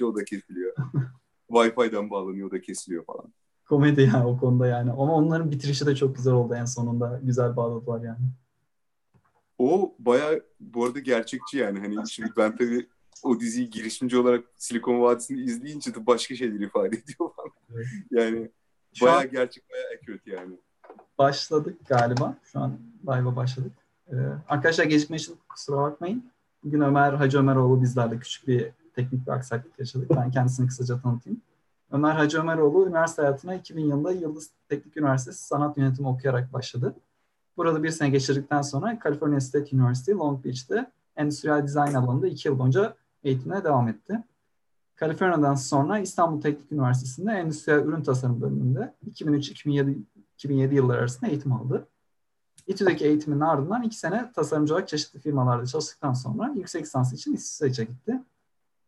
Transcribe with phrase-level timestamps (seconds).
[0.00, 0.76] o da kesiliyor.
[1.50, 3.32] Wi-Fi'den bağlanıyor o da kesiliyor falan.
[3.68, 4.90] Komedi yani o konuda yani.
[4.90, 7.20] Ama onların bitirişi de çok güzel oldu en sonunda.
[7.22, 8.26] Güzel bağladılar yani.
[9.58, 11.78] O baya bu arada gerçekçi yani.
[11.78, 12.88] Hani şimdi ben tabii
[13.22, 17.50] o diziyi girişimci olarak Silikon Vadisi'ni izleyince de başka şeyler ifade ediyor falan.
[17.74, 17.86] Evet.
[18.10, 18.50] Yani
[18.94, 19.30] Şu bayağı an...
[19.30, 20.54] gerçek, bayağı accurate yani.
[21.18, 22.38] Başladık galiba.
[22.52, 23.72] Şu an live'a başladık.
[24.12, 24.16] Ee,
[24.48, 26.30] arkadaşlar gecikme için kusura bakmayın.
[26.64, 30.10] Bugün Ömer Hacı Ömeroğlu bizlerle küçük bir teknik bir aksaklık yaşadık.
[30.16, 31.40] Ben kendisini kısaca tanıtayım.
[31.92, 36.94] Ömer Hacı Ömeroğlu üniversite hayatına 2000 yılında Yıldız Teknik Üniversitesi Sanat Yönetimi okuyarak başladı.
[37.56, 42.58] Burada bir sene geçirdikten sonra California State University Long Beach'te endüstriyel dizayn alanında iki yıl
[42.58, 44.22] boyunca eğitimine devam etti.
[45.00, 49.96] California'dan sonra İstanbul Teknik Üniversitesi'nde endüstriyel ürün tasarım bölümünde 2003-2007
[50.34, 51.88] 2007 yılları arasında eğitim aldı.
[52.66, 57.88] İTÜ'deki eğitiminin ardından iki sene tasarımcı olarak çeşitli firmalarda çalıştıktan sonra yüksek lisans için İsviçre'ye
[57.88, 58.20] gitti.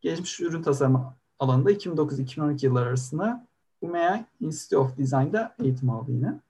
[0.04, 3.46] Gelişmiş ürün tasarımı alanında 2009-2012 yılları arasında
[3.80, 6.40] UMEA Institute of Design'da eğitim aldı yine.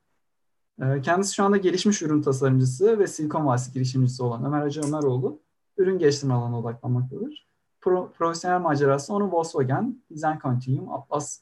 [0.83, 5.39] Ee, kendisi şu anda gelişmiş ürün tasarımcısı ve Silikon Vadisi girişimcisi olan Ömer Hacı Ömeroğlu
[5.77, 7.47] ürün geliştirme alanına odaklanmaktadır.
[7.81, 11.41] Pro, profesyonel macerası onu Volkswagen, Design Continuum, Atlas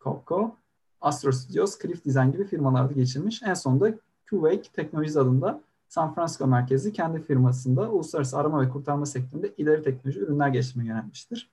[0.00, 0.56] Copco,
[1.00, 3.42] Astro Studios, Cliff Design gibi firmalarda geçirmiş.
[3.42, 3.94] En sonunda
[4.30, 5.60] QWake Teknoloji adında
[5.92, 11.50] San Francisco merkezli kendi firmasında uluslararası arama ve kurtarma sektöründe ileri teknoloji ürünler geliştirmeye yönelmiştir.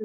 [0.00, 0.04] Ee,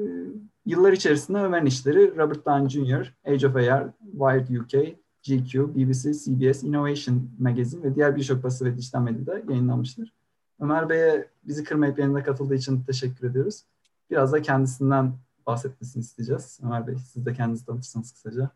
[0.66, 6.62] yıllar içerisinde Ömer'in işleri Robert Downey Jr., Age of Air, Wired UK, GQ, BBC, CBS,
[6.62, 10.12] Innovation Magazine ve diğer birçok basın ve dijital medyada yayınlanmıştır.
[10.60, 13.64] Ömer Bey'e bizi kırmayıp yanına katıldığı için teşekkür ediyoruz.
[14.10, 15.12] Biraz da kendisinden
[15.46, 16.60] bahsetmesini isteyeceğiz.
[16.62, 18.50] Ömer Bey siz de kendinizi tanıtırsanız kısaca.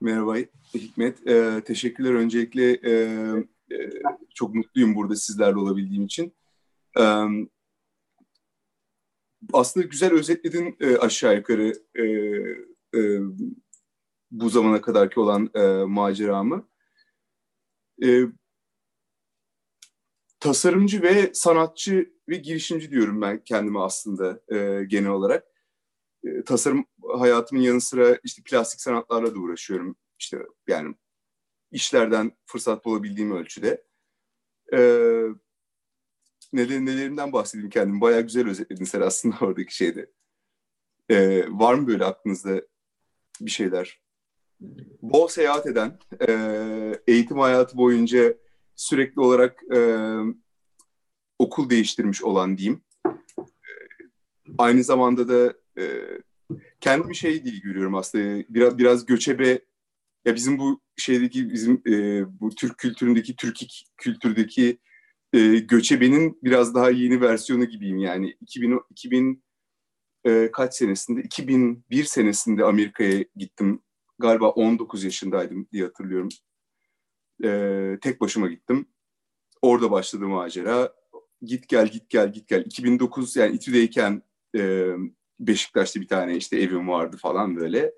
[0.00, 0.36] Merhaba
[0.74, 1.26] Hikmet.
[1.26, 2.72] Ee, teşekkürler öncelikle.
[2.72, 2.92] E,
[3.72, 3.90] e,
[4.34, 6.34] çok mutluyum burada sizlerle olabildiğim için.
[6.98, 7.04] E,
[9.52, 12.04] aslında güzel özetledin e, aşağı yukarı e,
[12.98, 13.20] e,
[14.30, 16.68] bu zamana kadarki olan e, maceramı.
[18.04, 18.20] E,
[20.40, 25.44] tasarımcı ve sanatçı ve girişimci diyorum ben kendime aslında e, genel olarak.
[26.24, 26.84] E, tasarım
[27.18, 29.96] hayatımın yanı sıra işte plastik sanatlarla da uğraşıyorum.
[30.18, 30.38] İşte
[30.68, 30.94] yani
[31.70, 33.84] işlerden fırsat bulabildiğim ölçüde.
[34.72, 34.78] E,
[36.52, 38.00] neler, nelerinden bahsedeyim kendim.
[38.00, 40.10] Bayağı güzel özetledin sen aslında oradaki şeyde.
[41.08, 42.62] E, var mı böyle aklınızda
[43.40, 44.00] bir şeyler?
[45.02, 45.98] Bol seyahat eden,
[46.28, 46.32] e,
[47.06, 48.34] eğitim hayatı boyunca
[48.76, 50.08] sürekli olarak e,
[51.38, 52.82] okul değiştirmiş olan diyeyim.
[53.06, 53.72] E,
[54.58, 55.84] aynı zamanda da e,
[56.84, 58.44] kendimi şey diye görüyorum aslında.
[58.48, 59.60] Biraz biraz göçebe
[60.24, 64.78] ya bizim bu şeydeki bizim e, bu Türk kültüründeki Türkik kültürdeki
[65.32, 67.98] e, göçebenin biraz daha yeni versiyonu gibiyim.
[67.98, 69.44] Yani 2000 2000
[70.26, 71.20] e, kaç senesinde?
[71.20, 73.82] 2001 senesinde Amerika'ya gittim.
[74.18, 76.28] Galiba 19 yaşındaydım diye hatırlıyorum.
[77.44, 78.86] E, tek başıma gittim.
[79.62, 80.94] Orada başladı macera.
[81.42, 82.64] Git gel git gel git gel.
[82.66, 84.22] 2009 yani İTÜ'deyken
[84.56, 84.92] e,
[85.46, 87.92] Beşiktaş'ta bir tane işte evim vardı falan böyle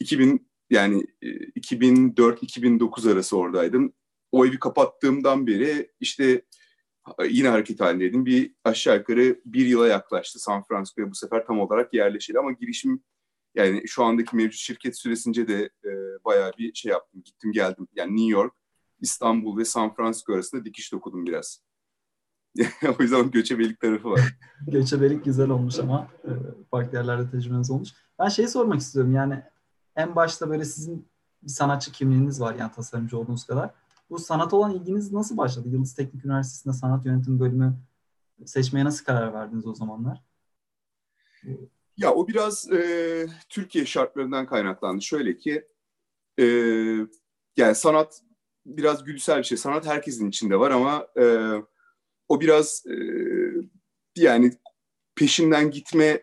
[0.00, 3.92] 2000 yani 2004-2009 e, arası oradaydım.
[4.32, 6.42] O evi kapattığımdan beri işte
[7.28, 8.26] yine hareket halindeydim.
[8.26, 13.02] Bir aşağı yukarı bir yıla yaklaştı San Francisco'ya bu sefer tam olarak yerleşeli ama girişim
[13.54, 15.90] yani şu andaki mevcut şirket süresince de e,
[16.24, 17.22] bayağı bir şey yaptım.
[17.24, 17.88] Gittim geldim.
[17.94, 18.54] Yani New York,
[19.00, 21.62] İstanbul ve San Francisco arasında dikiş dokudum biraz.
[22.98, 24.36] o yüzden göçebelik tarafı var.
[24.66, 26.30] göçebelik güzel olmuş ama e,
[26.70, 27.88] farklı yerlerde tecrübeniz olmuş.
[28.18, 29.42] Ben şey sormak istiyorum yani
[29.96, 31.08] en başta böyle sizin
[31.42, 33.70] bir sanatçı kimliğiniz var yani tasarımcı olduğunuz kadar.
[34.10, 35.68] Bu sanat olan ilginiz nasıl başladı?
[35.68, 37.74] Yıldız Teknik Üniversitesi'nde sanat yönetim bölümü
[38.46, 40.22] seçmeye nasıl karar verdiniz o zamanlar?
[41.96, 45.02] Ya o biraz e, Türkiye şartlarından kaynaklandı.
[45.02, 45.68] Şöyle ki
[46.40, 46.44] e,
[47.56, 48.22] yani sanat
[48.66, 49.58] biraz gülsel bir şey.
[49.58, 51.54] Sanat herkesin içinde var ama e,
[52.30, 52.94] o biraz e,
[54.16, 54.52] yani
[55.14, 56.22] peşinden gitme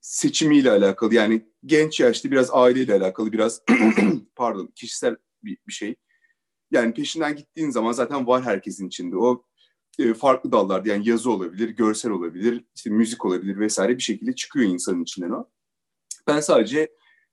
[0.00, 1.14] seçimiyle alakalı.
[1.14, 3.62] Yani genç yaşta biraz aileyle alakalı, biraz
[4.36, 5.96] pardon kişisel bir, bir şey.
[6.70, 9.16] Yani peşinden gittiğin zaman zaten var herkesin içinde.
[9.16, 9.44] O
[9.98, 14.70] e, farklı dallarda yani yazı olabilir, görsel olabilir, işte müzik olabilir vesaire bir şekilde çıkıyor
[14.70, 15.48] insanın içinden o.
[16.26, 16.88] Ben sadece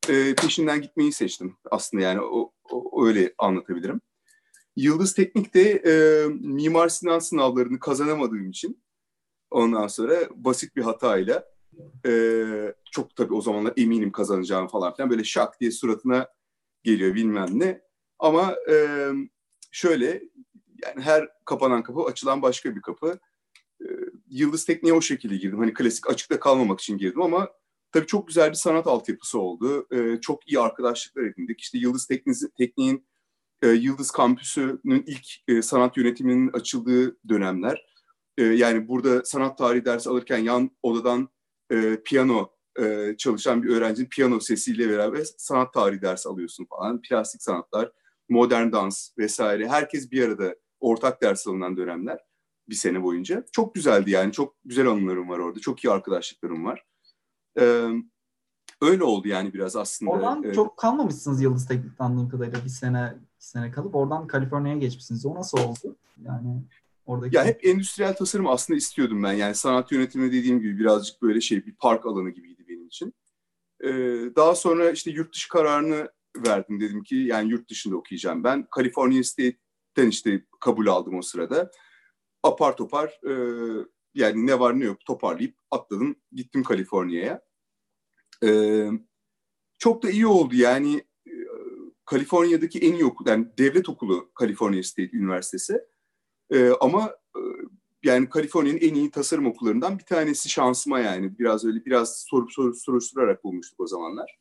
[0.09, 4.01] e, peşinden gitmeyi seçtim aslında yani o, o öyle anlatabilirim.
[4.77, 8.83] Yıldız Teknik'te e, Mimar Sinan sınavlarını kazanamadığım için
[9.51, 11.45] ondan sonra basit bir hatayla
[12.05, 12.43] e,
[12.91, 16.27] çok tabii o zamanlar eminim kazanacağım falan filan böyle şak diye suratına
[16.83, 17.81] geliyor bilmem ne.
[18.19, 19.07] Ama e,
[19.71, 20.23] şöyle
[20.83, 23.19] yani her kapanan kapı açılan başka bir kapı.
[23.81, 23.85] E,
[24.29, 25.59] Yıldız Tekniğe o şekilde girdim.
[25.59, 27.49] Hani klasik açıkta kalmamak için girdim ama
[27.91, 29.87] tabii çok güzel bir sanat altyapısı oldu.
[29.91, 31.61] E, çok iyi arkadaşlıklar edindik.
[31.61, 32.07] İşte Yıldız
[32.57, 33.07] Tekniğin
[33.61, 37.85] e, Yıldız Kampüsü'nün ilk e, sanat yönetiminin açıldığı dönemler.
[38.37, 41.29] E, yani burada sanat tarihi dersi alırken yan odadan
[41.71, 42.49] e, piyano
[42.79, 47.01] e, çalışan bir öğrencinin piyano sesiyle beraber sanat tarihi dersi alıyorsun falan.
[47.01, 47.91] Plastik sanatlar,
[48.29, 49.67] modern dans vesaire.
[49.67, 52.19] Herkes bir arada ortak ders alınan dönemler
[52.69, 53.45] bir sene boyunca.
[53.51, 54.31] Çok güzeldi yani.
[54.31, 55.59] Çok güzel anılarım var orada.
[55.59, 56.85] Çok iyi arkadaşlıklarım var.
[57.59, 57.87] Ee,
[58.81, 60.11] öyle oldu yani biraz aslında.
[60.11, 64.79] Oradan ee, çok kalmamışsınız Yıldız Teknik'te anladığım kadarıyla bir sene bir sene kalıp oradan Kaliforniya'ya
[64.79, 65.25] geçmişsiniz.
[65.25, 65.95] O nasıl oldu?
[66.25, 66.63] Yani
[67.05, 67.35] oradaki...
[67.35, 69.33] Ya hep endüstriyel tasarım aslında istiyordum ben.
[69.33, 73.13] Yani sanat yönetimi dediğim gibi birazcık böyle şey bir park alanı gibiydi benim için.
[73.83, 73.89] Ee,
[74.35, 76.11] daha sonra işte yurt dışı kararını
[76.45, 76.79] verdim.
[76.79, 78.67] Dedim ki yani yurt dışında okuyacağım ben.
[78.75, 81.71] California State'ten işte kabul aldım o sırada.
[82.43, 83.33] Apar topar e,
[84.13, 86.15] yani ne var ne yok toparlayıp atladım.
[86.31, 87.41] Gittim Kaliforniya'ya.
[88.43, 88.89] Ee,
[89.77, 91.03] çok da iyi oldu yani e,
[92.07, 95.81] Kaliforniya'daki en iyi okul, yani devlet okulu California State Üniversitesi.
[96.51, 97.41] Ee, ama e,
[98.03, 101.39] yani Kaliforniya'nın en iyi tasarım okullarından bir tanesi şansıma yani.
[101.39, 104.37] Biraz öyle biraz sorup sorup soruşturarak bulmuştuk o zamanlar.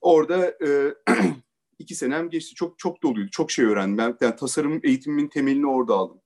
[0.00, 0.94] Orada e,
[1.78, 2.54] iki senem geçti.
[2.54, 3.30] Çok çok doluydu.
[3.30, 3.98] Çok şey öğrendim.
[3.98, 6.20] Ben yani tasarım eğitimimin temelini orada aldım.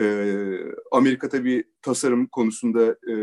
[0.00, 0.58] Ee,
[0.92, 3.14] Amerika tabii tasarım konusunda e,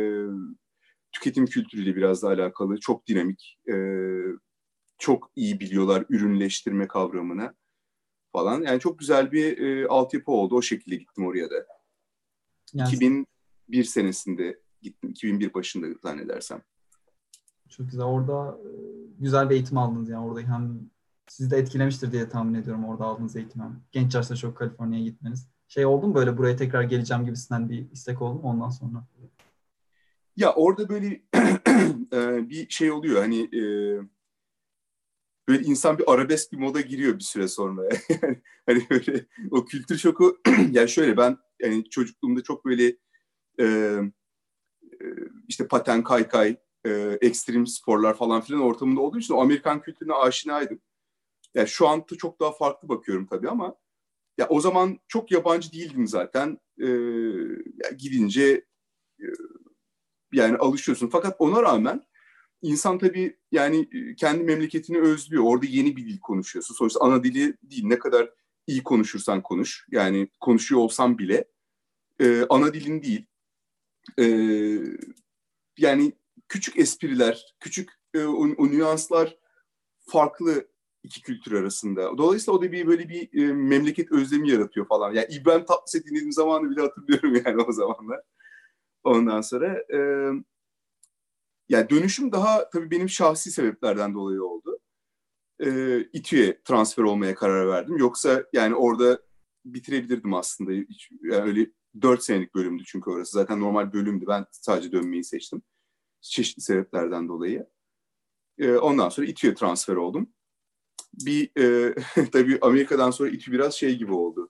[1.12, 2.80] tüketim kültürüyle biraz da alakalı.
[2.80, 3.60] Çok dinamik.
[3.68, 3.74] E,
[4.98, 7.54] çok iyi biliyorlar ürünleştirme kavramını
[8.32, 8.62] falan.
[8.62, 10.56] Yani çok güzel bir e, altyapı oldu.
[10.56, 11.66] O şekilde gittim oraya da.
[12.74, 12.90] Yani...
[12.90, 15.10] 2001 senesinde gittim.
[15.10, 16.62] 2001 başında zannedersem.
[17.70, 18.06] Çok güzel.
[18.06, 18.70] Orada e,
[19.20, 20.26] güzel bir eğitim aldınız yani.
[20.26, 20.90] Orada hem
[21.28, 23.62] sizi de etkilemiştir diye tahmin ediyorum orada aldığınız eğitim.
[23.62, 23.82] Hem.
[23.92, 25.48] Genç yaşta çok Kaliforniya'ya gitmeniz.
[25.68, 29.08] Şey oldu mu böyle buraya tekrar geleceğim gibisinden bir istek oldu mu ondan sonra?
[30.38, 31.08] Ya orada böyle
[32.14, 33.62] e, bir şey oluyor hani e,
[35.48, 37.84] böyle insan bir arabesk bir moda giriyor bir süre sonra.
[38.10, 40.38] yani, hani böyle o kültür şoku
[40.72, 42.98] yani şöyle ben yani çocukluğumda çok böyle
[43.60, 43.98] e,
[45.48, 50.82] işte paten kaykay e, ekstrem sporlar falan filan ortamında olduğu için o Amerikan kültürüne aşinaydım.
[51.54, 53.76] Yani şu an çok daha farklı bakıyorum tabii ama
[54.38, 56.60] ya o zaman çok yabancı değildim zaten.
[56.82, 56.88] E,
[57.98, 58.66] gidince
[59.20, 59.26] e,
[60.34, 61.08] yani alışıyorsun.
[61.08, 62.04] Fakat ona rağmen
[62.66, 65.44] insan tabii yani e, kendi memleketini özlüyor.
[65.44, 66.76] Orada yeni bir dil konuşuyorsun.
[66.76, 67.86] Sonuçta ana dili değil.
[67.86, 68.30] Ne kadar
[68.68, 69.86] iyi konuşursan konuş.
[69.92, 71.46] Yani konuşuyor olsam bile
[72.22, 73.26] e, ana dilin değil.
[74.20, 74.26] E,
[75.78, 76.14] yani
[76.48, 79.38] küçük espriler, küçük e, o, o nüanslar
[80.00, 80.68] farklı
[81.04, 82.18] iki kültür arasında.
[82.18, 85.14] Dolayısıyla o da bir böyle bir e, memleket özlemi yaratıyor falan.
[85.14, 88.22] Yani İbrahim Tatlıses'i dinlediğim zamanı bile hatırlıyorum yani o zamanlar.
[89.04, 90.00] Ondan sonra e,
[91.70, 94.80] yani dönüşüm daha tabii benim şahsi sebeplerden dolayı oldu.
[95.60, 97.98] E, İTÜ'ye transfer olmaya karar verdim.
[97.98, 99.22] Yoksa yani orada
[99.66, 100.72] bitirebilirdim aslında.
[100.72, 101.68] Hiç, yani öyle
[102.02, 103.32] dört senelik bölümdü çünkü orası.
[103.32, 104.26] Zaten normal bölümdü.
[104.28, 105.62] Ben sadece dönmeyi seçtim.
[106.22, 107.68] Çeşitli sebeplerden dolayı.
[108.58, 110.30] E, ondan sonra İTÜ'ye transfer oldum.
[111.14, 111.96] Bir e,
[112.32, 114.50] tabii Amerika'dan sonra İTÜ biraz şey gibi oldu.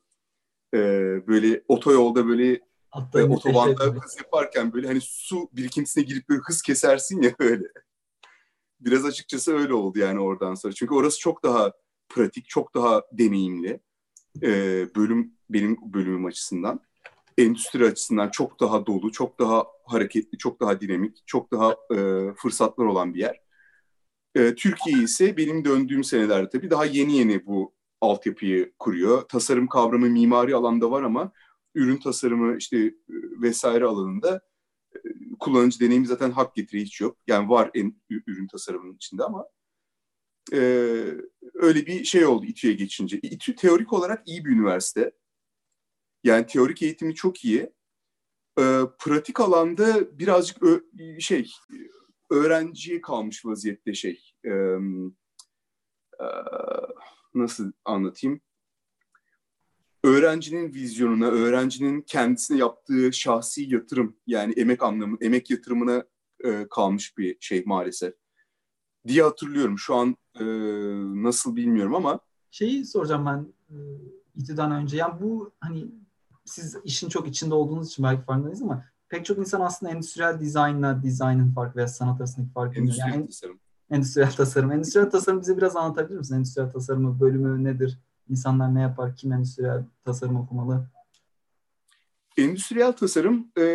[0.74, 0.80] E,
[1.28, 2.62] böyle otoyolda böyle
[2.96, 7.64] Hatta ve otobanda hız yaparken böyle hani su birikintisine girip böyle hız kesersin ya öyle.
[8.80, 10.74] Biraz açıkçası öyle oldu yani oradan sonra.
[10.74, 11.72] Çünkü orası çok daha
[12.10, 13.80] pratik, çok daha deneyimli.
[14.44, 16.80] Ee, bölüm benim bölümüm açısından.
[17.38, 21.98] Endüstri açısından çok daha dolu, çok daha hareketli, çok daha dinamik, çok daha e,
[22.36, 23.42] fırsatlar olan bir yer.
[24.36, 29.22] E, Türkiye ise benim döndüğüm senelerde tabii daha yeni yeni bu altyapıyı kuruyor.
[29.22, 31.32] Tasarım kavramı mimari alanda var ama
[31.76, 32.94] ürün tasarımı işte e,
[33.42, 34.42] vesaire alanında
[34.96, 35.00] e,
[35.40, 37.18] kullanıcı deneyimi zaten hak getiri hiç yok.
[37.28, 39.46] Yani var en ürün tasarımının içinde ama
[40.54, 40.58] e,
[41.54, 43.20] öyle bir şey oldu İTÜ'ye geçince.
[43.20, 45.12] İTÜ teorik olarak iyi bir üniversite.
[46.24, 47.74] Yani teorik eğitimi çok iyi.
[48.60, 48.64] E,
[49.00, 50.82] pratik alanda birazcık ö,
[51.20, 51.52] şey
[52.30, 54.34] öğrenciye kalmış vaziyette şey.
[54.46, 54.52] E,
[56.20, 56.28] e,
[57.34, 58.42] nasıl anlatayım?
[60.06, 66.04] Öğrencinin vizyonuna, öğrencinin kendisine yaptığı şahsi yatırım yani emek anlamı, emek yatırımına
[66.44, 68.14] e, kalmış bir şey maalesef
[69.08, 69.78] diye hatırlıyorum.
[69.78, 70.46] Şu an e,
[71.24, 72.20] nasıl bilmiyorum ama
[72.52, 73.76] şeyi soracağım ben e,
[74.36, 74.98] İTÜ'den önce.
[74.98, 75.86] Yani bu hani
[76.46, 81.04] siz işin çok içinde olduğunuz için belki farkındayız ama pek çok insan aslında endüstriyel dizaynla
[81.04, 83.60] dizaynın farkı veya sanat arasındaki farkı endüstriyel yani, tasarım.
[83.92, 84.72] Endüstriyel tasarım.
[84.72, 86.36] Endüstriyel tasarım bize biraz anlatabilir misin?
[86.36, 88.00] Endüstriyel tasarımı bölümü nedir?
[88.30, 89.16] İnsanlar ne yapar?
[89.16, 90.90] Kim endüstriyel tasarım okumalı?
[92.38, 93.66] endüstriyel tasarım e,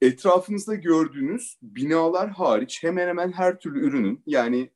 [0.00, 4.70] etrafınızda gördüğünüz binalar hariç hemen hemen her türlü ürünün yani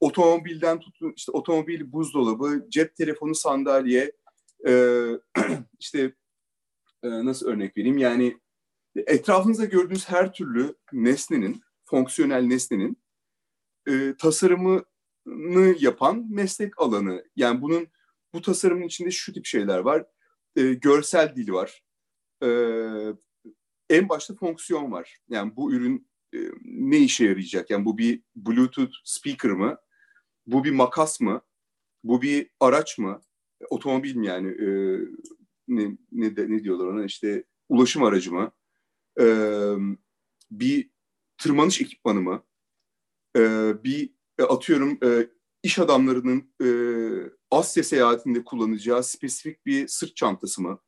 [0.00, 4.12] otomobilden tutun işte otomobil buzdolabı, cep telefonu, sandalye
[4.66, 4.72] e,
[5.80, 6.14] işte
[7.02, 8.38] e, nasıl örnek vereyim yani
[8.96, 12.96] etrafınızda gördüğünüz her türlü nesnenin, fonksiyonel nesnenin
[13.88, 17.24] e, tasarımını yapan meslek alanı.
[17.36, 17.88] Yani bunun
[18.34, 20.06] bu tasarımın içinde şu tip şeyler var.
[20.56, 21.82] E, görsel dil var.
[22.42, 22.48] E,
[23.90, 25.18] en başta fonksiyon var.
[25.28, 27.70] Yani bu ürün e, ne işe yarayacak?
[27.70, 29.76] Yani bu bir Bluetooth speaker mı?
[30.46, 31.42] Bu bir makas mı?
[32.04, 33.20] Bu bir araç mı?
[33.70, 34.48] Otomobil mi yani?
[34.48, 34.68] E,
[35.68, 37.04] ne, ne, ne diyorlar ona?
[37.04, 38.52] İşte ulaşım aracı mı?
[39.20, 39.24] E,
[40.50, 40.90] bir
[41.38, 42.44] tırmanış ekipmanı mı?
[43.36, 43.40] E,
[43.84, 44.10] bir
[44.48, 45.28] atıyorum e,
[45.64, 46.68] iş adamlarının e,
[47.50, 50.80] Asya seyahatinde kullanacağı spesifik bir sırt çantası mı?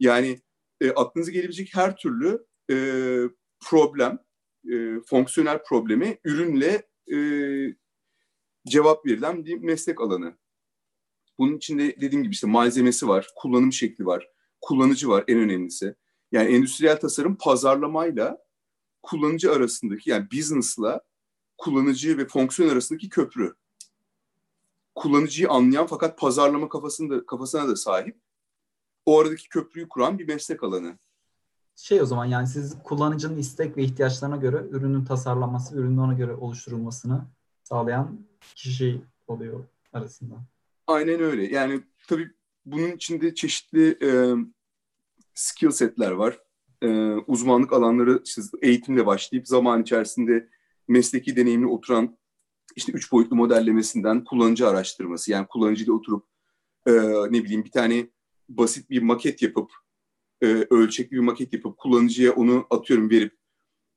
[0.00, 0.40] Yani
[0.80, 2.76] e, aklınıza gelebilecek her türlü e,
[3.60, 4.18] problem,
[4.72, 7.18] e, fonksiyonel problemi ürünle e,
[8.66, 10.38] cevap verilen bir meslek alanı.
[11.38, 14.28] Bunun içinde dediğim gibi işte malzemesi var, kullanım şekli var,
[14.60, 15.94] kullanıcı var en önemlisi.
[16.32, 18.38] Yani endüstriyel tasarım pazarlamayla
[19.02, 21.00] kullanıcı arasındaki yani business'la
[21.58, 23.54] kullanıcı ve fonksiyon arasındaki köprü.
[24.94, 28.16] Kullanıcıyı anlayan fakat pazarlama kafasında kafasına da sahip.
[29.06, 30.98] O aradaki köprüyü kuran bir meslek alanı.
[31.76, 36.34] Şey o zaman yani siz kullanıcının istek ve ihtiyaçlarına göre ürünün tasarlanması, ürünün ona göre
[36.34, 37.24] oluşturulmasını
[37.62, 40.34] sağlayan kişi oluyor arasında.
[40.86, 41.46] Aynen öyle.
[41.54, 42.30] Yani tabii
[42.66, 44.34] bunun içinde çeşitli e,
[45.34, 46.38] skill setler var.
[46.82, 50.48] E, uzmanlık alanları işte eğitimle başlayıp zaman içerisinde
[50.88, 52.16] mesleki deneyimli oturan
[52.76, 56.26] işte üç boyutlu modellemesinden kullanıcı araştırması yani kullanıcıyla oturup
[56.86, 56.92] e,
[57.30, 58.10] ne bileyim bir tane
[58.48, 59.70] basit bir maket yapıp
[60.42, 63.36] e, ölçekli bir maket yapıp kullanıcıya onu atıyorum verip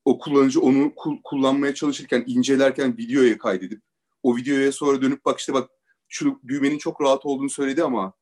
[0.05, 3.81] o kullanıcı onu ku- kullanmaya çalışırken incelerken videoya kaydedip
[4.23, 5.69] o videoya sonra dönüp bak işte bak
[6.07, 8.13] şu düğmenin çok rahat olduğunu söyledi ama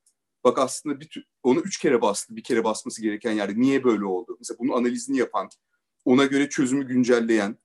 [0.43, 4.35] bak aslında bir onu üç kere bastı bir kere basması gereken yerde niye böyle oldu?
[4.39, 5.49] Mesela bunun analizini yapan
[6.05, 7.57] ona göre çözümü güncelleyen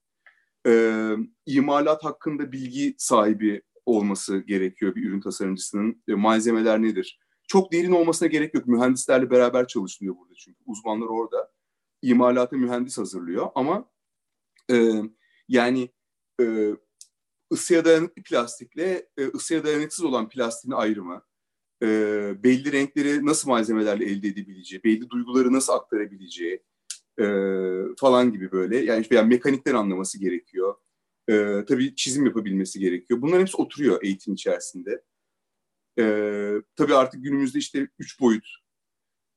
[0.67, 1.15] e,
[1.47, 6.03] imalat hakkında bilgi sahibi olması gerekiyor bir ürün tasarımcısının.
[6.09, 7.19] E, malzemeler nedir?
[7.49, 8.67] Çok derin olmasına gerek yok.
[8.67, 10.59] Mühendislerle beraber çalışılıyor burada çünkü.
[10.67, 11.53] Uzmanlar orada.
[12.03, 13.91] İmalata mühendis hazırlıyor ama
[14.71, 14.93] e,
[15.49, 15.91] yani
[16.41, 16.71] e,
[17.53, 21.23] ısıya dayanıklı plastikle e, ısıya dayanıksız olan plastiğin ayrımı,
[21.83, 21.87] e,
[22.43, 26.63] belli renkleri nasıl malzemelerle elde edebileceği, belli duyguları nasıl aktarabileceği,
[27.21, 27.25] e,
[27.99, 28.77] falan gibi böyle.
[28.79, 30.75] Yani veya mekanikten anlaması gerekiyor.
[31.31, 33.23] E, tabii çizim yapabilmesi gerekiyor.
[33.23, 35.03] Bunların hepsi oturuyor eğitim içerisinde.
[35.99, 36.05] E,
[36.77, 38.47] tabii artık günümüzde işte üç boyut,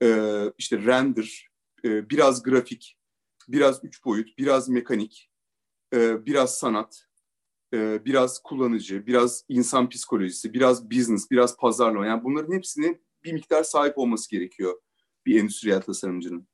[0.03, 1.49] e, işte render,
[1.85, 2.97] e, biraz grafik,
[3.47, 5.31] biraz üç boyut, biraz mekanik,
[5.93, 7.05] e, biraz sanat,
[7.73, 12.05] e, biraz kullanıcı, biraz insan psikolojisi, biraz business, biraz pazarlama.
[12.05, 14.81] Yani bunların hepsine bir miktar sahip olması gerekiyor
[15.25, 16.47] bir endüstriyel tasarımcının.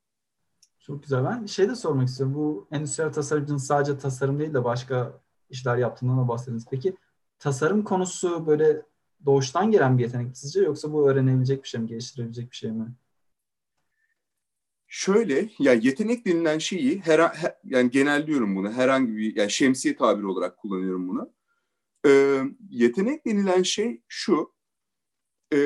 [0.89, 1.25] Çok güzel.
[1.25, 2.35] Ben şey de sormak istiyorum.
[2.35, 6.65] Bu endüstriyel tasarımcının sadece tasarım değil de başka işler yaptığından da bahsediniz.
[6.71, 6.95] Peki
[7.39, 8.81] tasarım konusu böyle
[9.25, 12.93] doğuştan gelen bir yetenek sizce yoksa bu öğrenebilecek bir şey mi, geliştirebilecek bir şey mi?
[14.87, 20.25] Şöyle, yani yetenek denilen şeyi her, her yani genelliyorum bunu herhangi bir yani şemsiye tabiri
[20.25, 21.33] olarak kullanıyorum bunu.
[22.05, 24.53] Ee, yetenek denilen şey şu.
[25.53, 25.57] E,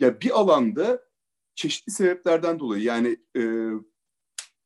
[0.00, 1.05] ya bir alanda
[1.56, 3.42] çeşitli sebeplerden dolayı yani e,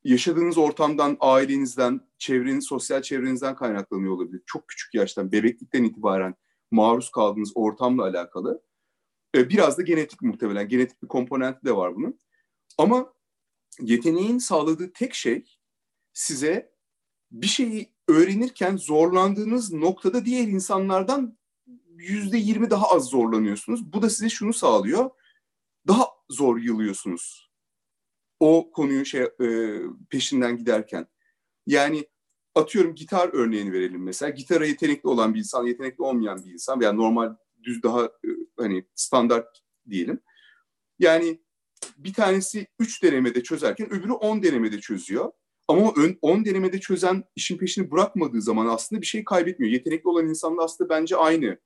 [0.05, 4.43] yaşadığınız ortamdan, ailenizden, çevreniz, sosyal çevrenizden kaynaklanıyor olabilir.
[4.47, 6.35] Çok küçük yaştan, bebeklikten itibaren
[6.71, 8.63] maruz kaldığınız ortamla alakalı.
[9.37, 12.19] E, biraz da genetik muhtemelen, genetik bir komponenti de var bunun.
[12.79, 13.15] Ama
[13.81, 15.59] yeteneğin sağladığı tek şey
[16.13, 16.73] size
[17.31, 21.39] bir şeyi öğrenirken zorlandığınız noktada diğer insanlardan
[21.97, 23.93] yüzde yirmi daha az zorlanıyorsunuz.
[23.93, 25.11] Bu da size şunu sağlıyor.
[25.89, 27.51] Daha zor yılıyorsunuz.
[28.41, 31.07] O konuyu şey e, peşinden giderken.
[31.67, 32.07] Yani
[32.55, 34.31] atıyorum gitar örneğini verelim mesela.
[34.31, 38.85] Gitara yetenekli olan bir insan, yetenekli olmayan bir insan veya normal düz daha e, hani
[38.95, 40.21] standart diyelim.
[40.99, 41.41] Yani
[41.97, 45.33] bir tanesi 3 denemede çözerken öbürü 10 denemede çözüyor.
[45.69, 49.73] Ama o 10 denemede çözen işin peşini bırakmadığı zaman aslında bir şey kaybetmiyor.
[49.73, 51.59] Yetenekli olan insanla aslında bence aynı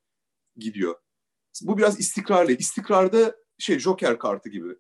[0.57, 0.95] gidiyor.
[1.63, 2.53] Bu biraz istikrarlı.
[2.53, 4.77] İstikrarda şey Joker kartı gibi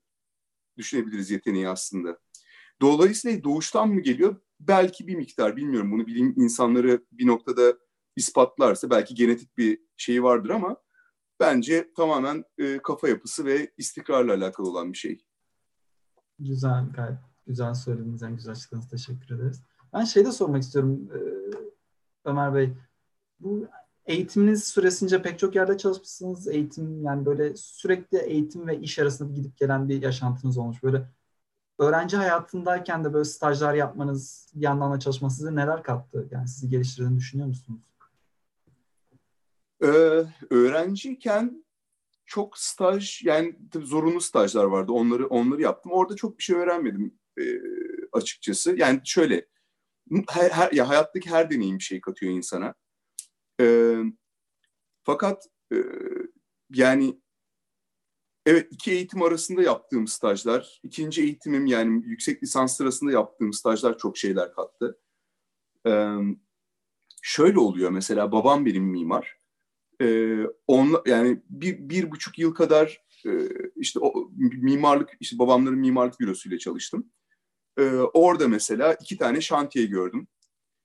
[0.76, 2.18] düşünebiliriz yeteneği aslında.
[2.80, 4.36] Dolayısıyla doğuştan mı geliyor?
[4.60, 5.92] Belki bir miktar bilmiyorum.
[5.92, 7.78] Bunu bilim insanları bir noktada
[8.16, 10.76] ispatlarsa belki genetik bir şeyi vardır ama
[11.40, 15.24] bence tamamen e, kafa yapısı ve istikrarla alakalı olan bir şey.
[16.38, 18.22] Güzel, gayet güzel söylediniz.
[18.22, 18.90] En güzel açıkladınız.
[18.90, 19.62] Teşekkür ederiz.
[19.92, 21.18] Ben şey de sormak istiyorum e,
[22.24, 22.72] Ömer Bey.
[23.40, 23.68] Bu
[24.06, 26.48] eğitiminiz süresince pek çok yerde çalışmışsınız.
[26.48, 30.82] Eğitim yani böyle sürekli eğitim ve iş arasında gidip gelen bir yaşantınız olmuş.
[30.82, 31.08] Böyle
[31.78, 36.28] öğrenci hayatındayken de böyle stajlar yapmanız, bir yandan da çalışmanız size neler kattı?
[36.30, 37.80] Yani sizi geliştirdiğini düşünüyor musunuz?
[39.82, 41.64] Ee, öğrenciyken
[42.26, 44.92] çok staj yani tabii zorunlu stajlar vardı.
[44.92, 45.92] Onları onları yaptım.
[45.92, 47.42] Orada çok bir şey öğrenmedim e,
[48.12, 48.76] açıkçası.
[48.76, 49.46] Yani şöyle
[50.28, 52.74] her, her ya hayattaki her deneyim bir şey katıyor insana.
[53.60, 53.96] E,
[55.02, 55.76] fakat e,
[56.70, 57.20] yani
[58.46, 64.18] evet iki eğitim arasında yaptığım stajlar, ikinci eğitimim yani yüksek lisans sırasında yaptığım stajlar çok
[64.18, 65.00] şeyler kattı.
[65.86, 65.92] E,
[67.22, 69.38] şöyle oluyor mesela babam benim mimar.
[70.02, 76.20] E, on, yani bir, bir buçuk yıl kadar e, işte o mimarlık, işte babamların mimarlık
[76.20, 77.10] bürosuyla çalıştım.
[77.78, 80.28] E, orada mesela iki tane şantiye gördüm.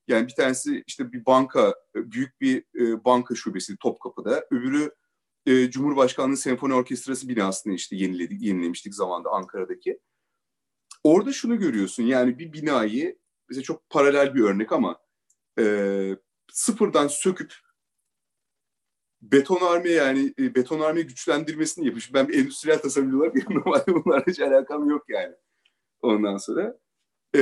[0.09, 4.45] Yani bir tanesi işte bir banka, büyük bir e, banka şubesi Topkapı'da.
[4.51, 4.91] Öbürü
[5.45, 9.99] e, Cumhurbaşkanlığı Senfoni Orkestrası binasını işte yeniledik, yenilemiştik zamanda Ankara'daki.
[11.03, 14.99] Orada şunu görüyorsun yani bir binayı, mesela çok paralel bir örnek ama
[15.59, 16.17] e,
[16.51, 17.53] sıfırdan söküp
[19.21, 22.13] betonarme yani e, betonarme güçlendirmesini yapmış.
[22.13, 25.35] Ben bir endüstriyel tasarımcı olarak normalde bunlarla hiç alakam yok yani.
[26.01, 26.79] Ondan sonra.
[27.35, 27.41] E,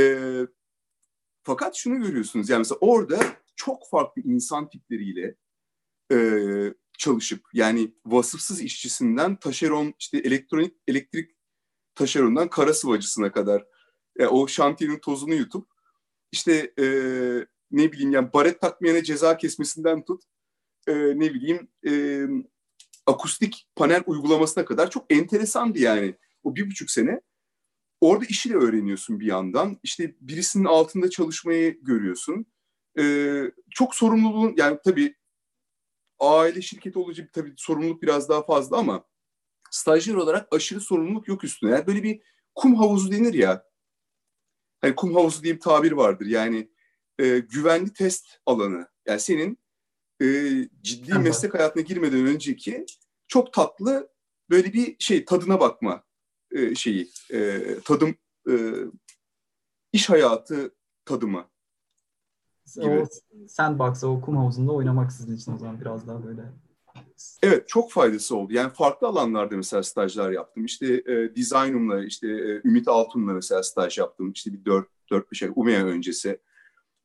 [1.47, 3.19] fakat şunu görüyorsunuz yani mesela orada
[3.55, 5.35] çok farklı insan tipleriyle
[6.11, 6.17] e,
[6.97, 11.31] çalışıp yani vasıfsız işçisinden taşeron işte elektronik elektrik
[11.95, 13.65] taşerondan kara sıvacısına kadar
[14.19, 15.67] yani o şantiyenin tozunu yutup
[16.31, 16.85] işte e,
[17.71, 20.23] ne bileyim yani baret takmayana ceza kesmesinden tut
[20.87, 22.23] e, ne bileyim e,
[23.05, 26.15] akustik panel uygulamasına kadar çok enteresandı yani.
[26.43, 27.21] O bir buçuk sene
[28.01, 29.79] orada işi de öğreniyorsun bir yandan.
[29.83, 32.45] İşte birisinin altında çalışmayı görüyorsun.
[32.99, 35.15] Ee, çok sorumluluğun yani tabii
[36.19, 39.05] aile şirketi olunca tabii sorumluluk biraz daha fazla ama
[39.71, 41.71] stajyer olarak aşırı sorumluluk yok üstüne.
[41.71, 42.21] Yani böyle bir
[42.55, 43.63] kum havuzu denir ya.
[44.81, 46.25] Hani kum havuzu diye bir tabir vardır.
[46.25, 46.69] Yani
[47.19, 48.87] e, güvenli test alanı.
[49.07, 49.59] Yani senin
[50.21, 50.25] e,
[50.81, 52.85] ciddi meslek hayatına girmeden önceki
[53.27, 54.09] çok tatlı
[54.49, 56.03] böyle bir şey tadına bakma
[56.57, 58.15] e, şeyi e, tadım
[58.49, 58.53] e,
[59.93, 60.71] iş hayatı
[61.05, 61.45] tadımı
[62.75, 62.89] gibi.
[62.89, 63.07] O
[63.47, 66.41] sandbox, o kum havuzunda oynamak sizin için o zaman biraz daha böyle
[67.43, 68.53] Evet çok faydası oldu.
[68.53, 70.65] Yani farklı alanlarda mesela stajlar yaptım.
[70.65, 74.31] İşte e, Designum'la, işte e, Ümit Altun'la mesela staj yaptım.
[74.31, 76.39] İşte bir 4 4 5 ay UMEA öncesi.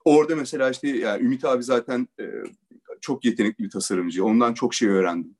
[0.04, 2.24] Orada mesela işte yani Ümit abi zaten e,
[3.00, 4.24] çok yetenekli bir tasarımcı.
[4.24, 5.36] Ondan çok şey öğrendim.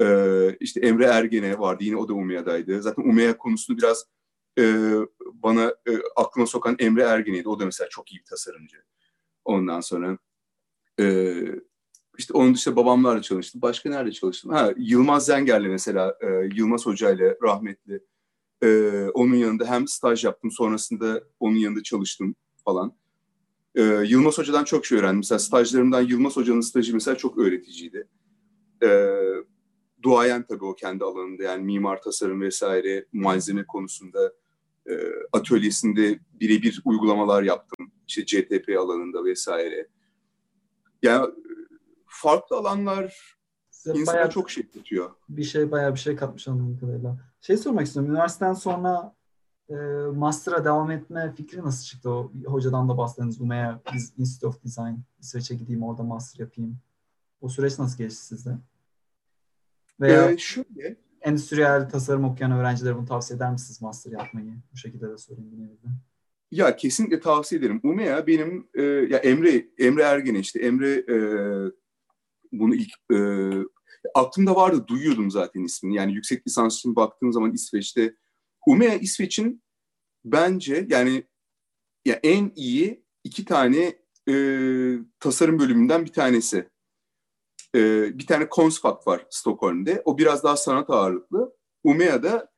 [0.00, 2.82] Ee, işte Emre Ergene vardı yine o da Umea'daydı.
[2.82, 4.04] Zaten Umea konusunu biraz
[4.58, 4.94] e,
[5.32, 7.48] bana e, aklıma sokan Emre Ergene'ydi.
[7.48, 8.76] O da mesela çok iyi bir tasarımcı.
[9.44, 10.18] Ondan sonra
[11.00, 11.34] e,
[12.18, 13.62] işte onun dışında babamlarla çalıştım.
[13.62, 14.52] Başka nerede çalıştım?
[14.52, 18.00] Ha, Yılmaz Zenger'le mesela e, Yılmaz Hoca ile rahmetli
[18.62, 22.34] e, onun yanında hem staj yaptım sonrasında onun yanında çalıştım
[22.64, 22.92] falan.
[23.74, 25.16] E, Yılmaz Hoca'dan çok şey öğrendim.
[25.16, 28.08] Mesela stajlarımdan Yılmaz Hoca'nın stajı mesela çok öğreticiydi.
[28.82, 28.88] E,
[30.02, 34.32] duayen tabii o kendi alanında yani mimar tasarım vesaire malzeme konusunda
[34.90, 34.92] e,
[35.32, 37.92] atölyesinde birebir uygulamalar yaptım.
[38.08, 39.88] İşte CTP alanında vesaire.
[41.02, 41.26] Yani
[42.06, 43.36] farklı alanlar
[43.70, 45.10] Size insana çok şey katıyor.
[45.28, 47.16] Bir şey bayağı bir şey katmış anladığım kadarıyla.
[47.40, 48.10] Şey sormak istiyorum.
[48.12, 49.14] Üniversiteden sonra
[49.70, 49.74] e,
[50.14, 52.10] master'a devam etme fikri nasıl çıktı?
[52.10, 53.40] O hocadan da bahsettiniz.
[53.40, 53.80] UMEA
[54.18, 54.94] Institute of Design.
[55.20, 56.78] İsveç'e gideyim orada master yapayım.
[57.40, 58.58] O süreç nasıl geçti sizde?
[60.00, 64.52] Veya ee, şöyle, endüstriyel tasarım okuyan öğrencilere bunu tavsiye eder misiniz master yapmayı?
[64.72, 65.88] Bu şekilde de sorayım de.
[66.50, 67.80] Ya kesinlikle tavsiye ederim.
[67.82, 71.16] Umea benim e, ya Emre Emre Ergen işte Emre e,
[72.52, 73.18] bunu ilk e,
[74.14, 75.94] aklımda vardı duyuyordum zaten ismini.
[75.94, 78.14] Yani yüksek lisans için baktığım zaman İsveç'te
[78.66, 79.62] Umea İsveç'in
[80.24, 81.24] bence yani
[82.04, 84.34] ya en iyi iki tane e,
[85.20, 86.70] tasarım bölümünden bir tanesi
[87.74, 90.02] e, bir tane Konsfak var Stockholm'de.
[90.04, 91.52] O biraz daha sanat ağırlıklı.
[91.84, 92.50] Umea'da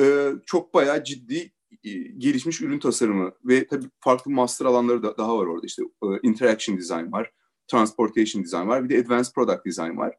[0.00, 1.52] e, çok bayağı ciddi
[1.84, 5.66] e, gelişmiş ürün tasarımı ve tabii farklı master alanları da daha var orada.
[5.66, 7.30] İşte e, interaction design var,
[7.68, 10.16] transportation design var, bir de advanced product design var.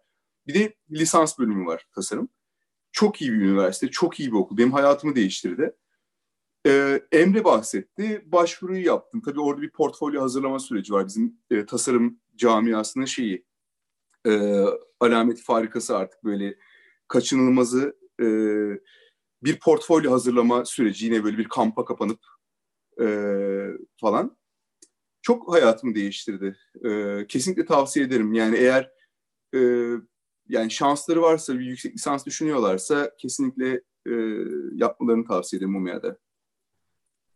[0.47, 2.29] Bir de lisans bölümü var tasarım.
[2.91, 4.57] Çok iyi bir üniversite, çok iyi bir okul.
[4.57, 5.75] Benim hayatımı değiştirdi.
[6.67, 8.23] Ee, Emre bahsetti.
[8.25, 9.21] Başvuruyu yaptım.
[9.25, 11.07] Tabii orada bir portfolyo hazırlama süreci var.
[11.07, 13.45] Bizim e, tasarım camiasının şeyi,
[14.25, 14.63] e,
[14.99, 16.55] alameti farikası artık böyle
[17.07, 18.25] kaçınılmazı e,
[19.43, 22.19] bir portfolyo hazırlama süreci yine böyle bir kampa kapanıp
[23.01, 23.05] e,
[24.01, 24.37] falan
[25.21, 26.57] çok hayatımı değiştirdi.
[26.85, 28.33] E, kesinlikle tavsiye ederim.
[28.33, 28.91] Yani eğer
[29.55, 29.59] e,
[30.49, 34.13] yani şansları varsa bir yüksek lisans düşünüyorlarsa kesinlikle e,
[34.73, 36.17] yapmalarını tavsiye ederim UMEA'da.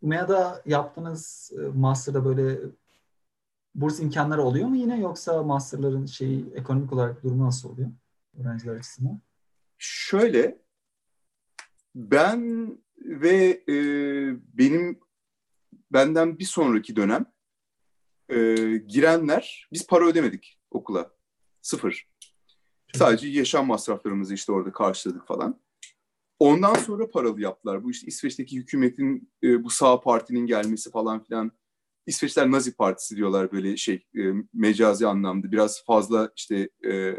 [0.02, 2.58] UMEA'da yaptığınız e, master'da böyle
[3.74, 7.90] burs imkanları oluyor mu yine yoksa masterların şeyi ekonomik olarak durumu nasıl oluyor
[8.38, 9.20] öğrenciler açısından?
[9.78, 10.62] Şöyle
[11.94, 13.74] ben ve e,
[14.58, 15.00] benim
[15.90, 17.26] benden bir sonraki dönem
[18.28, 18.54] e,
[18.86, 21.10] girenler biz para ödemedik okula.
[21.62, 22.10] Sıfır.
[22.94, 25.60] Sadece yaşam masraflarımızı işte orada karşıladık falan.
[26.38, 27.84] Ondan sonra paralı yaptılar.
[27.84, 31.52] Bu işte İsveç'teki hükümetin e, bu sağ partinin gelmesi falan filan.
[32.10, 35.52] İsveçler Nazi Partisi diyorlar böyle şey e, mecazi anlamda.
[35.52, 37.16] Biraz fazla işte e,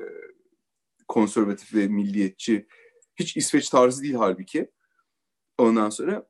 [1.07, 2.67] konservatif ve milliyetçi.
[3.15, 4.71] Hiç İsveç tarzı değil halbuki.
[5.57, 6.27] Ondan sonra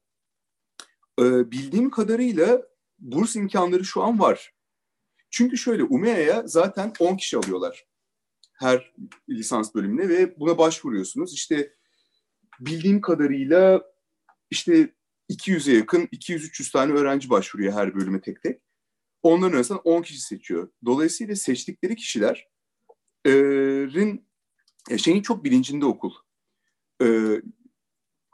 [1.19, 2.61] e, bildiğim kadarıyla
[2.99, 4.53] burs imkanları şu an var.
[5.29, 7.91] Çünkü şöyle UMEA'ya zaten 10 kişi alıyorlar
[8.61, 8.93] her
[9.29, 11.33] lisans bölümüne ve buna başvuruyorsunuz.
[11.33, 11.73] İşte
[12.59, 13.81] bildiğim kadarıyla
[14.49, 14.93] işte
[15.31, 18.61] 200'e yakın 200-300 tane öğrenci başvuruyor her bölüme tek tek.
[19.23, 20.69] Onların arasından 10 kişi seçiyor.
[20.85, 22.45] Dolayısıyla seçtikleri kişilerin
[24.97, 26.13] şeyin çok bilincinde okul.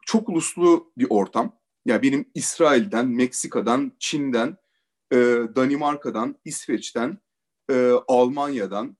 [0.06, 1.60] Çok uluslu bir ortam.
[1.86, 4.58] Yani benim İsrail'den, Meksika'dan, Çin'den,
[5.56, 7.18] Danimarka'dan, İsveç'ten,
[8.08, 8.98] Almanya'dan,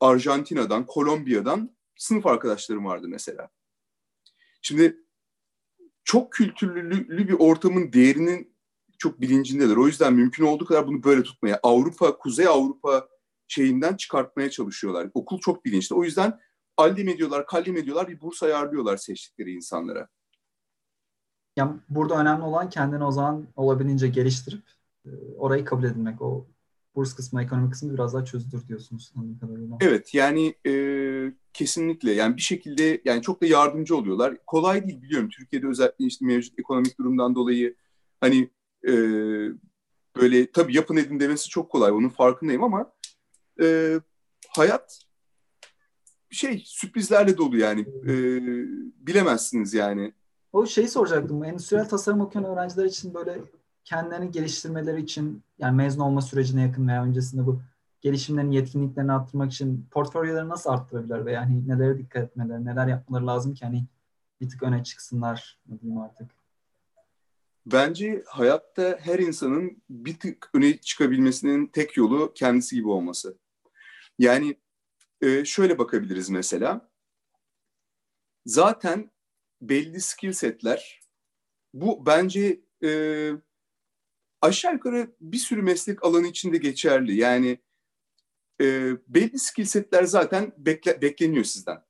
[0.00, 3.50] Arjantina'dan, Kolombiya'dan sınıf arkadaşlarım vardı mesela.
[4.62, 4.98] Şimdi
[6.04, 8.52] çok kültürlü bir ortamın değerinin
[8.98, 9.76] çok bilincindeler.
[9.76, 13.08] O yüzden mümkün olduğu kadar bunu böyle tutmaya, Avrupa, Kuzey Avrupa
[13.48, 15.10] şeyinden çıkartmaya çalışıyorlar.
[15.14, 15.94] Okul çok bilinçli.
[15.94, 16.40] O yüzden
[16.76, 20.08] allem ediyorlar, kallem ediyorlar, bir burs ayarlıyorlar seçtikleri insanlara.
[21.56, 24.62] Yani burada önemli olan kendini o zaman olabildiğince geliştirip
[25.06, 26.22] e, orayı kabul edilmek.
[26.22, 26.46] O
[26.94, 29.76] burs kısmı, ekonomik kısmı biraz daha çözülür diyorsunuz anladığım kadarıyla.
[29.80, 30.72] Evet yani e,
[31.52, 34.36] kesinlikle yani bir şekilde yani çok da yardımcı oluyorlar.
[34.46, 37.74] Kolay değil biliyorum Türkiye'de özellikle işte mevcut ekonomik durumdan dolayı
[38.20, 38.50] hani
[38.88, 38.92] e,
[40.16, 42.92] böyle tabii yapın edin demesi çok kolay onun farkındayım ama
[43.62, 43.96] e,
[44.48, 45.02] hayat
[46.30, 48.12] şey sürprizlerle dolu yani e,
[49.06, 50.12] bilemezsiniz yani.
[50.52, 51.44] O şeyi soracaktım.
[51.44, 53.40] Endüstriyel tasarım okuyan öğrenciler için böyle
[53.84, 57.60] kendilerini geliştirmeleri için yani mezun olma sürecine yakın veya öncesinde bu
[58.02, 63.54] gelişimlerini, yetkinliklerini arttırmak için portfolyoları nasıl arttırabilir veya yani nelere dikkat etmeleri, neler yapmaları lazım
[63.54, 63.86] ki hani
[64.40, 66.30] bir tık öne çıksınlar ne diyeyim artık.
[67.66, 73.38] Bence hayatta her insanın bir tık öne çıkabilmesinin tek yolu kendisi gibi olması.
[74.18, 74.56] Yani
[75.20, 76.90] e, şöyle bakabiliriz mesela.
[78.46, 79.10] Zaten
[79.60, 81.00] belli skill setler
[81.74, 83.30] bu bence e,
[84.40, 87.16] aşağı yukarı bir sürü meslek alanı içinde geçerli.
[87.16, 87.58] Yani
[88.60, 91.84] e, belli skill setler zaten bekle, bekleniyor sizden.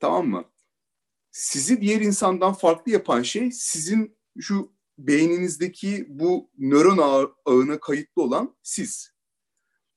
[0.00, 0.44] Tamam mı?
[1.30, 8.56] Sizi diğer insandan farklı yapan şey sizin şu beyninizdeki bu nöron ağ, ağına kayıtlı olan
[8.62, 9.14] siz.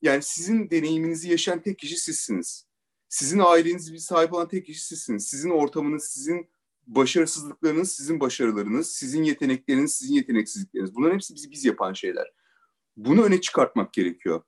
[0.01, 2.67] Yani sizin deneyiminizi yaşayan tek kişi sizsiniz.
[3.09, 5.27] Sizin ailenizi bir sahip olan tek kişi sizsiniz.
[5.27, 6.49] Sizin ortamınız, sizin
[6.87, 10.95] başarısızlıklarınız sizin başarılarınız, sizin yetenekleriniz sizin yeteneksizlikleriniz.
[10.95, 12.33] Bunların hepsi bizi biz yapan şeyler.
[12.97, 14.41] Bunu öne çıkartmak gerekiyor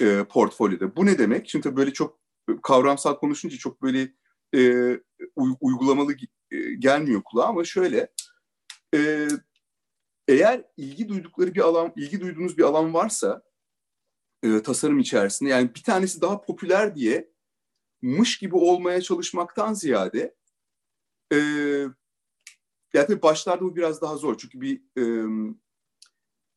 [0.00, 0.96] e, portfolyoda.
[0.96, 1.48] Bu ne demek?
[1.48, 2.18] Şimdi tabii böyle çok
[2.62, 4.12] kavramsal konuşunca çok böyle
[4.54, 4.90] e,
[5.60, 6.16] uygulamalı
[6.50, 8.12] e, gelmiyor kulağa ama şöyle
[8.94, 9.28] e,
[10.28, 13.42] eğer ilgi duydukları bir alan, ilgi duyduğunuz bir alan varsa
[14.42, 17.30] e, tasarım içerisinde yani bir tanesi daha popüler diye
[18.02, 20.34] mış gibi olmaya çalışmaktan ziyade
[21.32, 21.36] e,
[22.94, 25.04] yani tabii başlarda bu biraz daha zor çünkü bir e,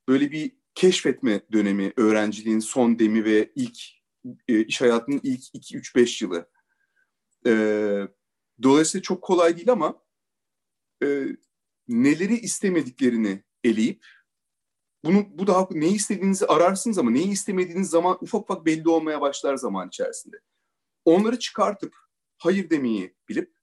[0.08, 3.78] böyle bir keşfetme dönemi öğrenciliğin son demi ve ilk
[4.48, 6.50] e, iş hayatının ilk 2-3-5 yılı.
[7.46, 7.52] E,
[8.64, 10.04] dolayısıyla çok kolay değil ama
[11.04, 11.26] e,
[11.88, 14.06] neleri istemediklerini eleyip
[15.06, 19.56] bunu bu daha neyi istediğinizi ararsınız ama neyi istemediğiniz zaman ufak ufak belli olmaya başlar
[19.56, 20.38] zaman içerisinde.
[21.06, 21.96] Onları çıkartıp
[22.38, 23.54] hayır demeyi bilip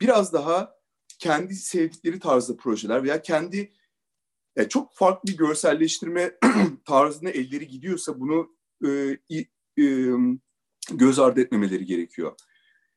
[0.00, 0.74] biraz daha
[1.18, 3.72] kendi sevdikleri tarzda projeler veya kendi
[4.56, 6.38] yani çok farklı bir görselleştirme
[6.84, 9.18] tarzına elleri gidiyorsa bunu e,
[9.78, 9.84] e,
[10.90, 12.36] göz ardı etmemeleri gerekiyor.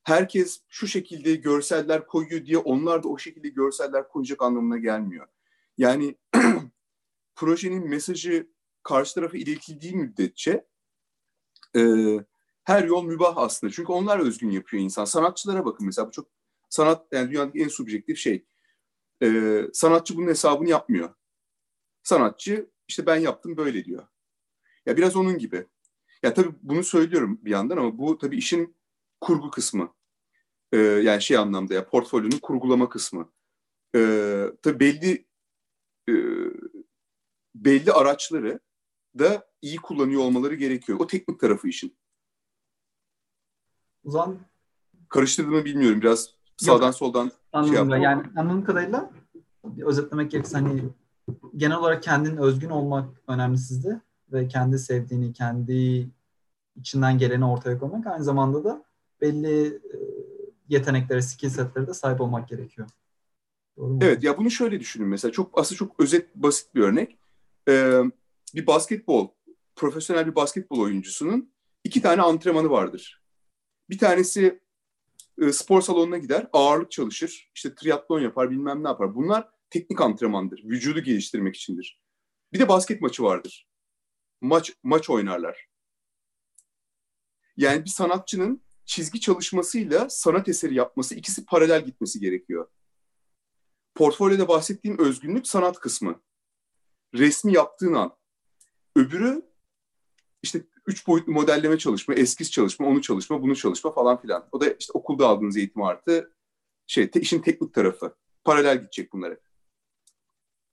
[0.03, 5.27] Herkes şu şekilde görseller koyuyor diye onlar da o şekilde görseller koyacak anlamına gelmiyor.
[5.77, 6.15] Yani
[7.35, 8.47] projenin mesajı
[8.83, 10.65] karşı tarafa iletildiği müddetçe
[11.75, 11.81] e,
[12.63, 13.73] her yol mübah aslında.
[13.73, 15.05] Çünkü onlar özgün yapıyor insan.
[15.05, 16.27] Sanatçılara bakın mesela bu çok
[16.69, 18.45] sanat yani dünyadaki en subjektif şey.
[19.23, 21.09] Ee, sanatçı bunun hesabını yapmıyor.
[22.07, 24.07] Sanatçı işte ben yaptım böyle diyor.
[24.85, 25.67] Ya biraz onun gibi.
[26.23, 28.75] Ya tabii bunu söylüyorum bir yandan ama bu tabii işin
[29.21, 29.93] kurgu kısmı.
[30.71, 33.31] Ee, yani şey anlamda ya portfolyonun kurgulama kısmı.
[33.95, 35.25] Ee, tabii belli
[36.09, 36.13] e,
[37.55, 38.59] belli araçları
[39.19, 40.99] da iyi kullanıyor olmaları gerekiyor.
[40.99, 41.97] O teknik tarafı işin.
[44.03, 44.39] O zaman
[45.09, 46.01] karıştırdığımı bilmiyorum.
[46.01, 48.01] Biraz sağdan Yok, soldan şey anladım şey yaptım.
[48.01, 49.11] Yani anladığım kadarıyla
[49.85, 50.83] özetlemek gerekirse hani
[51.55, 56.09] genel olarak kendin özgün olmak önemli sizde ve kendi sevdiğini, kendi
[56.75, 58.85] içinden geleni ortaya koymak aynı zamanda da
[59.21, 59.97] belli e,
[60.69, 62.87] yeteneklere, skill setlere de sahip olmak gerekiyor.
[63.77, 63.99] Doğru mu?
[64.01, 67.17] Evet ya bunu şöyle düşünün mesela çok aslında çok özet basit bir örnek.
[67.69, 68.01] Ee,
[68.55, 69.27] bir basketbol
[69.75, 71.51] profesyonel bir basketbol oyuncusunun
[71.83, 73.21] iki tane antrenmanı vardır.
[73.89, 74.59] Bir tanesi
[75.41, 79.15] e, spor salonuna gider, ağırlık çalışır, işte triatlon yapar, bilmem ne yapar.
[79.15, 82.01] Bunlar teknik antrenmandır, vücudu geliştirmek içindir.
[82.53, 83.67] Bir de basket maçı vardır.
[84.41, 85.67] Maç maç oynarlar.
[87.57, 92.67] Yani bir sanatçının çizgi çalışmasıyla sanat eseri yapması ikisi paralel gitmesi gerekiyor.
[93.95, 96.21] Portfolyoda bahsettiğim özgünlük sanat kısmı.
[97.13, 98.17] Resmi yaptığın an.
[98.95, 99.41] Öbürü
[100.43, 104.49] işte üç boyutlu modelleme çalışma, eskiz çalışma, onu çalışma, bunu çalışma falan filan.
[104.51, 106.33] O da işte okulda aldığınız eğitim artı
[106.87, 108.15] şey te, işin teknik tarafı.
[108.43, 109.37] Paralel gidecek bunlara.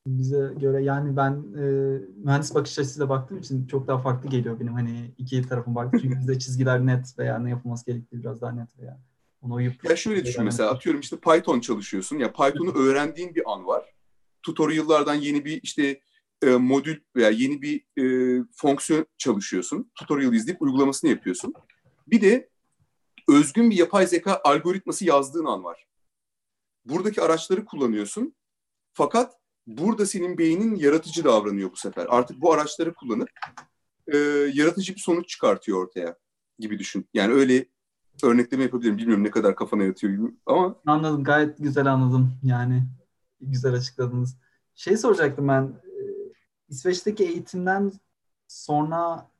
[0.06, 1.62] Bize göre yani ben e,
[2.24, 6.00] mühendis bakış açısıyla baktığım için çok daha farklı geliyor benim hani iki tarafım baktım.
[6.02, 9.00] Çünkü bizde çizgiler net veya ne yapılması gerektiği biraz daha net veya
[9.42, 9.84] ona uyup...
[9.84, 12.18] Ya şöyle düşün mesela atıyorum işte Python çalışıyorsun.
[12.18, 13.94] Ya Python'u öğrendiğin bir an var.
[14.42, 16.00] Tutorial'lardan yeni bir işte
[16.42, 19.90] e, modül veya yeni bir e, fonksiyon çalışıyorsun.
[19.94, 21.54] Tutorial izleyip uygulamasını yapıyorsun.
[22.06, 22.48] Bir de
[23.28, 25.86] özgün bir yapay zeka algoritması yazdığın an var.
[26.84, 28.34] Buradaki araçları kullanıyorsun.
[28.92, 29.32] Fakat
[29.66, 32.06] burada senin beynin yaratıcı davranıyor bu sefer.
[32.08, 33.28] Artık bu araçları kullanıp
[34.06, 34.16] e,
[34.54, 36.16] yaratıcı bir sonuç çıkartıyor ortaya
[36.58, 37.08] gibi düşün.
[37.14, 37.66] Yani öyle
[38.22, 38.98] örnekleme yapabilirim.
[38.98, 40.76] Bilmiyorum ne kadar kafana yatıyor ama.
[40.86, 41.24] Anladım.
[41.24, 42.38] Gayet güzel anladım.
[42.42, 42.82] Yani
[43.40, 44.36] güzel açıkladınız.
[44.74, 45.72] Şey soracaktım ben.
[46.68, 47.92] İsveç'teki eğitimden
[48.48, 49.30] sonra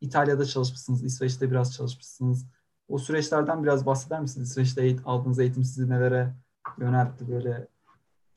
[0.00, 2.46] İtalya'da çalışmışsınız, İsveç'te biraz çalışmışsınız.
[2.88, 4.50] O süreçlerden biraz bahseder misiniz?
[4.50, 6.34] İsveç'te eğit aldığınız eğitim sizi nelere
[6.78, 7.68] yöneltti böyle?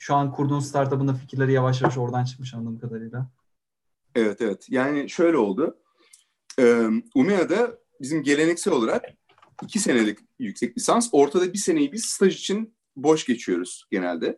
[0.03, 3.31] Şu an kurduğunuz startup'ın fikirleri yavaş yavaş oradan çıkmış anladığım kadarıyla.
[4.15, 4.65] Evet evet.
[4.69, 5.77] Yani şöyle oldu.
[7.15, 9.05] UMEA'da bizim geleneksel olarak
[9.61, 14.25] iki senelik yüksek lisans, ortada bir seneyi biz staj için boş geçiyoruz genelde.
[14.25, 14.37] Ya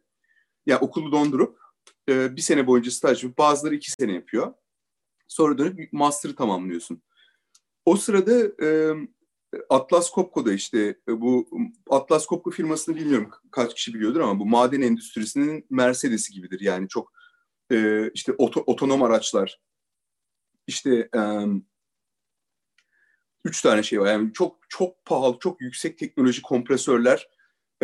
[0.65, 1.59] yani okulu dondurup
[2.07, 4.53] bir sene boyunca staj yapıp bazıları iki sene yapıyor.
[5.27, 7.01] Sonra dönüp master'ı tamamlıyorsun.
[7.85, 8.51] O sırada
[9.69, 11.49] Atlas Copco'da işte e, bu
[11.89, 16.59] Atlas Copco firmasını bilmiyorum kaç kişi biliyordur ama bu maden endüstrisinin Mercedes'i gibidir.
[16.59, 17.13] Yani çok
[17.71, 19.61] e, işte oto, otonom araçlar
[20.67, 21.21] işte e,
[23.45, 24.11] üç tane şey var.
[24.11, 27.29] Yani çok çok pahalı, çok yüksek teknoloji kompresörler,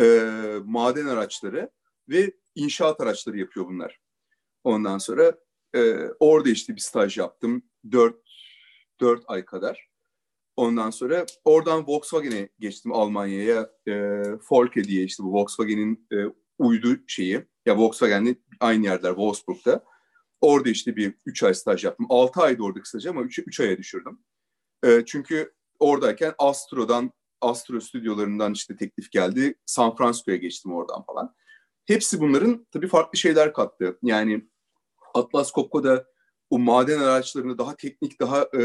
[0.00, 0.04] e,
[0.64, 1.70] maden araçları
[2.08, 4.00] ve inşaat araçları yapıyor bunlar.
[4.64, 5.38] Ondan sonra
[5.74, 7.62] e, orada işte bir staj yaptım.
[7.92, 8.16] Dört,
[9.00, 9.91] dört ay kadar.
[10.62, 13.70] Ondan sonra oradan Volkswagen'e geçtim Almanya'ya.
[13.86, 13.92] E,
[14.50, 16.16] Volke diye işte bu Volkswagen'in e,
[16.58, 17.44] uydu şeyi.
[17.66, 19.84] Ya Volkswagen'le aynı yerler Wolfsburg'da.
[20.40, 22.06] Orada işte bir üç ay staj yaptım.
[22.08, 24.18] Altı ayda orada kısaca ama üç, üç aya düşürdüm.
[24.84, 29.54] E, çünkü oradayken Astro'dan, Astro stüdyolarından işte teklif geldi.
[29.66, 31.34] San Francisco'ya geçtim oradan falan.
[31.84, 33.98] Hepsi bunların tabii farklı şeyler kattı.
[34.02, 34.48] Yani
[35.14, 36.06] Atlas Copco'da
[36.52, 38.62] o maden araçlarını daha teknik, daha e,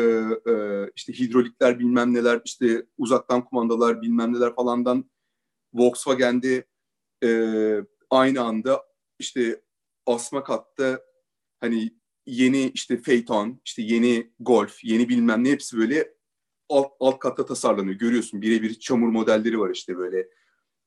[0.52, 0.54] e,
[0.96, 5.10] işte hidrolikler bilmem neler, işte uzaktan kumandalar bilmem neler falandan
[5.74, 6.66] Volkswagen'de
[7.24, 7.30] e,
[8.10, 8.84] aynı anda
[9.20, 9.62] işte
[10.06, 11.02] asma katta
[11.60, 11.94] hani
[12.26, 16.14] yeni işte Phaeton, işte yeni Golf, yeni bilmem ne hepsi böyle
[16.70, 17.96] alt, alt katta tasarlanıyor.
[17.96, 20.28] Görüyorsun birebir çamur modelleri var işte böyle.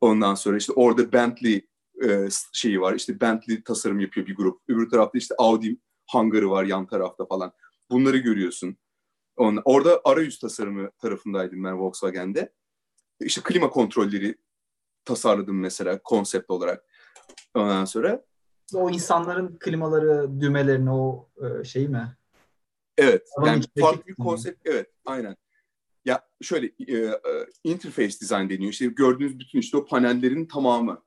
[0.01, 1.67] Ondan sonra işte orada Bentley
[2.05, 2.95] e, şeyi var.
[2.95, 4.61] İşte Bentley tasarım yapıyor bir grup.
[4.69, 5.77] Öbür tarafta işte Audi
[6.11, 7.53] hangarı var yan tarafta falan.
[7.91, 8.77] Bunları görüyorsun.
[9.37, 12.53] On, orada arayüz tasarımı tarafındaydım ben Volkswagen'de.
[13.21, 14.35] İşte klima kontrolleri
[15.05, 16.85] tasarladım mesela konsept olarak.
[17.55, 18.25] Ondan sonra
[18.75, 21.29] o insanların klimaları, düğmelerini o
[21.65, 22.17] şey mi?
[22.99, 23.29] Evet.
[23.47, 24.61] yani farklı bir konsept.
[24.65, 24.91] Evet.
[25.07, 25.37] Aynen.
[26.05, 27.19] Ya şöyle e, e,
[27.65, 28.73] interface design deniyor.
[28.73, 31.03] İşte gördüğünüz bütün işte o panellerin tamamı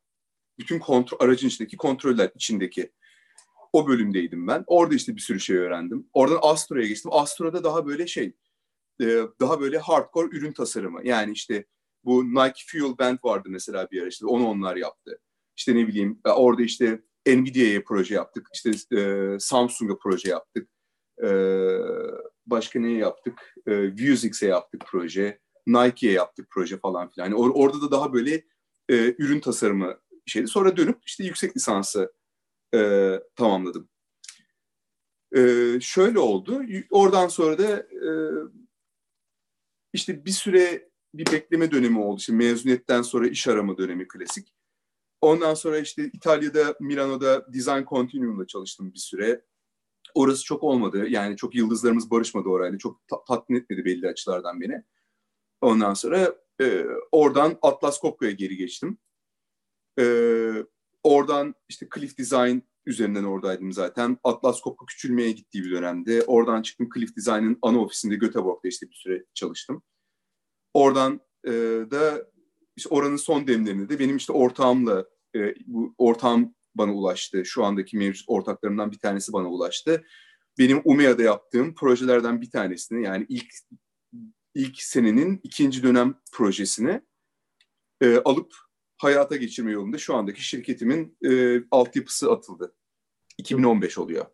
[0.60, 2.92] bütün kontrol, aracın içindeki kontroller içindeki
[3.74, 4.64] o bölümdeydim ben.
[4.68, 6.08] Orada işte bir sürü şey öğrendim.
[6.14, 7.12] Oradan Astro'ya geçtim.
[7.14, 8.34] Astro'da daha böyle şey
[9.02, 9.06] e,
[9.40, 11.08] daha böyle hardcore ürün tasarımı.
[11.08, 11.66] Yani işte
[12.06, 15.20] bu Nike Fuel Band vardı mesela bir ara işte onu onlar yaptı.
[15.58, 18.48] İşte ne bileyim e, orada işte Nvidia'ya proje yaptık.
[18.54, 20.70] İşte e, Samsung'a proje yaptık.
[21.24, 21.30] E,
[22.46, 23.56] başka neye yaptık?
[23.68, 25.40] E, Vuzix'e yaptık proje.
[25.68, 27.26] Nike'ye yaptık proje falan filan.
[27.26, 28.36] Yani or- orada da daha böyle
[28.90, 30.48] e, ürün tasarımı şeydi.
[30.48, 32.14] Sonra dönüp işte yüksek lisansı
[32.74, 33.90] e, tamamladım.
[35.36, 35.42] E,
[35.82, 36.62] şöyle oldu.
[36.90, 38.12] Oradan sonra da e,
[39.94, 42.20] işte bir süre bir bekleme dönemi oldu.
[42.20, 44.54] İşte mezuniyetten sonra iş arama dönemi klasik.
[45.22, 49.46] Ondan sonra işte İtalya'da, Milano'da Design Continuum'da çalıştım bir süre.
[50.14, 51.08] Orası çok olmadı.
[51.10, 52.78] Yani çok yıldızlarımız barışmadı orayla.
[52.78, 54.84] Çok ta- tatmin etmedi belli açılardan beni.
[55.62, 58.98] Ondan sonra e, oradan Atlas Copco'ya geri geçtim.
[60.00, 60.04] E,
[61.04, 64.18] oradan işte Cliff Design üzerinden oradaydım zaten.
[64.24, 66.22] Atlas Copco küçülmeye gittiği bir dönemde.
[66.22, 69.84] Oradan çıktım Cliff Design'ın ana ofisinde Göteborg'da işte bir süre çalıştım.
[70.74, 71.52] Oradan e,
[71.92, 72.28] da
[72.76, 77.46] işte oranın son demlerinde de benim işte ortağımla e, bu ortağım bana ulaştı.
[77.46, 80.04] Şu andaki mevcut ortaklarımdan bir tanesi bana ulaştı.
[80.58, 83.54] Benim UMEA'da yaptığım projelerden bir tanesini yani ilk
[84.56, 87.02] ilk senenin ikinci dönem projesini
[88.02, 88.54] e, alıp
[88.98, 92.74] hayata geçirme yolunda şu andaki şirketimin e, altyapısı atıldı.
[93.38, 94.26] 2015 oluyor.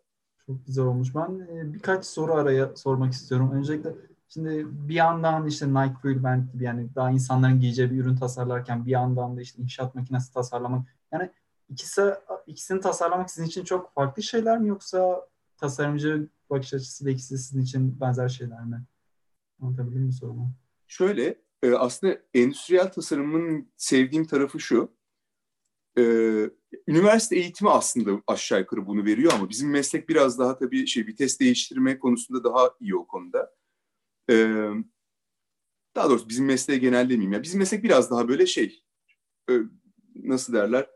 [0.46, 1.14] Çok güzel olmuş.
[1.14, 3.50] Ben e, birkaç soru araya sormak istiyorum.
[3.52, 3.90] Öncelikle
[4.28, 8.86] şimdi bir yandan işte Nike Fuel Band gibi yani daha insanların giyeceği bir ürün tasarlarken
[8.86, 10.88] bir yandan da işte inşaat makinesi tasarlamak.
[11.12, 11.30] Yani
[11.68, 12.14] ikisi
[12.46, 18.00] ikisini tasarlamak sizin için çok farklı şeyler mi yoksa tasarımcı bakış açısıyla ikisi sizin için
[18.00, 18.82] benzer şeyler mi?
[19.62, 20.52] Anlatabildim mi sorumu?
[20.88, 24.94] Şöyle e, aslında endüstriyel tasarımın sevdiğim tarafı şu.
[25.98, 26.02] E,
[26.88, 31.40] üniversite eğitimi aslında aşağı yukarı bunu veriyor ama bizim meslek biraz daha tabii şey vites
[31.40, 33.54] değiştirme konusunda daha iyi o konuda.
[34.30, 34.34] E,
[35.96, 37.32] daha doğrusu bizim mesleğe genellemeyeyim.
[37.32, 38.82] Ya bizim meslek biraz daha böyle şey
[39.50, 39.52] e,
[40.14, 40.90] nasıl derler?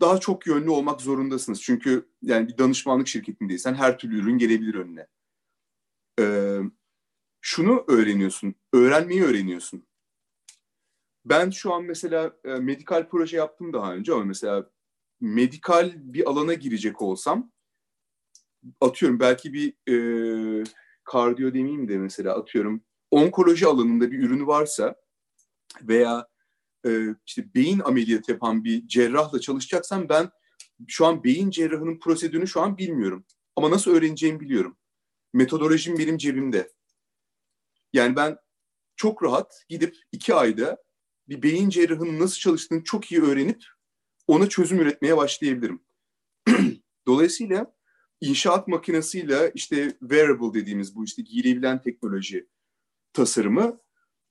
[0.00, 1.62] Daha çok yönlü olmak zorundasınız.
[1.62, 5.06] Çünkü yani bir danışmanlık şirketindeysen her türlü ürün gelebilir önüne.
[6.20, 6.60] Ee,
[7.46, 9.86] şunu öğreniyorsun, öğrenmeyi öğreniyorsun.
[11.24, 14.70] Ben şu an mesela e, medikal proje yaptım daha önce ama mesela
[15.20, 17.52] medikal bir alana girecek olsam
[18.80, 20.64] atıyorum belki bir e,
[21.04, 24.94] kardiyo demeyeyim de mesela atıyorum onkoloji alanında bir ürünü varsa
[25.82, 26.28] veya
[26.86, 26.90] e,
[27.26, 30.30] işte beyin ameliyatı yapan bir cerrahla çalışacaksam ben
[30.86, 33.24] şu an beyin cerrahının prosedürünü şu an bilmiyorum.
[33.56, 34.76] Ama nasıl öğreneceğimi biliyorum.
[35.32, 36.75] Metodolojim benim cebimde.
[37.96, 38.36] Yani ben
[38.96, 40.84] çok rahat gidip iki ayda
[41.28, 43.64] bir beyin cerrahının nasıl çalıştığını çok iyi öğrenip
[44.26, 45.82] ona çözüm üretmeye başlayabilirim.
[47.06, 47.74] Dolayısıyla
[48.20, 52.48] inşaat makinesiyle işte wearable dediğimiz bu işte giyilebilen teknoloji
[53.12, 53.80] tasarımı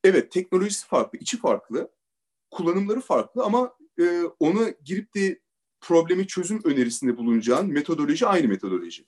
[0.03, 1.91] evet teknolojisi farklı, içi farklı,
[2.51, 5.39] kullanımları farklı ama e, ona girip de
[5.81, 9.05] problemi çözüm önerisinde bulunacağın metodoloji aynı metodoloji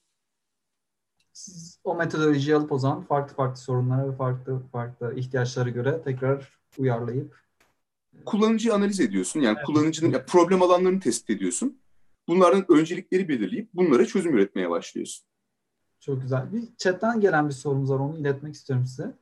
[1.37, 6.59] siz o metodolojiyi alıp o zaman farklı farklı sorunlara ve farklı farklı ihtiyaçlara göre tekrar
[6.77, 7.41] uyarlayıp
[8.25, 9.39] kullanıcıyı analiz ediyorsun.
[9.39, 9.65] Yani evet.
[9.65, 11.81] kullanıcının ya problem alanlarını tespit ediyorsun.
[12.27, 15.25] Bunlardan öncelikleri belirleyip bunlara çözüm üretmeye başlıyorsun.
[15.99, 16.53] Çok güzel.
[16.53, 17.99] Bir chatten gelen bir sorumuz var.
[17.99, 19.13] Onu iletmek istiyorum size.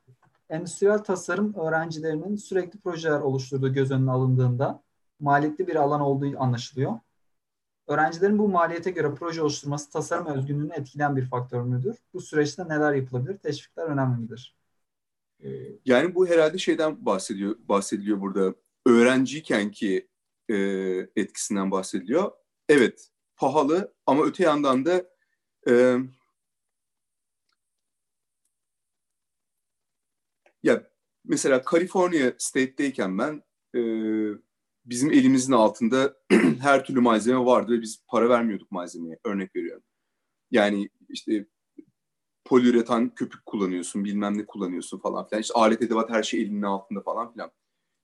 [0.50, 4.84] Endüstriyel tasarım öğrencilerinin sürekli projeler oluşturduğu göz önüne alındığında
[5.20, 6.94] maliyetli bir alan olduğu anlaşılıyor.
[7.88, 11.96] Öğrencilerin bu maliyete göre proje oluşturması tasarım özgünlüğünü etkileyen bir faktör müdür?
[12.14, 13.38] Bu süreçte neler yapılabilir?
[13.38, 14.56] Teşvikler önemli midir?
[15.44, 15.50] Ee,
[15.86, 18.56] yani bu herhalde şeyden bahsediyor bahsediliyor burada.
[18.86, 20.08] Öğrenciyken ki
[20.50, 20.56] e,
[21.16, 22.32] etkisinden bahsediliyor.
[22.70, 25.06] Evet, pahalı ama öte yandan da
[25.70, 25.98] e,
[30.64, 30.84] ya
[31.26, 33.44] mesela California State'deyken ben
[33.76, 33.82] e,
[34.86, 36.18] bizim elimizin altında
[36.62, 39.20] her türlü malzeme vardı ve biz para vermiyorduk malzemeye.
[39.26, 39.84] Örnek veriyorum.
[40.52, 41.46] Yani işte
[42.46, 45.42] poliüretan köpük kullanıyorsun, bilmem ne kullanıyorsun falan filan.
[45.42, 47.52] İşte alet edevat her şey elinin altında falan filan.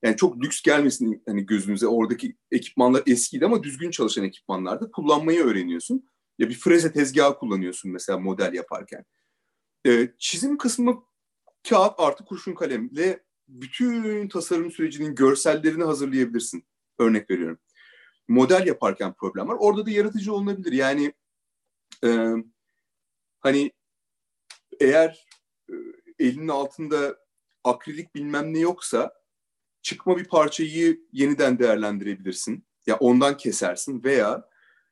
[0.03, 1.87] Yani çok lüks gelmesin hani gözünüze.
[1.87, 4.91] Oradaki ekipmanlar eskiydi ama düzgün çalışan ekipmanlardı.
[4.91, 6.09] Kullanmayı öğreniyorsun.
[6.39, 9.05] Ya bir freze tezgahı kullanıyorsun mesela model yaparken.
[9.87, 11.03] Ee, çizim kısmı
[11.69, 16.63] kağıt artı kurşun kalemle bütün tasarım sürecinin görsellerini hazırlayabilirsin.
[17.01, 17.59] Örnek veriyorum.
[18.27, 19.57] Model yaparken problem var.
[19.59, 20.71] Orada da yaratıcı olunabilir.
[20.71, 21.13] Yani
[22.03, 22.29] e,
[23.39, 23.71] hani
[24.79, 25.27] eğer
[25.69, 25.73] e,
[26.19, 27.17] elinin altında
[27.63, 29.13] akrilik bilmem ne yoksa
[29.81, 32.65] çıkma bir parçayı yeniden değerlendirebilirsin.
[32.87, 34.49] Ya ondan kesersin veya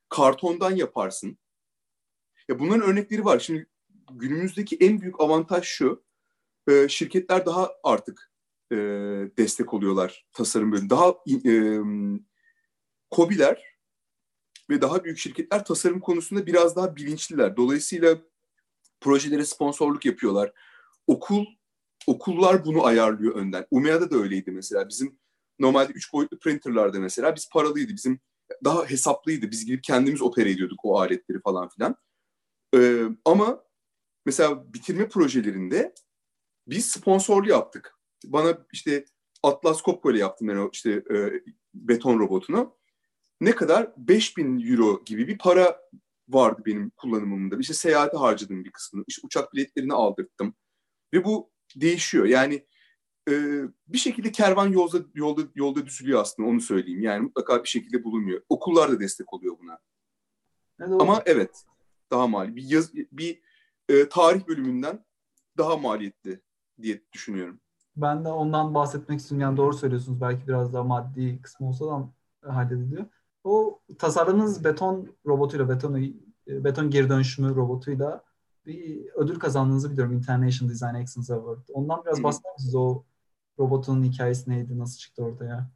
[0.10, 1.38] kartondan yaparsın.
[2.47, 3.39] Ya bunların örnekleri var.
[3.39, 3.68] Şimdi
[4.12, 6.03] günümüzdeki en büyük avantaj şu.
[6.68, 8.28] e, şirketler daha artık
[8.72, 8.76] e,
[9.38, 10.89] destek oluyorlar tasarım bölümü.
[10.89, 11.15] Daha
[11.45, 11.53] e,
[13.09, 13.63] kobiler
[14.70, 17.57] ve daha büyük şirketler tasarım konusunda biraz daha bilinçliler.
[17.57, 18.17] Dolayısıyla
[19.01, 20.53] projelere sponsorluk yapıyorlar.
[21.07, 21.45] Okul
[22.07, 23.65] okullar bunu ayarlıyor önden.
[23.72, 24.89] Umea'da da öyleydi mesela.
[24.89, 25.20] Bizim
[25.59, 27.93] normalde üç boyutlu printerlarda mesela biz paralıydı.
[27.93, 28.20] Bizim
[28.63, 29.51] daha hesaplıydı.
[29.51, 31.95] Biz gidip kendimiz opera ediyorduk o aletleri falan filan.
[32.76, 33.63] Ee, ama
[34.26, 35.93] mesela bitirme projelerinde
[36.67, 37.99] biz sponsorlu yaptık.
[38.26, 39.05] Bana işte
[39.43, 41.43] Atlas Copco ile yaptım ben o işte e,
[41.74, 42.76] beton robotunu.
[43.41, 43.93] Ne kadar?
[43.97, 45.82] 5000 euro gibi bir para
[46.30, 47.57] vardı benim kullanımımda.
[47.59, 49.03] İşte seyahate harcadım bir kısmını.
[49.07, 50.55] İşte uçak biletlerini aldırttım.
[51.13, 52.26] Ve bu değişiyor.
[52.26, 52.65] Yani
[53.30, 57.01] e, bir şekilde kervan yolda yolda yolda düzülüyor aslında onu söyleyeyim.
[57.01, 58.41] Yani mutlaka bir şekilde bulunuyor.
[58.49, 59.80] Okullar da destek oluyor buna.
[60.80, 61.65] Evet, Ama evet
[62.11, 62.55] daha mali.
[62.55, 63.41] Bir, yaz, bir
[63.89, 65.05] e, tarih bölümünden
[65.57, 66.41] daha maliyetli
[66.82, 67.61] diye düşünüyorum.
[67.95, 69.41] Ben de ondan bahsetmek istiyorum.
[69.41, 70.21] Yani doğru söylüyorsunuz.
[70.21, 72.09] Belki biraz daha maddi kısmı olsa da
[72.55, 73.05] hallediliyor.
[73.43, 75.95] O tasarladığınız beton robotuyla, beton,
[76.47, 78.23] e, beton geri dönüşümü robotuyla
[78.65, 80.13] bir ödül kazandığınızı biliyorum.
[80.13, 81.59] International Design Excellence Award.
[81.73, 82.75] Ondan biraz bahseder misiniz?
[82.75, 83.03] O
[83.59, 84.79] robotun hikayesi neydi?
[84.79, 85.69] Nasıl çıktı ortaya?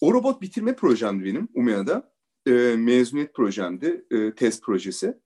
[0.00, 2.12] O robot bitirme projemdi benim UMEA'da.
[2.46, 4.06] E, mezuniyet projemdi.
[4.10, 5.20] E, test projesi.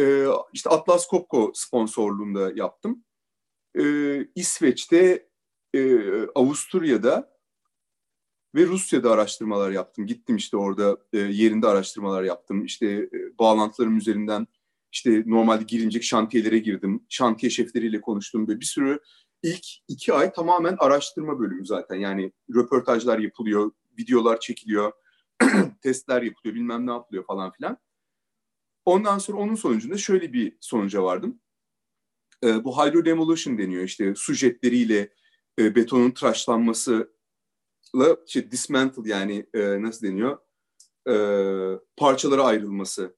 [0.00, 3.04] E, işte Atlas Copco sponsorluğunda yaptım.
[3.78, 3.84] E,
[4.34, 5.28] İsveç'te,
[5.74, 6.00] e,
[6.34, 7.40] Avusturya'da
[8.54, 10.06] ve Rusya'da araştırmalar yaptım.
[10.06, 12.64] Gittim işte orada e, yerinde araştırmalar yaptım.
[12.64, 14.46] İşte e, bağlantılarım üzerinden
[14.92, 17.06] işte normalde girilecek şantiyelere girdim.
[17.08, 18.48] Şantiye şefleriyle konuştum.
[18.48, 19.00] Böyle bir sürü
[19.42, 21.96] ilk iki ay tamamen araştırma bölümü zaten.
[21.96, 24.92] Yani röportajlar yapılıyor, videolar çekiliyor,
[25.82, 27.78] testler yapılıyor, bilmem ne yapılıyor falan filan.
[28.84, 31.40] Ondan sonra onun sonucunda şöyle bir sonuca vardım.
[32.44, 35.12] E, bu hydrodemolition deniyor işte su jetleriyle
[35.58, 37.06] e, betonun tıraşlanmasıyla
[38.26, 40.38] işte dismantle yani e, nasıl deniyor
[41.08, 41.14] e,
[41.96, 43.16] parçalara ayrılması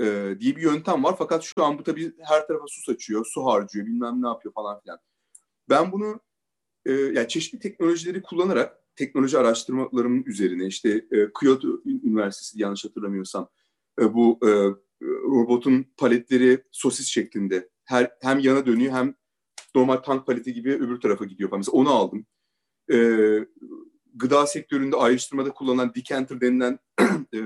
[0.00, 1.14] e, diye bir yöntem var.
[1.18, 4.80] Fakat şu an bu tabii her tarafa su saçıyor, su harcıyor, bilmem ne yapıyor falan
[4.80, 4.98] filan.
[5.68, 6.20] Ben bunu
[6.86, 13.48] e, yani çeşitli teknolojileri kullanarak teknoloji araştırmalarımın üzerine işte e, Kyoto Üniversitesi yanlış hatırlamıyorsam
[14.00, 14.48] e, bu e,
[15.02, 19.14] robotun paletleri sosis şeklinde her hem yana dönüyor hem
[19.74, 21.60] normal tank paleti gibi öbür tarafa gidiyor falan.
[21.60, 22.26] Mesela onu aldım.
[22.92, 22.96] E,
[24.14, 26.78] gıda sektöründe ayrıştırmada kullanılan decanter denilen
[27.34, 27.40] e,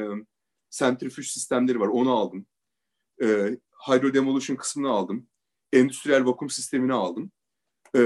[0.71, 1.89] sentrifüj sistemleri var.
[1.89, 2.47] Onu aldım.
[3.23, 3.27] E,
[3.89, 5.29] hydro demolition kısmını aldım.
[5.73, 7.33] Endüstriyel vakum sistemini aldım.
[7.97, 8.01] E,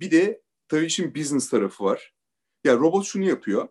[0.00, 2.14] bir de tabii işin business tarafı var.
[2.64, 3.68] Yani robot şunu yapıyor.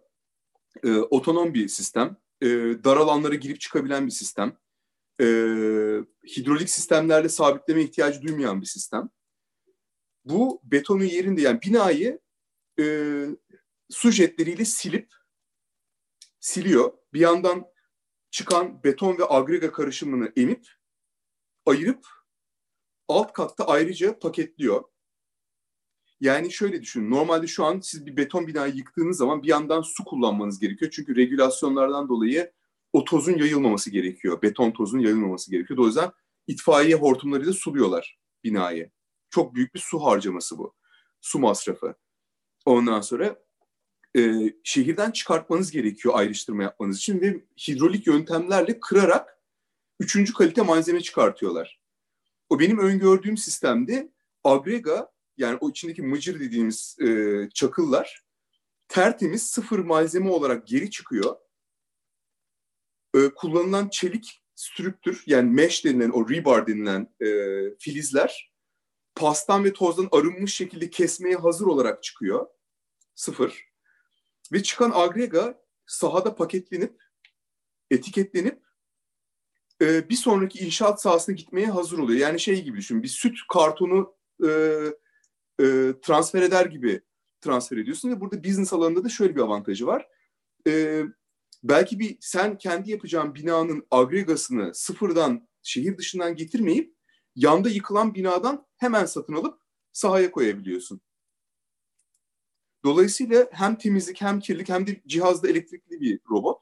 [0.83, 2.17] E, otonom bir sistem.
[2.41, 2.47] E,
[2.83, 4.57] dar alanlara girip çıkabilen bir sistem.
[5.21, 5.25] E,
[6.37, 9.09] hidrolik sistemlerle sabitleme ihtiyacı duymayan bir sistem.
[10.25, 12.19] Bu betonun yerinde yani binayı
[12.79, 12.85] e,
[13.89, 15.13] su jetleriyle silip
[16.39, 16.93] siliyor.
[17.13, 17.65] Bir yandan
[18.31, 20.67] çıkan beton ve agrega karışımını emip
[21.65, 22.07] ayırıp
[23.07, 24.83] alt katta ayrıca paketliyor.
[26.19, 27.11] Yani şöyle düşünün.
[27.11, 30.91] Normalde şu an siz bir beton binayı yıktığınız zaman bir yandan su kullanmanız gerekiyor.
[30.95, 32.53] Çünkü regülasyonlardan dolayı
[32.95, 34.41] o tozun yayılmaması gerekiyor.
[34.41, 35.79] Beton tozun yayılmaması gerekiyor.
[35.79, 36.11] O yüzden
[36.47, 38.91] itfaiye hortumlarıyla suluyorlar binayı.
[39.29, 40.75] Çok büyük bir su harcaması bu.
[41.21, 41.95] Su masrafı.
[42.65, 43.39] Ondan sonra
[44.17, 49.39] e, şehirden çıkartmanız gerekiyor ayrıştırma yapmanız için ve hidrolik yöntemlerle kırarak
[49.99, 51.81] üçüncü kalite malzeme çıkartıyorlar.
[52.49, 54.11] O benim öngördüğüm sistemde
[54.43, 58.23] agrega yani o içindeki mıcır dediğimiz e, çakıllar
[58.87, 61.44] tertemiz sıfır malzeme olarak geri çıkıyor.
[63.15, 67.27] E, kullanılan çelik strüktür yani mesh denilen o rebar denilen e,
[67.79, 68.53] filizler
[69.15, 72.47] pastan ve tozdan arınmış şekilde kesmeye hazır olarak çıkıyor.
[73.15, 73.65] Sıfır.
[74.53, 77.03] Ve çıkan agrega sahada paketlenip,
[77.91, 78.61] etiketlenip
[79.81, 82.19] e, bir sonraki inşaat sahasına gitmeye hazır oluyor.
[82.19, 84.49] Yani şey gibi düşün, bir süt kartonu e,
[85.59, 85.65] e,
[86.01, 87.01] transfer eder gibi
[87.41, 90.07] transfer ediyorsun ve burada business alanında da şöyle bir avantajı var.
[90.67, 91.03] E,
[91.69, 96.95] belki bir sen kendi yapacağın binanın agregasını sıfırdan şehir dışından getirmeyip
[97.35, 99.59] yanda yıkılan binadan hemen satın alıp
[99.93, 101.01] sahaya koyabiliyorsun.
[102.83, 106.61] Dolayısıyla hem temizlik hem kirlilik hem de cihazda elektrikli bir robot.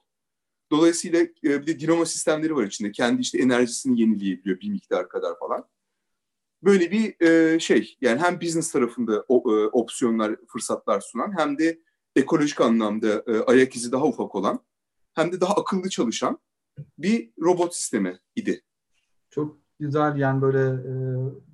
[0.71, 2.91] Dolayısıyla e, bir de dinamo sistemleri var içinde.
[2.91, 5.69] Kendi işte enerjisini yenileyebiliyor bir miktar kadar falan.
[6.63, 9.33] Böyle bir e, şey yani hem business tarafında e,
[9.71, 11.79] opsiyonlar, fırsatlar sunan hem de
[12.15, 14.65] ekolojik anlamda ayak izi daha ufak olan
[15.13, 16.39] hem de daha akıllı çalışan
[16.97, 18.61] bir robot sistemi idi.
[19.29, 20.93] Çok güzel yani böyle e,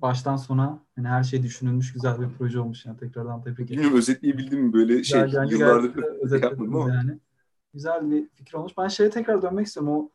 [0.02, 3.70] baştan sona yani her şey düşünülmüş güzel bir proje olmuş yani tekrardan tebrik ederim.
[3.70, 6.94] Bilmiyorum özetleyebildim mi böyle şey güzel, yani yıllardır yapmadım ama.
[6.94, 7.18] Yani.
[7.74, 8.72] Güzel bir fikir olmuş.
[8.78, 9.92] Ben şeye tekrar dönmek istiyorum.
[9.92, 10.10] O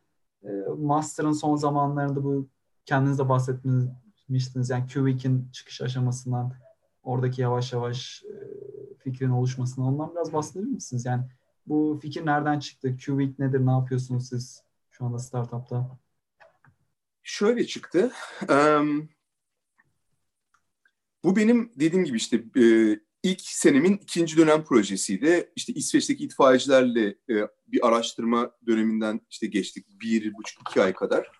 [0.48, 2.48] e, Master'ın son zamanlarında bu
[2.84, 4.70] kendiniz de bahsetmiştiniz.
[4.70, 6.52] Yani Q-Week'in çıkış aşamasından
[7.02, 8.34] oradaki yavaş yavaş e,
[8.98, 11.04] fikrin oluşmasından ondan biraz bahsedebilir misiniz?
[11.04, 11.24] Yani
[11.66, 12.88] bu fikir nereden çıktı?
[12.88, 13.66] Q-Week nedir?
[13.66, 15.98] Ne yapıyorsunuz siz şu anda startupta?
[17.22, 18.12] Şöyle çıktı.
[18.48, 19.08] Um,
[21.24, 22.64] bu benim dediğim gibi işte e,
[23.22, 25.52] ilk senemin ikinci dönem projesiydi.
[25.56, 27.34] İşte İsveç'teki itfaiyecilerle e,
[27.66, 31.30] bir araştırma döneminden işte geçtik bir buçuk iki ay kadar.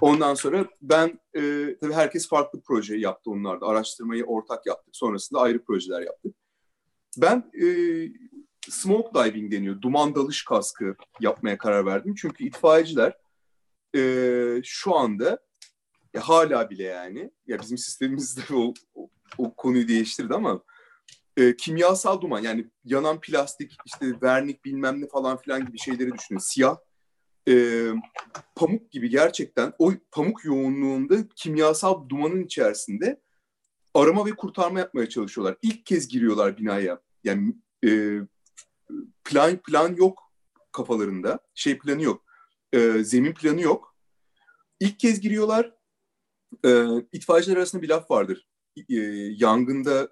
[0.00, 3.66] Ondan sonra ben e, tabii herkes farklı proje yaptı onlarda.
[3.66, 4.96] Araştırmayı ortak yaptık.
[4.96, 6.36] Sonrasında ayrı projeler yaptık.
[7.18, 7.66] Ben e,
[8.70, 9.82] smoke diving deniyor.
[9.82, 12.14] Duman dalış kaskı yapmaya karar verdim.
[12.18, 13.12] Çünkü itfaiyeciler
[13.96, 15.38] e, şu anda
[16.14, 20.62] ya hala bile yani ya bizim sistemimizde o, o, o konuyu değiştirdi ama
[21.36, 26.38] e, kimyasal duman yani yanan plastik işte vernik bilmem ne falan filan gibi şeyleri düşünün.
[26.38, 26.76] Siyah
[27.48, 27.86] e,
[28.54, 33.20] pamuk gibi gerçekten o pamuk yoğunluğunda kimyasal dumanın içerisinde
[33.94, 35.56] arama ve kurtarma yapmaya çalışıyorlar.
[35.62, 37.00] İlk kez giriyorlar binaya.
[37.24, 37.54] Yani
[37.86, 38.20] e,
[39.24, 40.32] plan plan yok
[40.72, 41.38] kafalarında.
[41.54, 42.24] Şey planı yok.
[42.72, 43.96] E, zemin planı yok.
[44.80, 45.74] İlk kez giriyorlar.
[46.64, 48.48] E, itfaiyeciler arasında bir laf vardır.
[48.88, 48.94] E,
[49.38, 50.08] yangında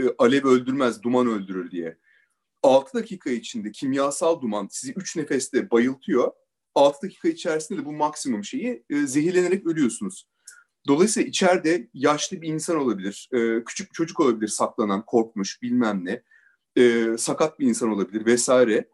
[0.00, 1.98] e, alev öldürmez, duman öldürür diye.
[2.62, 6.32] 6 dakika içinde kimyasal duman sizi 3 nefeste bayıltıyor.
[6.74, 10.28] 6 dakika içerisinde de bu maksimum şeyi e, zehirlenerek ölüyorsunuz.
[10.88, 16.22] Dolayısıyla içeride yaşlı bir insan olabilir, e, küçük bir çocuk olabilir saklanan, korkmuş bilmem ne,
[16.76, 18.88] e, sakat bir insan olabilir vesaire.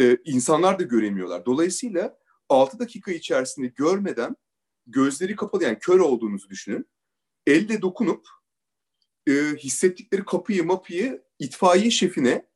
[0.00, 1.46] E, insanlar da göremiyorlar.
[1.46, 2.18] Dolayısıyla
[2.48, 4.36] 6 dakika içerisinde görmeden
[4.86, 6.90] gözleri kapalı yani kör olduğunuzu düşünün.
[7.46, 8.26] Elle dokunup
[9.28, 12.50] e, hissettikleri kapıyı mapıyı itfaiye şefine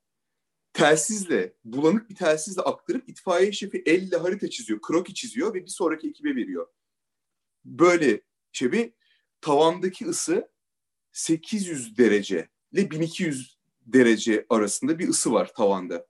[0.73, 6.09] telsizle, bulanık bir telsizle aktarıp itfaiye şefi elle harita çiziyor, kroki çiziyor ve bir sonraki
[6.09, 6.67] ekibe veriyor.
[7.65, 8.21] Böyle
[8.53, 8.93] şey bir
[9.41, 10.49] tavandaki ısı
[11.13, 13.54] 800 derece ile 1200
[13.87, 16.07] derece arasında bir ısı var tavanda.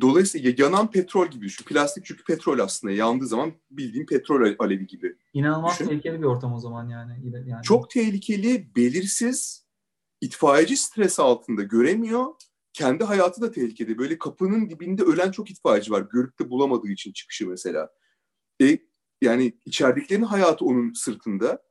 [0.00, 1.64] Dolayısıyla yanan petrol gibi düşün.
[1.64, 5.16] Plastik çünkü petrol aslında yandığı zaman bildiğin petrol alevi gibi.
[5.32, 5.88] İnanılmaz düşün.
[5.88, 7.12] tehlikeli bir ortam o zaman yani.
[7.46, 7.62] yani.
[7.62, 9.66] Çok tehlikeli, belirsiz,
[10.20, 12.26] itfaiyeci stres altında göremiyor.
[12.72, 13.98] Kendi hayatı da tehlikede.
[13.98, 16.06] Böyle kapının dibinde ölen çok itfaiyeci var.
[16.12, 17.90] Görüp de bulamadığı için çıkışı mesela.
[18.62, 18.78] E,
[19.22, 21.62] yani içeridekilerin hayatı onun sırtında.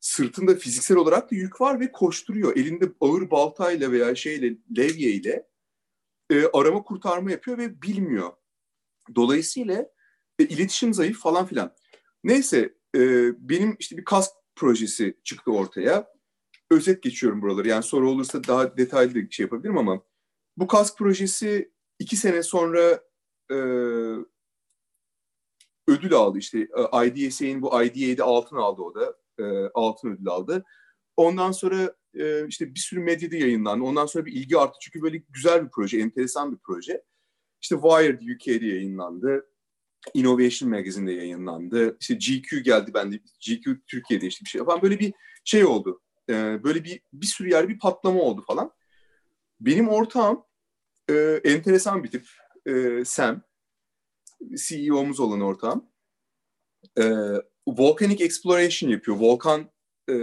[0.00, 2.56] Sırtında fiziksel olarak da yük var ve koşturuyor.
[2.56, 5.48] Elinde ağır baltayla veya şeyle, levyeyle
[6.30, 8.32] e, arama kurtarma yapıyor ve bilmiyor.
[9.14, 9.86] Dolayısıyla
[10.38, 11.74] e, iletişim zayıf falan filan.
[12.24, 13.00] Neyse e,
[13.48, 16.18] benim işte bir kask projesi çıktı ortaya.
[16.70, 17.68] Özet geçiyorum buraları.
[17.68, 20.02] Yani soru olursa daha detaylı bir şey yapabilirim ama
[20.56, 23.04] bu kask projesi iki sene sonra
[23.50, 23.54] e,
[25.88, 26.38] ödül aldı.
[26.38, 29.16] İşte e, IDSA'nin bu IDA'de altın aldı o da.
[29.38, 30.64] E, altın ödül aldı.
[31.16, 33.84] Ondan sonra e, işte bir sürü medyada yayınlandı.
[33.84, 34.78] Ondan sonra bir ilgi arttı.
[34.82, 37.02] Çünkü böyle güzel bir proje, enteresan bir proje.
[37.60, 39.46] İşte Wired UK'de yayınlandı.
[40.14, 41.96] Innovation Magazine'de yayınlandı.
[42.00, 45.12] İşte GQ geldi ben de GQ Türkiye'de işte bir şey yapan böyle bir
[45.44, 46.02] şey oldu.
[46.30, 48.72] Ee, böyle bir bir sürü yer bir patlama oldu falan.
[49.60, 50.44] Benim ortağım
[51.10, 52.26] e, enteresan bir tip.
[52.66, 53.42] E, Sam.
[54.56, 55.90] CEO'muz olan ortağım.
[56.98, 57.04] E,
[57.76, 59.16] volcanic exploration yapıyor.
[59.16, 59.70] Volkan
[60.10, 60.14] e,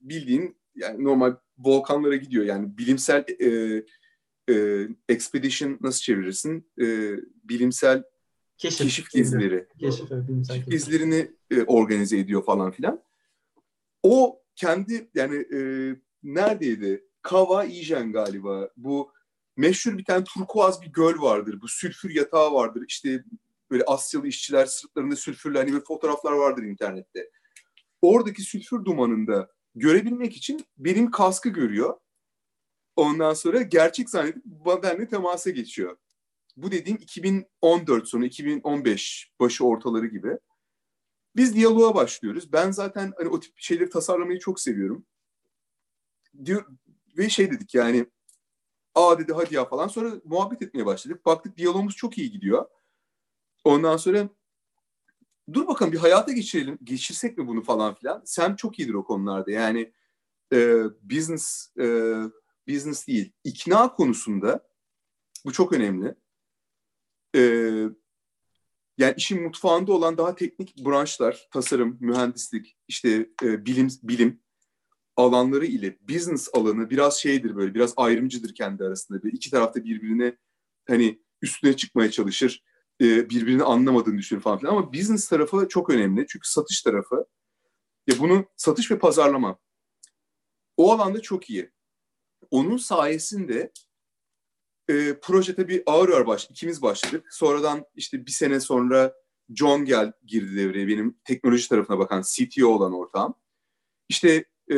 [0.00, 2.44] bildiğin yani normal volkanlara gidiyor.
[2.44, 3.82] Yani bilimsel e,
[4.54, 6.70] e, expedition nasıl çevirirsin?
[6.80, 8.02] E, bilimsel
[8.58, 9.66] keşif, keşif gezileri.
[9.78, 13.02] Keşif, bilimsel keşif gezilerini e, organize ediyor falan filan.
[14.02, 15.60] O kendi yani e,
[16.22, 17.04] neredeydi?
[17.22, 18.70] Kava Ijen galiba.
[18.76, 19.12] Bu
[19.56, 21.60] meşhur bir tane turkuaz bir göl vardır.
[21.60, 22.84] Bu sülfür yatağı vardır.
[22.88, 23.24] İşte
[23.72, 27.30] böyle Asyalı işçiler sırtlarında sülfürlü hani böyle fotoğraflar vardır internette.
[28.02, 32.00] Oradaki sülfür dumanında görebilmek için benim kaskı görüyor.
[32.96, 35.96] Ondan sonra gerçek zannedip benimle temasa geçiyor.
[36.56, 40.38] Bu dediğim 2014 sonu, 2015 başı ortaları gibi.
[41.36, 42.52] Biz diyaloğa başlıyoruz.
[42.52, 45.06] Ben zaten hani o tip şeyleri tasarlamayı çok seviyorum.
[46.44, 46.66] Diyor,
[47.18, 48.06] ve şey dedik yani
[48.94, 49.88] aa dedi hadi ya falan.
[49.88, 51.26] Sonra muhabbet etmeye başladık.
[51.26, 52.66] Baktık diyalogumuz çok iyi gidiyor.
[53.64, 54.28] Ondan sonra
[55.52, 58.22] dur bakalım bir hayata geçirelim, geçirsek mi bunu falan filan.
[58.24, 59.50] Sam çok iyidir o konularda.
[59.50, 59.92] Yani
[60.52, 62.14] e, business e,
[62.68, 64.68] business değil, ikna konusunda
[65.44, 66.14] bu çok önemli.
[67.36, 67.40] E,
[68.98, 74.40] yani işin mutfağında olan daha teknik branşlar, tasarım, mühendislik, işte e, bilim, bilim
[75.16, 79.22] alanları ile business alanı biraz şeydir böyle, biraz ayrımcıdır kendi arasında.
[79.22, 80.36] Böyle iki tarafta birbirine
[80.88, 82.64] hani üstüne çıkmaya çalışır,
[83.02, 84.72] e, birbirini anlamadığını düşünür falan filan.
[84.72, 87.26] Ama business tarafı çok önemli çünkü satış tarafı.
[88.06, 89.58] Ya bunu satış ve pazarlama.
[90.76, 91.70] O alanda çok iyi.
[92.50, 93.72] Onun sayesinde
[94.88, 97.26] e, proje tabii ağır ağır baş, ikimiz başladık.
[97.30, 99.14] Sonradan işte bir sene sonra
[99.54, 103.34] John gel girdi devreye benim teknoloji tarafına bakan CTO olan ortağım.
[104.08, 104.76] İşte e,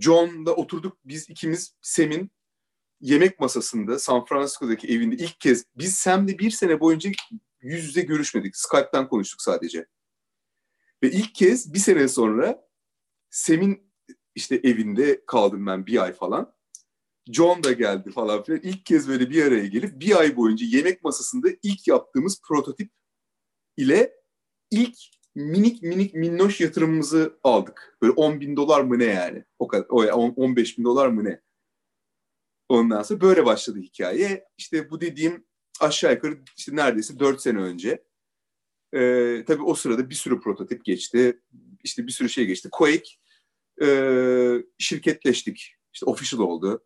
[0.00, 2.30] John'la oturduk biz ikimiz Sem'in
[3.00, 7.10] yemek masasında San Francisco'daki evinde ilk kez biz Sam'le bir sene boyunca
[7.60, 8.56] yüz yüze görüşmedik.
[8.56, 9.86] Skype'tan konuştuk sadece.
[11.02, 12.68] Ve ilk kez bir sene sonra
[13.30, 13.92] Sem'in
[14.34, 16.54] işte evinde kaldım ben bir ay falan.
[17.32, 18.60] John da geldi falan filan.
[18.62, 22.92] İlk kez böyle bir araya gelip bir ay boyunca yemek masasında ilk yaptığımız prototip
[23.76, 24.14] ile
[24.70, 24.96] ilk
[25.34, 27.98] minik minik minnoş yatırımımızı aldık.
[28.02, 29.44] Böyle 10 bin dolar mı ne yani?
[29.58, 31.40] O kadar, o 15 bin dolar mı ne?
[32.70, 34.44] Ondan sonra böyle başladı hikaye.
[34.58, 35.44] İşte bu dediğim
[35.80, 38.04] aşağı yukarı işte neredeyse 4 sene önce.
[38.92, 41.40] Ee, tabii o sırada bir sürü prototip geçti.
[41.84, 42.68] İşte bir sürü şey geçti.
[42.72, 43.10] Quake
[43.82, 43.88] e,
[44.78, 45.74] şirketleştik.
[45.92, 46.84] İşte official oldu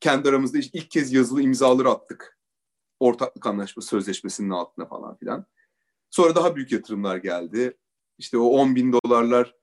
[0.00, 2.38] kendi aramızda ilk kez yazılı imzaları attık.
[3.00, 5.46] Ortaklık anlaşması sözleşmesinin altına falan filan.
[6.10, 7.78] Sonra daha büyük yatırımlar geldi.
[8.18, 9.54] İşte o 10 bin dolarlar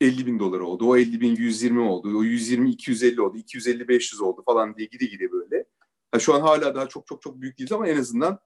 [0.00, 0.88] 50 bin dolar oldu.
[0.88, 2.18] O 50 bin 120 oldu.
[2.18, 3.36] O 120 250 oldu.
[3.36, 5.64] 250 500 oldu falan diye gide gide böyle.
[6.12, 8.38] Ha, şu an hala daha çok çok çok büyük değiliz ama en azından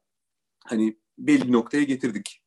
[0.65, 2.41] hani belli noktaya getirdik.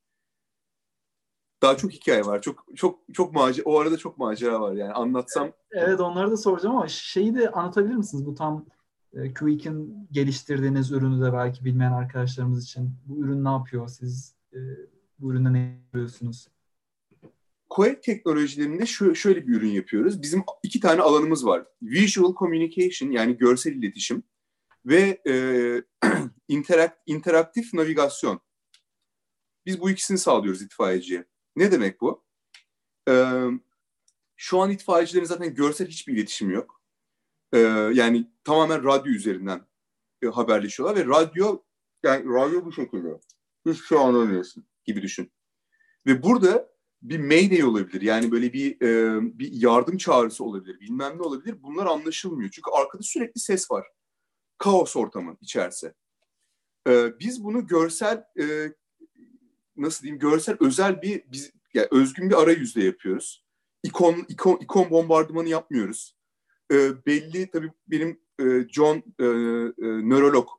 [1.61, 2.41] Daha çok hikaye var.
[2.41, 5.51] Çok çok çok macera o arada çok macera var yani anlatsam.
[5.71, 8.25] Evet onları da soracağım ama şeyi de anlatabilir misiniz?
[8.25, 8.65] Bu tam
[9.13, 13.87] e, Quick'in geliştirdiğiniz ürünü de belki bilmeyen arkadaşlarımız için bu ürün ne yapıyor?
[13.87, 14.59] Siz e,
[15.19, 16.47] bu üründe ne yapıyorsunuz?
[17.69, 20.21] Quake teknolojilerinde şu, şöyle bir ürün yapıyoruz.
[20.21, 21.65] Bizim iki tane alanımız var.
[21.81, 24.23] Visual Communication yani görsel iletişim
[24.85, 25.33] ve e,
[26.47, 28.41] interakt, interaktif navigasyon.
[29.65, 31.25] Biz bu ikisini sağlıyoruz itfaiyeciye.
[31.55, 32.25] Ne demek bu?
[33.09, 33.47] Ee,
[34.35, 36.81] şu an itfaiyecilerin zaten görsel hiçbir iletişimi yok.
[37.53, 37.57] E,
[37.93, 39.67] yani tamamen radyo üzerinden
[40.21, 41.63] e, haberleşiyorlar ve radyo
[42.03, 43.19] yani radyo bu şekilde.
[43.65, 45.31] Hiçbir şey anlamıyorsun gibi düşün.
[46.05, 48.01] Ve burada bir mayday olabilir.
[48.01, 50.79] Yani böyle bir e, bir yardım çağrısı olabilir.
[50.79, 51.63] Bilmem ne olabilir.
[51.63, 52.49] Bunlar anlaşılmıyor.
[52.51, 53.87] Çünkü arkada sürekli ses var.
[54.57, 55.93] Kaos ortamı içerisi.
[56.87, 58.73] E, biz bunu görsel e,
[59.77, 63.45] nasıl diyeyim görsel özel bir biz yani özgün bir arayüzle yapıyoruz.
[63.83, 66.17] İkon ikon ikon bombardımanı yapmıyoruz
[66.71, 70.49] e, belli tabii benim e, John e, e, nörolog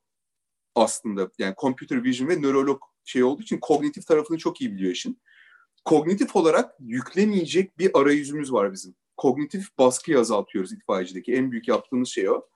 [0.75, 5.21] aslında yani computer vision ve nörolog şey olduğu için kognitif tarafını çok iyi biliyor işin.
[5.89, 8.95] Kognitif olarak yüklemeyecek bir arayüzümüz var bizim.
[9.17, 11.35] Kognitif baskıyı azaltıyoruz itfaiyecideki.
[11.35, 12.49] En büyük yaptığımız şey o.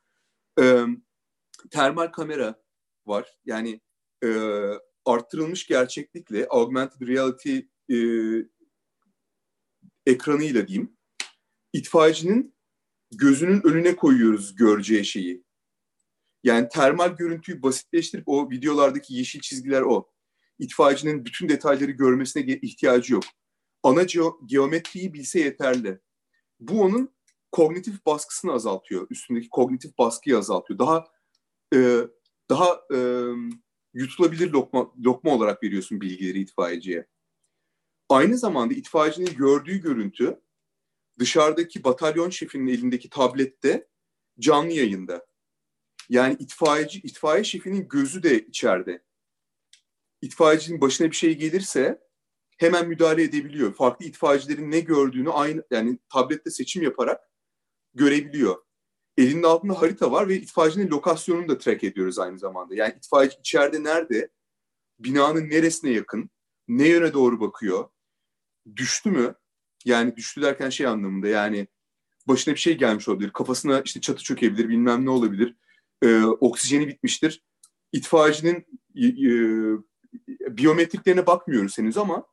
[0.60, 0.84] E,
[1.70, 2.62] termal kamera
[3.06, 3.38] var.
[3.44, 3.80] Yani
[4.24, 4.28] e,
[5.04, 7.58] arttırılmış gerçeklikle augmented reality
[7.90, 7.98] e,
[10.06, 10.96] ekranıyla diyeyim
[11.72, 12.54] itfaiyecinin
[13.12, 15.44] gözünün önüne koyuyoruz göreceği şeyi.
[16.44, 20.11] Yani termal görüntüyü basitleştirip o videolardaki yeşil çizgiler o.
[20.58, 23.24] İtfaiyecinin bütün detayları görmesine ihtiyacı yok.
[23.82, 24.02] Ana
[24.46, 25.98] geometriyi bilse yeterli.
[26.60, 27.14] Bu onun
[27.52, 29.06] kognitif baskısını azaltıyor.
[29.10, 30.78] Üstündeki kognitif baskıyı azaltıyor.
[30.78, 31.06] Daha
[31.74, 31.98] e,
[32.50, 32.98] daha e,
[33.94, 37.06] yutulabilir lokma, lokma olarak veriyorsun bilgileri itfaiyeciye.
[38.08, 40.40] Aynı zamanda itfaiyecinin gördüğü görüntü
[41.18, 43.88] dışarıdaki batalyon şefinin elindeki tablette
[44.38, 45.26] canlı yayında.
[46.08, 49.02] Yani itfaiyeci, itfaiye şefinin gözü de içeride.
[50.22, 52.00] İtfaiyecinin başına bir şey gelirse
[52.58, 53.74] hemen müdahale edebiliyor.
[53.74, 57.20] Farklı itfaiyecilerin ne gördüğünü aynı yani tablette seçim yaparak
[57.94, 58.56] görebiliyor.
[59.16, 62.74] Elinin altında harita var ve itfaiyecinin lokasyonunu da track ediyoruz aynı zamanda.
[62.74, 64.30] Yani itfaiyeci içeride nerede,
[64.98, 66.30] binanın neresine yakın,
[66.68, 67.88] ne yöne doğru bakıyor,
[68.76, 69.34] düştü mü,
[69.84, 71.66] yani düştü derken şey anlamında yani
[72.28, 73.30] başına bir şey gelmiş olabilir.
[73.30, 75.56] Kafasına işte çatı çökebilir bilmem ne olabilir.
[76.02, 77.44] Ee, oksijeni bitmiştir.
[77.92, 78.66] İtfaiyecinin
[78.96, 79.08] e,
[80.28, 82.26] biyometriklerine bakmıyoruz henüz ama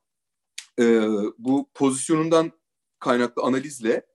[0.80, 1.02] e,
[1.38, 2.52] bu pozisyonundan
[3.00, 4.06] kaynaklı analizle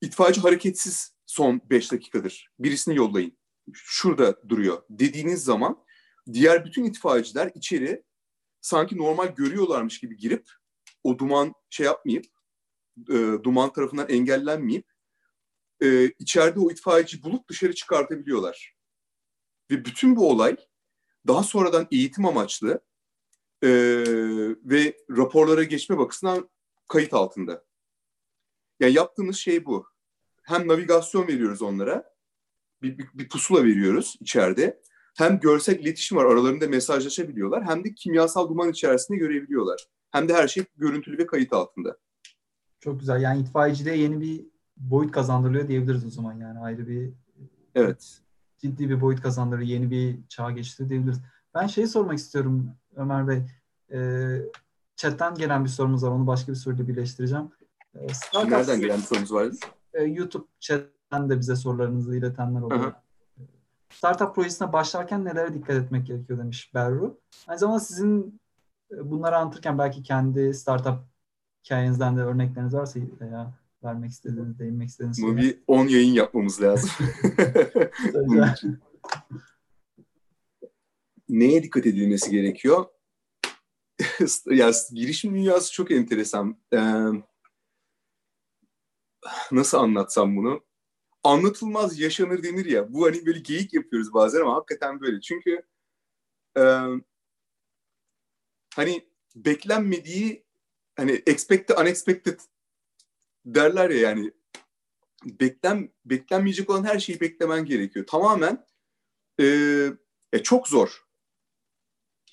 [0.00, 2.50] itfaiyeci hareketsiz son 5 dakikadır.
[2.58, 3.38] Birisini yollayın.
[3.72, 5.84] Şurada duruyor dediğiniz zaman
[6.32, 8.04] diğer bütün itfaiyeciler içeri
[8.60, 10.50] sanki normal görüyorlarmış gibi girip
[11.04, 12.26] o duman şey yapmayıp
[13.08, 14.86] e, duman tarafından engellenmeyip
[15.82, 18.76] e, içeride o itfaiyeci bulup dışarı çıkartabiliyorlar.
[19.70, 20.56] Ve bütün bu olay
[21.26, 22.80] daha sonradan eğitim amaçlı
[23.62, 23.68] e,
[24.64, 26.50] ve raporlara geçme bakısından
[26.88, 27.64] kayıt altında.
[28.80, 29.86] Yani yaptığımız şey bu.
[30.42, 32.14] Hem navigasyon veriyoruz onlara,
[32.82, 34.80] bir, bir, bir pusula veriyoruz içeride.
[35.16, 37.64] Hem görsel iletişim var, aralarında mesajlaşabiliyorlar.
[37.64, 39.86] Hem de kimyasal duman içerisinde görebiliyorlar.
[40.10, 41.98] Hem de her şey görüntülü ve kayıt altında.
[42.80, 43.22] Çok güzel.
[43.22, 44.46] Yani itfaiyeciliğe yeni bir
[44.76, 47.12] boyut kazandırılıyor diyebiliriz o zaman yani ayrı bir
[47.74, 48.20] evet
[48.60, 51.20] ciddi bir boyut kazandırıyor, yeni bir çağ geçti diyebiliriz.
[51.54, 53.42] Ben şeyi sormak istiyorum Ömer Bey.
[53.92, 53.98] E,
[54.96, 56.10] chatten gelen bir sorumuz var.
[56.10, 57.50] Onu başka bir soruyla birleştireceğim.
[57.94, 59.56] E, Nereden gelen bir sorumuz vardı?
[59.94, 62.92] E, YouTube chatten de bize sorularınızı iletenler oluyor.
[63.90, 67.20] Startup projesine başlarken nelere dikkat etmek gerekiyor demiş Berru.
[67.46, 68.40] Aynı zamanda sizin
[68.92, 70.98] e, bunları anlatırken belki kendi startup
[71.64, 73.52] hikayenizden de örnekleriniz varsa veya
[73.84, 76.90] vermek istediğiniz, değinmek istediğiniz Bu bir 10 yayın yapmamız lazım.
[81.28, 82.86] Neye dikkat edilmesi gerekiyor?
[84.50, 86.56] ya girişim dünyası çok enteresan.
[86.72, 87.06] Ee,
[89.52, 90.64] nasıl anlatsam bunu?
[91.24, 92.92] Anlatılmaz yaşanır denir ya.
[92.92, 95.20] Bu hani böyle geyik yapıyoruz bazen ama hakikaten böyle.
[95.20, 95.62] Çünkü
[96.56, 96.62] e,
[98.74, 100.44] hani beklenmediği
[100.96, 102.40] hani expected unexpected
[103.46, 104.32] derler ya yani
[105.24, 108.06] beklen beklenmeyecek olan her şeyi beklemen gerekiyor.
[108.06, 108.66] Tamamen
[109.40, 109.44] e,
[110.32, 111.04] e, çok zor.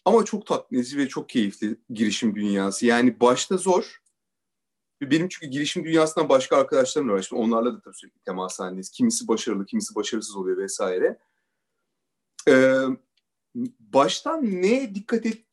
[0.05, 2.85] Ama çok tatmin edici ve çok keyifli girişim dünyası.
[2.85, 4.01] Yani başta zor.
[5.01, 7.21] Benim çünkü girişim dünyasından başka arkadaşlarım var.
[7.21, 8.91] Şimdi onlarla da tabii sürekli temas halindeyiz.
[8.91, 11.19] Kimisi başarılı, kimisi başarısız oluyor vesaire.
[12.47, 12.83] Ee,
[13.79, 15.45] baştan neye dikkat et?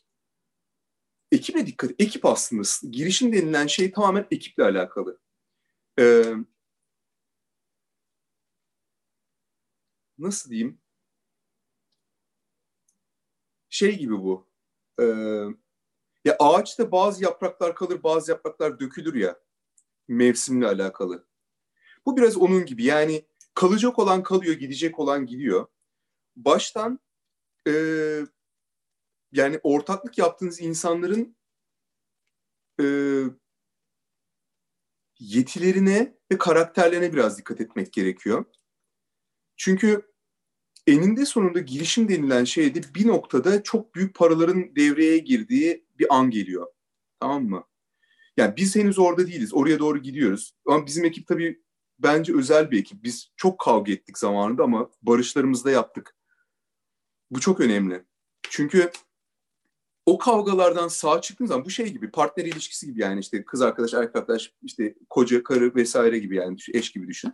[1.33, 1.97] Ekibe dikkat et.
[1.99, 2.63] Ekip aslında.
[2.91, 5.19] Girişim denilen şey tamamen ekiple alakalı.
[5.99, 6.35] Ee,
[10.19, 10.81] nasıl diyeyim?
[13.69, 14.49] Şey gibi bu.
[15.01, 15.05] Ee,
[16.25, 19.41] ya ağaçta bazı yapraklar kalır, bazı yapraklar dökülür ya.
[20.09, 21.27] Mevsimle alakalı.
[22.07, 22.85] Bu biraz onun gibi.
[22.85, 25.67] Yani kalacak olan kalıyor, gidecek olan gidiyor.
[26.37, 27.01] Baştan
[27.69, 27.73] e,
[29.33, 31.37] yani ortaklık yaptığınız insanların
[32.81, 32.85] e,
[35.25, 38.45] yetilerine ve karakterlerine biraz dikkat etmek gerekiyor.
[39.57, 40.03] Çünkü
[40.87, 46.67] eninde sonunda girişim denilen şeyde bir noktada çok büyük paraların devreye girdiği bir an geliyor.
[47.21, 47.65] Tamam mı?
[48.37, 49.55] Yani biz henüz orada değiliz.
[49.55, 50.55] Oraya doğru gidiyoruz.
[50.67, 51.63] Ama bizim ekip tabii
[51.99, 53.05] bence özel bir ekip.
[53.05, 56.17] Biz çok kavga ettik zamanında ama barışlarımızı da yaptık.
[57.31, 58.05] Bu çok önemli.
[58.51, 58.91] Çünkü
[60.07, 63.95] o kavgalardan sağ çıktığın zaman bu şey gibi partner ilişkisi gibi yani işte kız arkadaş,
[63.95, 67.33] erkek arkadaş, işte koca, karı vesaire gibi yani eş gibi düşün.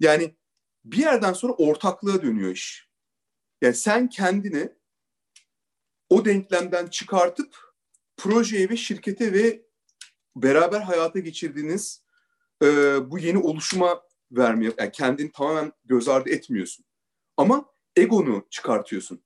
[0.00, 0.36] Yani
[0.84, 2.90] bir yerden sonra ortaklığa dönüyor iş.
[3.62, 4.72] Yani sen kendini
[6.10, 7.56] o denklemden çıkartıp
[8.16, 9.62] projeye ve şirkete ve
[10.36, 12.04] beraber hayata geçirdiğiniz
[12.62, 12.66] e,
[13.10, 14.02] bu yeni oluşuma
[14.32, 16.84] vermeye, yani kendini tamamen göz ardı etmiyorsun.
[17.36, 17.64] Ama
[17.96, 19.24] egonu çıkartıyorsun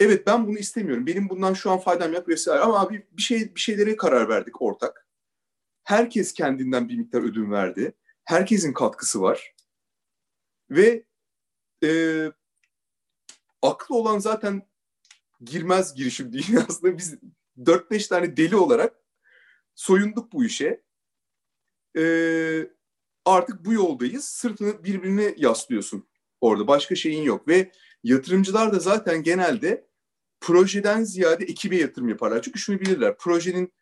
[0.00, 1.06] evet ben bunu istemiyorum.
[1.06, 2.60] Benim bundan şu an faydam yok vesaire.
[2.60, 5.08] Ama abi bir şey bir şeylere karar verdik ortak.
[5.84, 7.92] Herkes kendinden bir miktar ödün verdi.
[8.24, 9.54] Herkesin katkısı var.
[10.70, 11.04] Ve
[11.84, 11.90] e,
[13.62, 14.62] aklı olan zaten
[15.40, 16.98] girmez girişim dünyasında.
[16.98, 17.18] Biz
[17.58, 18.94] 4-5 tane deli olarak
[19.74, 20.82] soyunduk bu işe.
[21.98, 22.02] E,
[23.24, 24.24] artık bu yoldayız.
[24.24, 26.08] Sırtını birbirine yaslıyorsun
[26.40, 26.66] orada.
[26.66, 27.48] Başka şeyin yok.
[27.48, 27.72] Ve
[28.06, 29.86] Yatırımcılar da zaten genelde
[30.40, 32.42] projeden ziyade ekibe yatırım yaparlar.
[32.42, 33.72] Çünkü şunu bilirler, projenin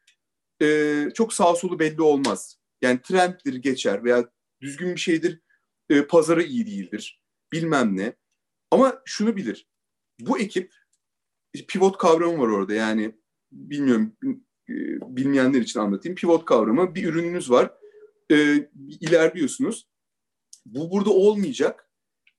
[0.63, 2.59] e, çok sağ solu belli olmaz.
[2.83, 4.29] Yani trenddir geçer veya
[4.61, 5.41] düzgün bir şeydir,
[5.91, 7.23] e, pazarı iyi değildir,
[7.53, 8.13] bilmem ne.
[8.71, 9.69] Ama şunu bilir,
[10.21, 10.75] bu ekip,
[11.69, 13.15] pivot kavramı var orada yani
[13.53, 14.17] bilmiyorum
[14.69, 14.75] e,
[15.17, 16.17] bilmeyenler için anlatayım.
[16.17, 17.75] Pivot kavramı bir ürününüz var,
[18.31, 18.69] e,
[19.01, 19.89] ilerliyorsunuz.
[20.67, 21.84] Bu burada olmayacak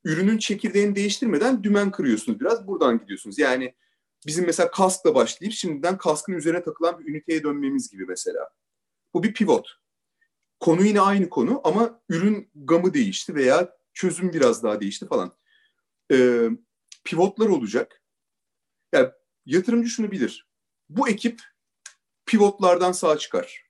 [0.06, 2.68] ürünün çekirdeğini değiştirmeden dümen kırıyorsunuz biraz.
[2.68, 3.40] Buradan gidiyorsunuz.
[3.40, 3.76] Yani
[4.26, 8.50] bizim mesela kaskla başlayıp şimdiden kaskın üzerine takılan bir üniteye dönmemiz gibi mesela.
[9.14, 9.70] Bu bir pivot.
[10.60, 15.38] Konu yine aynı konu ama ürün gamı değişti veya çözüm biraz daha değişti falan.
[16.12, 16.50] Ee,
[17.04, 18.02] pivotlar olacak.
[18.94, 19.10] Yani
[19.46, 20.50] yatırımcı şunu bilir.
[20.90, 21.42] Bu ekip
[22.26, 23.66] pivotlardan sağ çıkar.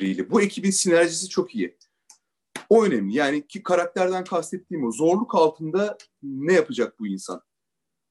[0.00, 1.78] Bu ekibin sinerjisi çok iyi.
[2.70, 3.14] O önemli.
[3.16, 4.92] Yani ki karakterden kastettiğim o.
[4.92, 7.42] Zorluk altında ne yapacak bu insan?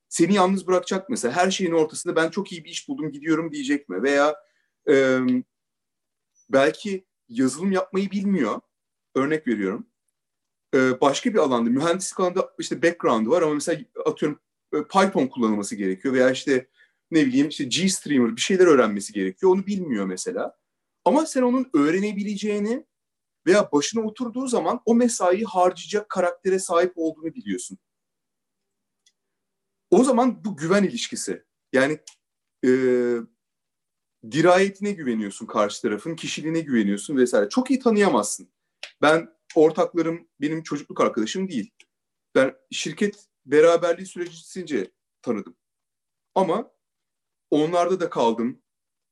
[0.10, 1.36] Seni yalnız bırakacak mesela.
[1.36, 4.04] Her şeyin ortasında ben çok iyi bir iş buldum gidiyorum diyecek mi?
[4.04, 4.36] Veya
[4.90, 5.20] e,
[6.50, 8.62] belki yazılım yapmayı bilmiyor.
[9.16, 9.88] Örnek veriyorum.
[10.76, 14.40] E, başka bir alanda, mühendislik alanında işte background var ama mesela atıyorum
[14.72, 16.68] Python kullanılması gerekiyor veya işte
[17.12, 19.52] ne bileyim işte GStreamer bir şeyler öğrenmesi gerekiyor.
[19.52, 20.58] Onu bilmiyor mesela.
[21.06, 22.86] Ama sen onun öğrenebileceğini
[23.48, 27.78] veya başına oturduğu zaman o mesaiyi harcayacak karaktere sahip olduğunu biliyorsun.
[29.92, 31.44] O zaman bu güven ilişkisi.
[31.74, 32.00] Yani
[32.66, 32.70] e,
[34.32, 37.50] dirayetine güveniyorsun karşı tarafın, kişiliğine güveniyorsun vesaire.
[37.50, 38.50] Çok iyi tanıyamazsın.
[39.02, 41.72] Ben ortaklarım benim çocukluk arkadaşım değil.
[42.36, 45.56] Ben şirket beraberliği sürecince tanıdım.
[46.36, 46.72] Ama
[47.52, 48.62] onlarda da kaldım.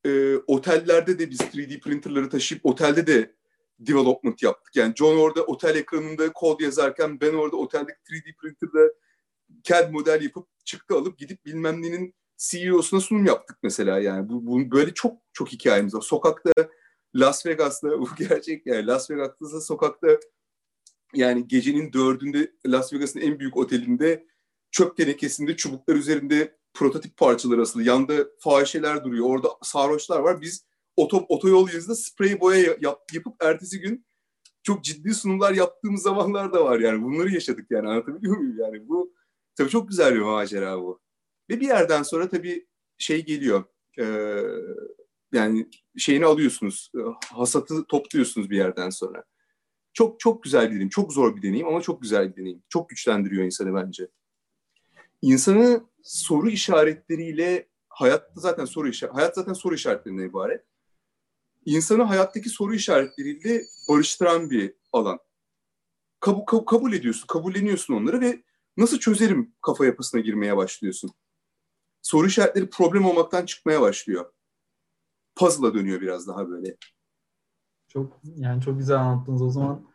[0.04, 3.37] E, otellerde de biz 3D printerları taşıyıp otelde de
[3.78, 4.76] development yaptık.
[4.76, 8.92] Yani John orada otel ekranında kod yazarken ben orada oteldeki 3D printerda
[9.62, 14.28] CAD model yapıp çıktı alıp gidip bilmem nenin CEO'suna sunum yaptık mesela yani.
[14.28, 16.00] Bu, bu böyle çok çok hikayemiz var.
[16.00, 16.50] Sokakta
[17.14, 20.08] Las Vegas'ta bu gerçek yani Las Vegas'ta sokakta
[21.14, 24.26] yani gecenin dördünde Las Vegas'ın en büyük otelinde
[24.70, 27.82] çöp tenekesinde çubuklar üzerinde prototip parçaları asılı.
[27.82, 29.26] Yanda fahişeler duruyor.
[29.26, 30.40] Orada sarhoşlar var.
[30.40, 30.67] Biz
[30.98, 34.06] oto, otoyol yazında sprey boya yap, yapıp ertesi gün
[34.62, 37.02] çok ciddi sunumlar yaptığımız zamanlar da var yani.
[37.02, 38.88] Bunları yaşadık yani anlatabiliyor muyum yani?
[38.88, 39.14] Bu
[39.56, 41.00] tabii çok güzel bir macera bu.
[41.50, 42.66] Ve bir yerden sonra tabii
[42.98, 43.64] şey geliyor.
[43.98, 44.04] E,
[45.32, 45.68] yani
[45.98, 46.92] şeyini alıyorsunuz.
[47.32, 49.24] Hasatı topluyorsunuz bir yerden sonra.
[49.92, 50.88] Çok çok güzel bir deneyim.
[50.88, 52.62] Çok zor bir deneyim ama çok güzel bir deneyim.
[52.68, 54.08] Çok güçlendiriyor insanı bence.
[55.22, 60.64] İnsanı soru işaretleriyle hayatta zaten soru işaret, hayat zaten soru işaretlerinden ibaret.
[61.68, 65.18] İnsanı hayattaki soru işaretleriyle barıştıran bir alan.
[66.20, 68.42] Kabul, kabul, kabul ediyorsun, kabulleniyorsun onları ve
[68.76, 71.10] nasıl çözerim kafa yapısına girmeye başlıyorsun.
[72.02, 74.32] Soru işaretleri problem olmaktan çıkmaya başlıyor.
[75.36, 76.76] Puzzle'a dönüyor biraz daha böyle.
[77.88, 79.88] Çok yani çok güzel anlattınız o zaman.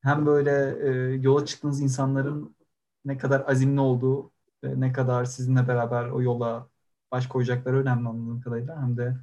[0.00, 2.56] Hem böyle e, yola çıktığınız insanların
[3.04, 4.32] ne kadar azimli olduğu
[4.64, 6.68] ve ne kadar sizinle beraber o yola
[7.12, 9.16] baş koyacakları önemli anladığım kadarıyla hem de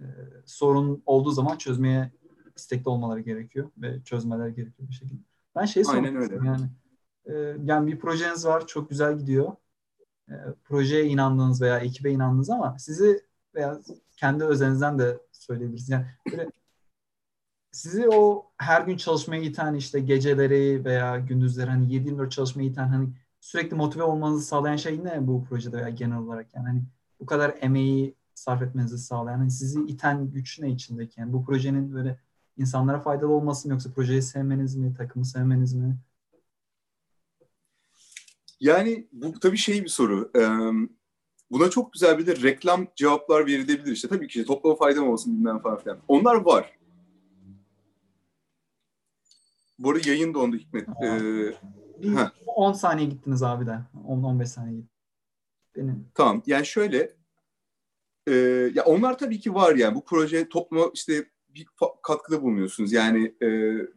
[0.00, 0.06] e,
[0.46, 2.12] sorun olduğu zaman çözmeye
[2.56, 5.22] istekli olmaları gerekiyor ve çözmeleri gerekiyor bir şekilde.
[5.56, 6.66] Ben şey sormak yani.
[7.26, 9.52] E, yani bir projeniz var, çok güzel gidiyor.
[10.28, 10.34] E,
[10.64, 13.24] projeye inandığınız veya ekibe inandığınız ama sizi
[13.54, 13.80] veya
[14.16, 15.88] kendi özelinizden de söyleyebilirsiniz.
[15.90, 16.50] Yani böyle
[17.72, 23.08] sizi o her gün çalışmaya iten işte geceleri veya gündüzleri hani 7-24 çalışmaya iten hani
[23.40, 26.82] sürekli motive olmanızı sağlayan şey ne bu projede veya genel olarak yani hani
[27.20, 31.94] bu kadar emeği sarf etmenizi sağlayan hani sizi iten güç ne içindeki yani bu projenin
[31.94, 32.20] böyle
[32.56, 35.98] insanlara faydalı olması mı yoksa projeyi sevmeniz mi takımı sevmeniz mi?
[38.60, 40.30] Yani bu tabii şey bir soru.
[40.36, 40.40] Ee,
[41.50, 44.08] buna çok güzel bir de reklam cevaplar verilebilir işte.
[44.08, 45.98] Tabii ki toplama faydam olsun bilmem falan filan.
[46.08, 46.78] Onlar var.
[49.78, 50.88] Bu arada yayın dondu Hikmet.
[51.04, 51.54] Ee,
[52.46, 53.78] 10 saniye gittiniz abi de.
[54.08, 54.90] 10-15 saniye gittiniz.
[55.76, 56.08] Benim.
[56.14, 56.42] Tamam.
[56.46, 57.19] Yani şöyle
[58.28, 58.32] e,
[58.74, 61.66] ya onlar tabii ki var yani bu proje topluma işte bir
[62.02, 62.92] katkıda bulunuyorsunuz.
[62.92, 63.48] Yani e,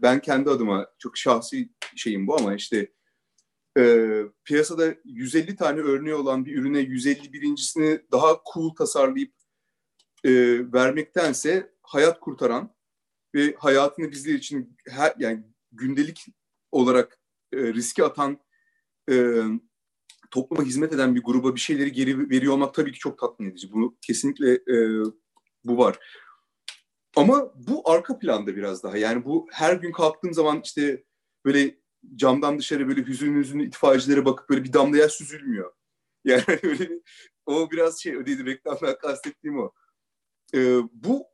[0.02, 2.92] ben kendi adıma çok şahsi şeyim bu ama işte
[3.78, 4.10] e,
[4.44, 9.34] piyasada 150 tane örneği olan bir ürüne 151.sini daha cool tasarlayıp
[10.24, 10.32] e,
[10.74, 12.76] vermektense hayat kurtaran
[13.36, 16.26] ve hayatını bizler için her yani gündelik
[16.72, 17.20] olarak
[17.54, 18.40] e, riske atan
[19.12, 19.42] e,
[20.34, 23.72] topluma hizmet eden bir gruba bir şeyleri geri veriyor olmak tabii ki çok tatmin edici.
[23.72, 25.04] Bunu kesinlikle e,
[25.64, 26.00] bu var.
[27.16, 28.98] Ama bu arka planda biraz daha.
[28.98, 31.04] Yani bu her gün kalktığım zaman işte
[31.46, 31.78] böyle
[32.16, 35.74] camdan dışarı böyle hüzün hüzün itfaiyecilere bakıp böyle bir damla yaş süzülmüyor.
[36.26, 36.90] Yani öyle
[37.46, 39.72] o biraz şey ödedi reklamdan kastettiğim o.
[40.56, 41.26] Ee, bu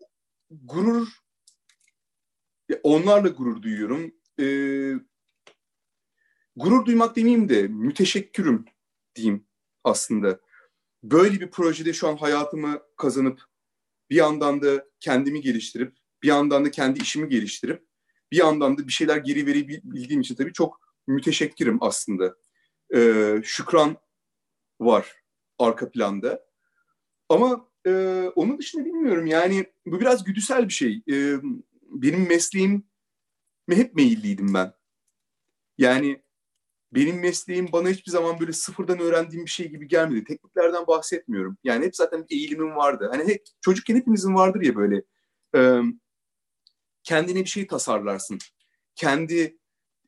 [0.51, 1.07] gurur
[2.83, 4.11] onlarla gurur duyuyorum.
[4.39, 4.93] Ee,
[6.55, 8.65] gurur duymak demeyeyim de müteşekkürüm
[9.16, 9.45] diyeyim
[9.84, 10.39] aslında.
[11.03, 13.41] Böyle bir projede şu an hayatımı kazanıp
[14.10, 17.86] bir yandan da kendimi geliştirip bir yandan da kendi işimi geliştirip
[18.32, 22.36] bir yandan da bir şeyler geri verebildiğim için tabii çok müteşekkirim aslında.
[22.95, 23.97] Ee, şükran
[24.80, 25.16] var
[25.60, 26.45] arka planda.
[27.30, 27.91] Ama e,
[28.36, 31.03] onun dışında bilmiyorum yani bu biraz güdüsel bir şey.
[31.12, 31.36] E,
[31.89, 32.84] benim mesleğim
[33.70, 34.74] hep meyilliydim ben.
[35.78, 36.24] Yani
[36.91, 40.23] benim mesleğim bana hiçbir zaman böyle sıfırdan öğrendiğim bir şey gibi gelmedi.
[40.23, 41.57] Tekniklerden bahsetmiyorum.
[41.63, 43.09] Yani hep zaten bir eğilimim vardı.
[43.11, 45.03] Hani hep, çocukken hepimizin vardır ya böyle
[45.55, 45.81] e,
[47.03, 48.37] kendine bir şey tasarlarsın.
[48.95, 49.57] Kendi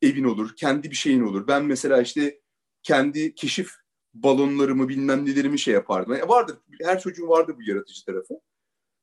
[0.01, 1.47] evin olur, kendi bir şeyin olur.
[1.47, 2.41] Ben mesela işte
[2.83, 3.71] kendi keşif
[4.13, 6.13] balonlarımı bilmem nelerimi şey yapardım.
[6.13, 8.33] Yani vardır, her çocuğun vardı bu yaratıcı tarafı.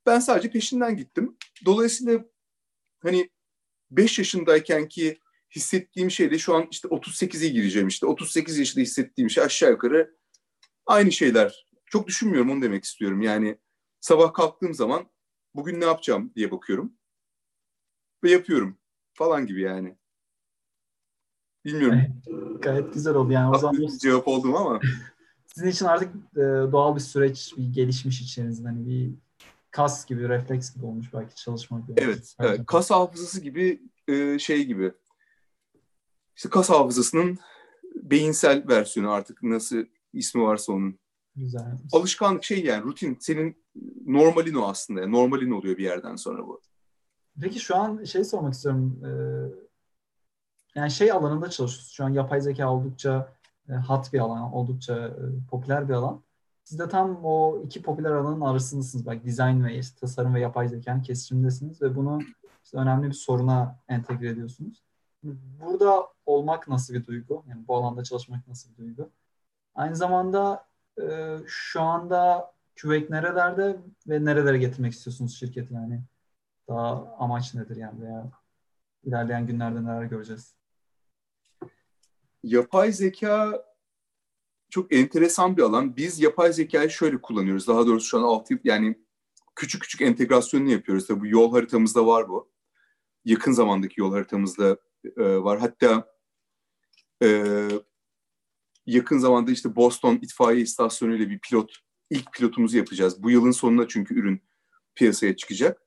[0.05, 1.37] Ben sadece peşinden gittim.
[1.65, 2.25] Dolayısıyla
[2.99, 3.29] hani
[3.91, 5.19] 5 yaşındayken ki
[5.55, 8.05] hissettiğim şey de şu an işte 38'e gireceğim işte.
[8.05, 10.15] 38 yaşında hissettiğim şey aşağı yukarı
[10.85, 11.67] aynı şeyler.
[11.85, 13.21] Çok düşünmüyorum onu demek istiyorum.
[13.21, 13.57] Yani
[13.99, 15.09] sabah kalktığım zaman
[15.55, 16.93] bugün ne yapacağım diye bakıyorum.
[18.23, 18.77] Ve yapıyorum
[19.13, 19.97] falan gibi yani.
[21.65, 22.01] Bilmiyorum.
[22.61, 23.31] Gayet, güzel oldu.
[23.31, 24.79] Yani o zaman cevap oldum ama.
[25.55, 26.41] Sizin için artık e,
[26.71, 28.67] doğal bir süreç, bir gelişmiş içerinizde.
[28.67, 29.13] Hani bir
[29.71, 31.87] kas gibi, refleks gibi olmuş belki çalışmak.
[31.87, 32.01] Gibi.
[32.01, 32.65] Evet, evet.
[32.65, 34.91] Kas hafızası gibi e, şey gibi.
[36.39, 37.37] İşte kas hafızasının
[37.95, 40.99] beyinsel versiyonu artık nasıl ismi varsa onun.
[41.35, 41.77] Güzel.
[41.91, 43.17] Alışkanlık şey yani rutin.
[43.19, 43.63] Senin
[44.05, 45.01] normalin o aslında.
[45.01, 46.61] Yani normalin oluyor bir yerden sonra bu.
[47.41, 49.01] Peki şu an şey sormak istiyorum.
[49.05, 49.09] Ee,
[50.75, 51.91] yani şey alanında çalışıyorsunuz.
[51.91, 53.33] Şu an yapay zeka oldukça
[53.69, 56.23] e, hot bir alan, oldukça e, popüler bir alan.
[56.63, 59.05] Siz de tam o iki popüler alanın arasındasınız.
[59.05, 62.19] Bak design ve işte tasarım ve yapay zekanın kesişimindesiniz ve bunu
[62.63, 64.88] işte önemli bir soruna entegre ediyorsunuz.
[65.23, 67.43] Burada olmak nasıl bir duygu?
[67.49, 69.09] Yani bu alanda çalışmak nasıl bir duygu?
[69.75, 70.67] Aynı zamanda
[71.01, 76.01] e, şu anda QA nerelerde ve nerelere getirmek istiyorsunuz şirketi yani?
[76.67, 78.31] Daha amaç nedir yani veya
[79.03, 80.55] ilerleyen günlerde neler göreceğiz?
[82.43, 83.65] Yapay zeka
[84.69, 85.95] çok enteresan bir alan.
[85.97, 87.67] Biz yapay zekayı şöyle kullanıyoruz.
[87.67, 88.95] Daha doğrusu şu an altı yani
[89.55, 91.07] küçük küçük entegrasyonunu yapıyoruz.
[91.07, 92.51] Tabii yol haritamızda var bu.
[93.25, 94.77] Yakın zamandaki yol haritamızda
[95.17, 95.59] e, var.
[95.59, 96.13] Hatta
[97.23, 97.43] e,
[98.85, 101.71] yakın zamanda işte Boston itfaiye istasyonu ile bir pilot,
[102.09, 103.23] ilk pilotumuzu yapacağız.
[103.23, 104.41] Bu yılın sonuna çünkü ürün
[104.95, 105.81] piyasaya çıkacak.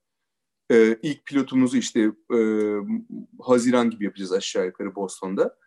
[0.72, 2.00] E, ilk pilotumuzu işte
[2.34, 2.38] e,
[3.40, 5.58] Haziran gibi yapacağız aşağı yukarı Boston'da.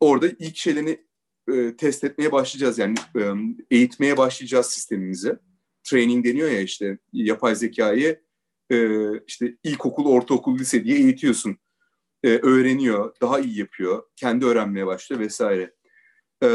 [0.00, 1.06] Orada ilk şeylerini
[1.52, 2.78] e, test etmeye başlayacağız.
[2.78, 3.32] Yani e,
[3.70, 5.38] eğitmeye başlayacağız sistemimizi.
[5.84, 8.22] Training deniyor ya işte yapay zekayı
[8.70, 8.88] e,
[9.26, 11.56] işte ilkokul, ortaokul, lise diye eğitiyorsun.
[12.22, 15.74] E, öğreniyor, daha iyi yapıyor, kendi öğrenmeye başlıyor vesaire.
[16.42, 16.48] E,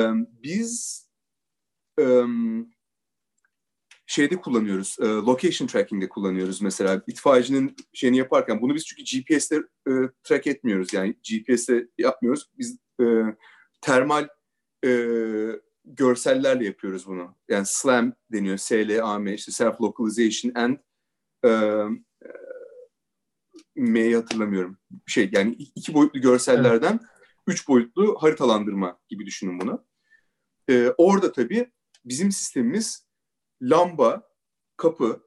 [0.43, 1.03] biz
[1.99, 2.23] e,
[4.05, 7.01] şeyde kullanıyoruz, e, location tracking'de kullanıyoruz mesela.
[7.07, 9.55] İtfaiyecinin şeyini yaparken bunu biz çünkü GPS'te
[9.87, 9.91] e,
[10.23, 12.49] track etmiyoruz yani GPS'te yapmıyoruz.
[12.57, 13.05] Biz e,
[13.81, 14.27] termal
[14.85, 15.07] e,
[15.85, 17.35] görsellerle yapıyoruz bunu.
[17.49, 20.77] Yani SLAM deniyor, S-L-A-M, işte Self Localization and
[21.45, 21.49] e,
[23.75, 24.77] M'yi hatırlamıyorum.
[25.07, 27.11] Şey yani iki boyutlu görsellerden evet.
[27.47, 29.85] üç boyutlu haritalandırma gibi düşünün bunu.
[30.69, 31.71] E, orada tabii
[32.05, 33.07] bizim sistemimiz
[33.61, 34.29] lamba,
[34.77, 35.23] kapı,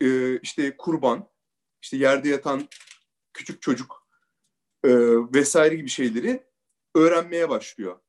[0.00, 1.28] e, işte kurban,
[1.82, 2.68] işte yerde yatan
[3.32, 4.08] küçük çocuk
[4.84, 4.90] e,
[5.34, 6.46] vesaire gibi şeyleri
[6.94, 8.00] öğrenmeye başlıyor.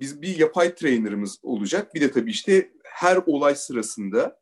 [0.00, 1.94] Biz bir yapay trainer'ımız olacak.
[1.94, 4.39] Bir de tabii işte her olay sırasında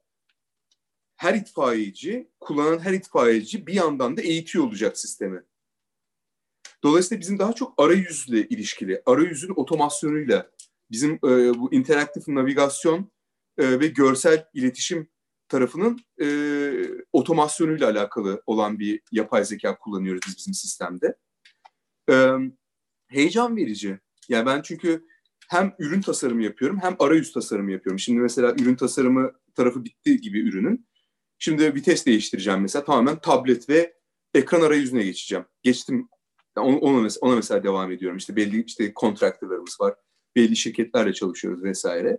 [1.18, 5.42] her itfaiyeci, kullanan her itfaiyeci bir yandan da eğitiyor olacak sistemi.
[6.84, 10.50] Dolayısıyla bizim daha çok arayüzle ilişkili, arayüzün otomasyonuyla,
[10.90, 13.10] bizim e, bu interaktif navigasyon
[13.58, 15.08] e, ve görsel iletişim
[15.48, 16.26] tarafının e,
[17.12, 21.16] otomasyonuyla alakalı olan bir yapay zeka kullanıyoruz biz bizim sistemde.
[22.10, 22.34] E,
[23.08, 23.98] heyecan verici.
[24.28, 25.06] Yani ben çünkü
[25.48, 27.98] hem ürün tasarımı yapıyorum hem arayüz tasarımı yapıyorum.
[27.98, 30.88] Şimdi mesela ürün tasarımı tarafı bitti gibi ürünün.
[31.38, 33.94] Şimdi vites değiştireceğim mesela tamamen tablet ve
[34.34, 35.44] ekran arayüzüne geçeceğim.
[35.62, 36.08] Geçtim
[36.56, 38.16] ona, mesela, ona mesela devam ediyorum.
[38.18, 39.94] İşte belli işte kontratlarımız var.
[40.36, 42.18] Belli şirketlerle çalışıyoruz vesaire.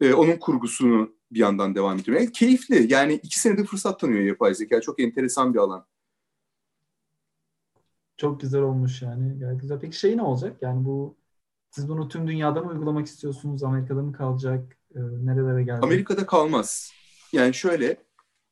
[0.00, 2.22] Ee, onun kurgusunu bir yandan devam ediyorum.
[2.22, 2.92] Yani keyifli.
[2.92, 4.80] Yani iki senede fırsat tanıyor yapay zeka.
[4.80, 5.86] Çok enteresan bir alan.
[8.16, 9.38] Çok güzel olmuş yani.
[9.38, 9.80] Gayet güzel.
[9.80, 10.56] Peki şey ne olacak?
[10.62, 11.16] Yani bu
[11.70, 13.62] siz bunu tüm dünyada mı uygulamak istiyorsunuz?
[13.62, 14.76] Amerika'da mı kalacak?
[14.94, 15.84] E, nerelere gelecek?
[15.84, 16.92] Amerika'da kalmaz.
[17.32, 17.96] Yani şöyle,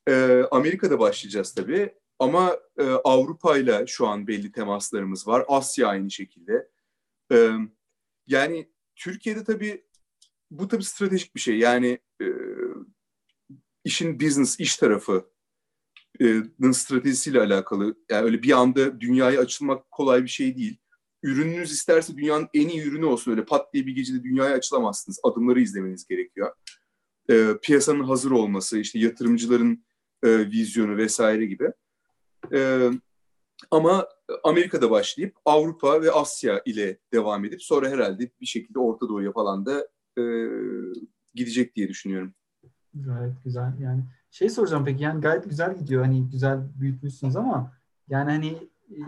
[0.08, 1.94] e, Amerika'da başlayacağız tabii.
[2.18, 5.44] Ama e, Avrupa şu an belli temaslarımız var.
[5.48, 6.68] Asya aynı şekilde.
[7.32, 7.50] E,
[8.26, 9.84] yani Türkiye'de tabii
[10.50, 11.58] bu tabii stratejik bir şey.
[11.58, 12.26] Yani e,
[13.84, 15.30] işin business, iş tarafı
[16.72, 17.96] stratejisiyle alakalı.
[18.10, 20.78] Yani öyle bir anda dünyaya açılmak kolay bir şey değil.
[21.22, 23.30] Ürününüz isterse dünyanın en iyi ürünü olsun.
[23.30, 25.20] Öyle pat diye bir gecede dünyaya açılamazsınız.
[25.22, 26.54] Adımları izlemeniz gerekiyor.
[27.30, 29.84] E, piyasanın hazır olması, işte yatırımcıların
[30.22, 31.72] e, vizyonu vesaire gibi.
[32.52, 32.90] E,
[33.70, 34.08] ama
[34.44, 39.66] Amerika'da başlayıp Avrupa ve Asya ile devam edip sonra herhalde bir şekilde Orta Doğu'ya falan
[39.66, 40.22] da e,
[41.34, 42.34] gidecek diye düşünüyorum.
[42.94, 43.72] Gayet güzel.
[43.80, 46.04] Yani şey soracağım peki yani gayet güzel gidiyor.
[46.04, 47.72] Hani güzel büyütmüşsünüz ama
[48.08, 48.98] yani hani e,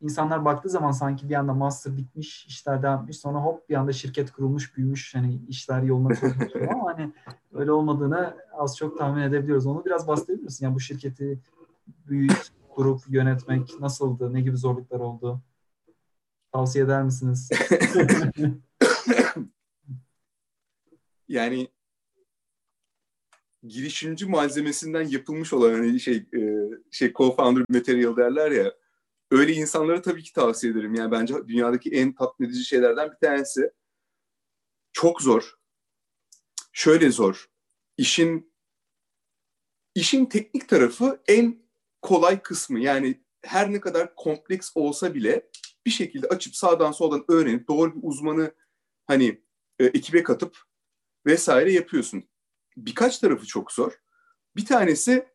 [0.00, 3.12] insanlar baktığı zaman sanki bir anda master bitmiş, işler devam.
[3.12, 5.14] Sonra hop bir anda şirket kurulmuş, büyümüş.
[5.14, 7.12] Hani işler yoluna koyulmuş ama hani
[7.52, 9.66] öyle olmadığını az çok tahmin edebiliyoruz.
[9.66, 10.64] Onu biraz bahsedebilir misin?
[10.64, 11.40] Yani bu şirketi
[11.86, 14.34] büyüt, kurup yönetmek nasıldı?
[14.34, 15.40] Ne gibi zorluklar oldu?
[16.52, 17.50] Tavsiye eder misiniz?
[21.28, 21.68] yani
[23.62, 26.40] girişimci malzemesinden yapılmış olan hani şey e,
[26.90, 28.72] şey co-founder material derler ya
[29.30, 30.94] öyle insanlara tabii ki tavsiye ederim.
[30.94, 33.70] Yani bence dünyadaki en tatmin edici şeylerden bir tanesi.
[34.92, 35.54] Çok zor.
[36.72, 37.50] Şöyle zor.
[37.96, 38.52] İşin
[39.94, 41.62] işin teknik tarafı en
[42.02, 42.80] kolay kısmı.
[42.80, 45.50] Yani her ne kadar kompleks olsa bile
[45.86, 48.54] bir şekilde açıp sağdan soldan öğrenip doğru bir uzmanı
[49.06, 49.42] hani
[49.78, 50.58] e, ekibe katıp
[51.26, 52.24] vesaire yapıyorsun.
[52.76, 53.92] Birkaç tarafı çok zor.
[54.56, 55.28] Bir tanesi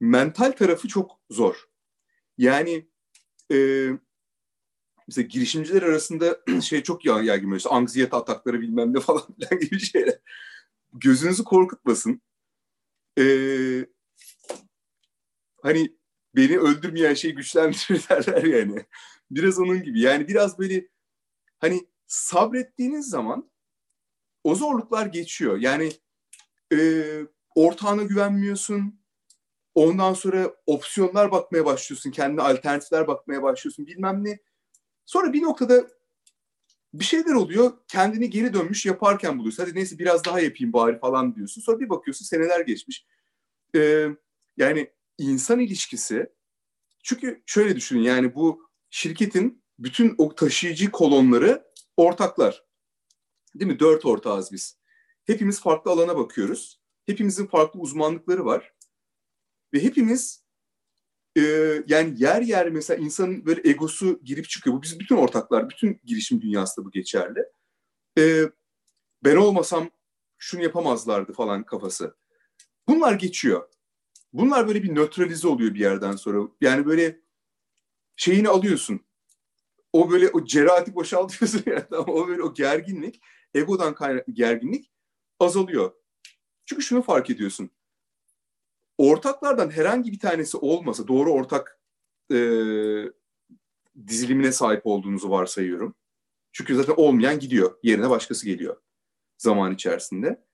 [0.00, 1.68] mental tarafı çok zor.
[2.38, 2.88] Yani
[3.52, 3.88] e,
[5.08, 7.70] mesela girişimciler arasında şey çok yaygın böyle işte
[8.14, 10.18] atakları bilmem ne falan filan gibi şeyler.
[10.92, 12.22] Gözünüzü korkutmasın.
[13.18, 13.86] Ee,
[15.62, 15.96] hani
[16.36, 18.84] beni öldürmeyen şey güçlendirir derler yani.
[19.30, 20.00] Biraz onun gibi.
[20.00, 20.88] Yani biraz böyle
[21.58, 23.50] hani sabrettiğiniz zaman
[24.44, 25.58] o zorluklar geçiyor.
[25.58, 25.92] Yani
[26.72, 26.78] e,
[27.54, 29.03] ortağına güvenmiyorsun.
[29.74, 32.10] Ondan sonra opsiyonlar bakmaya başlıyorsun.
[32.10, 33.86] Kendine alternatifler bakmaya başlıyorsun.
[33.86, 34.38] Bilmem ne.
[35.06, 35.86] Sonra bir noktada
[36.94, 37.72] bir şeyler oluyor.
[37.88, 39.64] Kendini geri dönmüş yaparken buluyorsun.
[39.64, 41.60] Hadi neyse biraz daha yapayım bari falan diyorsun.
[41.60, 43.06] Sonra bir bakıyorsun seneler geçmiş.
[43.76, 44.08] Ee,
[44.56, 46.32] yani insan ilişkisi
[47.04, 51.64] çünkü şöyle düşünün yani bu şirketin bütün o taşıyıcı kolonları
[51.96, 52.64] ortaklar.
[53.54, 53.78] Değil mi?
[53.78, 54.78] Dört ortağız biz.
[55.24, 56.80] Hepimiz farklı alana bakıyoruz.
[57.06, 58.73] Hepimizin farklı uzmanlıkları var.
[59.72, 60.44] Ve hepimiz
[61.36, 61.40] e,
[61.86, 64.76] yani yer yer mesela insanın böyle egosu girip çıkıyor.
[64.76, 67.40] Bu biz bütün ortaklar, bütün girişim dünyasında bu geçerli.
[68.18, 68.42] E,
[69.24, 69.90] ben olmasam
[70.38, 72.16] şunu yapamazlardı falan kafası.
[72.88, 73.68] Bunlar geçiyor.
[74.32, 76.48] Bunlar böyle bir nötralize oluyor bir yerden sonra.
[76.60, 77.20] Yani böyle
[78.16, 79.00] şeyini alıyorsun.
[79.92, 81.84] O böyle o cerahati boşaltıyorsun yani.
[81.96, 83.20] O böyle o gerginlik,
[83.54, 84.90] egodan kaynaklı gerginlik
[85.40, 85.92] azalıyor.
[86.66, 87.70] Çünkü şunu fark ediyorsun.
[88.98, 91.80] Ortaklardan herhangi bir tanesi olmasa, doğru ortak
[92.32, 92.36] e,
[94.06, 95.94] dizilimine sahip olduğunuzu varsayıyorum.
[96.52, 97.78] Çünkü zaten olmayan gidiyor.
[97.82, 98.76] Yerine başkası geliyor
[99.38, 100.44] zaman içerisinde.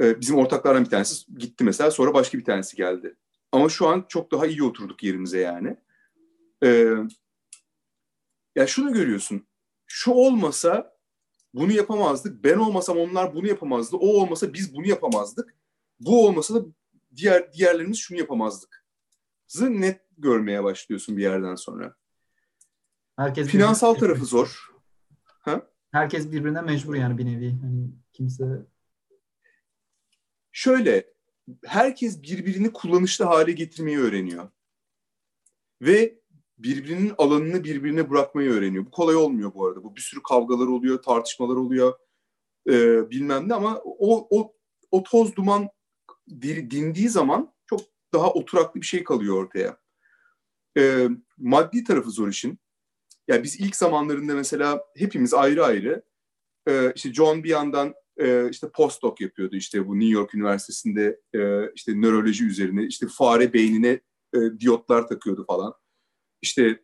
[0.00, 3.16] Ee, bizim ortaklardan bir tanesi gitti mesela sonra başka bir tanesi geldi.
[3.52, 5.76] Ama şu an çok daha iyi oturduk yerimize yani.
[6.64, 6.94] Ee,
[8.56, 9.46] ya şunu görüyorsun.
[9.86, 10.96] Şu olmasa
[11.54, 12.44] bunu yapamazdık.
[12.44, 13.96] Ben olmasam onlar bunu yapamazdı.
[13.96, 15.54] O olmasa biz bunu yapamazdık.
[16.00, 16.66] Bu olmasa da
[17.16, 18.86] diğer diğerlerimiz şunu yapamazdık.
[19.48, 21.96] Zı net görmeye başlıyorsun bir yerden sonra.
[23.16, 24.70] Herkes Finansal tarafı zor.
[25.24, 25.70] Ha?
[25.92, 27.58] Herkes birbirine mecbur yani bir nevi.
[27.62, 28.44] Hani kimse
[30.52, 31.04] Şöyle,
[31.64, 34.48] herkes birbirini kullanışlı hale getirmeyi öğreniyor.
[35.82, 36.20] Ve
[36.58, 38.86] birbirinin alanını birbirine bırakmayı öğreniyor.
[38.86, 39.84] Bu kolay olmuyor bu arada.
[39.84, 41.98] Bu bir sürü kavgalar oluyor, tartışmalar oluyor,
[42.68, 44.54] e, bilmem ne ama o, o,
[44.90, 45.68] o toz duman
[46.70, 47.80] dindiği zaman çok
[48.12, 49.78] daha oturaklı bir şey kalıyor ortaya.
[50.78, 51.08] E,
[51.38, 52.58] maddi tarafı zor işin.
[53.28, 56.02] Yani biz ilk zamanlarında mesela hepimiz ayrı ayrı,
[56.68, 61.72] e, işte John bir yandan e, işte postdoc yapıyordu işte bu New York Üniversitesi'nde e,
[61.74, 64.00] işte nöroloji üzerine işte fare beynine
[64.34, 65.74] e, diyotlar takıyordu falan.
[66.42, 66.80] İşte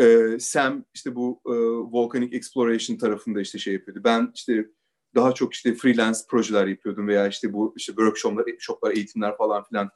[0.00, 1.52] e, Sam işte bu e,
[1.92, 4.00] Volcanic Exploration tarafında işte şey yapıyordu.
[4.04, 4.66] Ben işte
[5.14, 9.90] daha çok işte freelance projeler yapıyordum veya işte bu işte workshoplar, workshoplar eğitimler falan filan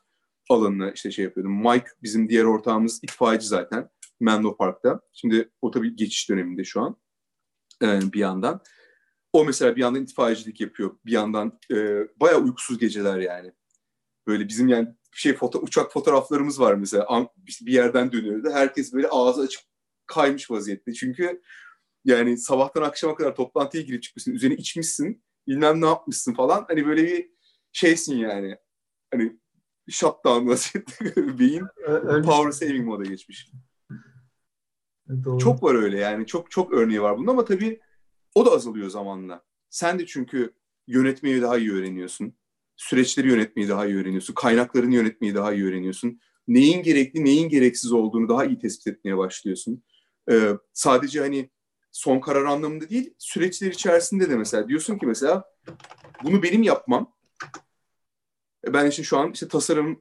[0.50, 1.62] alanına işte şey yapıyordum.
[1.62, 3.88] Mike bizim diğer ortağımız itfaiyeci zaten
[4.20, 5.00] Menlo Park'ta.
[5.12, 6.96] Şimdi o tabii geçiş döneminde şu an
[7.82, 8.60] e, bir yandan.
[9.32, 10.90] O mesela bir yandan itfaiyecilik yapıyor.
[11.06, 11.76] Bir yandan e,
[12.20, 13.52] bayağı uykusuz geceler yani.
[14.26, 17.28] Böyle bizim yani şey foto uçak fotoğraflarımız var mesela.
[17.60, 18.50] Bir yerden dönüyordu.
[18.50, 19.62] Herkes böyle ağzı açık
[20.06, 20.92] kaymış vaziyette.
[20.92, 21.42] Çünkü
[22.04, 24.32] yani sabahtan akşama kadar toplantıya girip çıkmışsın.
[24.32, 25.24] Üzerine içmişsin.
[25.46, 26.64] Bilmem ne yapmışsın falan.
[26.68, 27.30] Hani böyle bir
[27.72, 28.56] şeysin yani.
[29.10, 29.38] Hani
[29.88, 31.38] shutdown vaziyette.
[31.38, 31.66] Beyin
[32.24, 33.50] power saving moda geçmiş.
[35.24, 35.38] Doğru.
[35.38, 36.26] Çok var öyle yani.
[36.26, 37.80] Çok çok örneği var bunun ama tabii
[38.34, 39.44] o da azalıyor zamanla.
[39.70, 40.54] Sen de çünkü
[40.86, 42.34] yönetmeyi daha iyi öğreniyorsun.
[42.76, 44.34] Süreçleri yönetmeyi daha iyi öğreniyorsun.
[44.34, 46.20] Kaynaklarını yönetmeyi daha iyi öğreniyorsun.
[46.48, 49.82] Neyin gerekli, neyin gereksiz olduğunu daha iyi tespit etmeye başlıyorsun.
[50.30, 51.50] Ee, sadece hani
[51.94, 55.44] son karar anlamında değil, süreçler içerisinde de mesela diyorsun ki mesela
[56.22, 57.14] bunu benim yapmam.
[58.66, 59.96] E, ben işte şu an işte tasarımı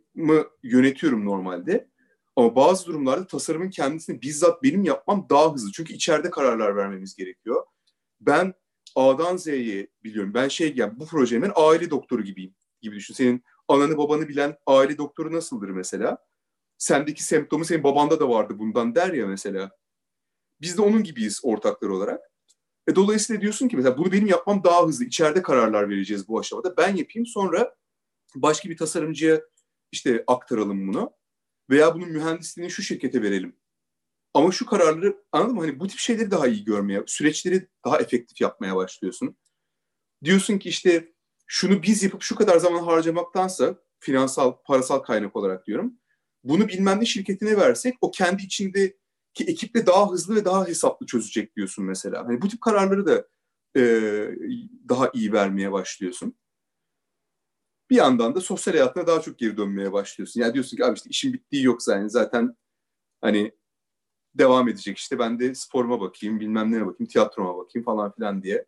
[0.63, 1.89] yönetiyorum normalde.
[2.35, 5.71] Ama bazı durumlarda tasarımın kendisini bizzat benim yapmam daha hızlı.
[5.71, 7.65] Çünkü içeride kararlar vermemiz gerekiyor
[8.25, 8.53] ben
[8.95, 10.33] A'dan Z'ye biliyorum.
[10.33, 13.13] Ben şey yani bu projemin aile doktoru gibiyim gibi düşün.
[13.13, 16.17] Senin ananı babanı bilen aile doktoru nasıldır mesela?
[16.77, 19.71] Sendeki semptomu senin babanda da vardı bundan der ya mesela.
[20.63, 22.21] Biz de onun gibiyiz ortaklar olarak.
[22.87, 25.05] E, dolayısıyla diyorsun ki mesela bunu benim yapmam daha hızlı.
[25.05, 26.77] İçeride kararlar vereceğiz bu aşamada.
[26.77, 27.75] Ben yapayım sonra
[28.35, 29.41] başka bir tasarımcıya
[29.91, 31.11] işte aktaralım bunu.
[31.69, 33.55] Veya bunun mühendisliğini şu şirkete verelim.
[34.33, 35.61] Ama şu kararları anladın mı?
[35.61, 39.37] Hani bu tip şeyleri daha iyi görmeye, süreçleri daha efektif yapmaya başlıyorsun.
[40.23, 41.13] Diyorsun ki işte
[41.47, 45.99] şunu biz yapıp şu kadar zaman harcamaktansa finansal, parasal kaynak olarak diyorum.
[46.43, 48.47] Bunu bilmem ne şirketine versek o kendi
[49.33, 52.25] içindeki ekiple daha hızlı ve daha hesaplı çözecek diyorsun mesela.
[52.25, 53.27] Hani bu tip kararları da
[53.77, 53.81] e,
[54.89, 56.35] daha iyi vermeye başlıyorsun.
[57.89, 60.41] Bir yandan da sosyal hayatına daha çok geri dönmeye başlıyorsun.
[60.41, 62.07] Yani diyorsun ki abi işte işin bittiği yok zaten.
[62.07, 62.55] Zaten
[63.21, 63.51] hani
[64.35, 68.65] devam edecek işte ben de sporuma bakayım, bilmem neye bakayım, tiyatroma bakayım falan filan diye.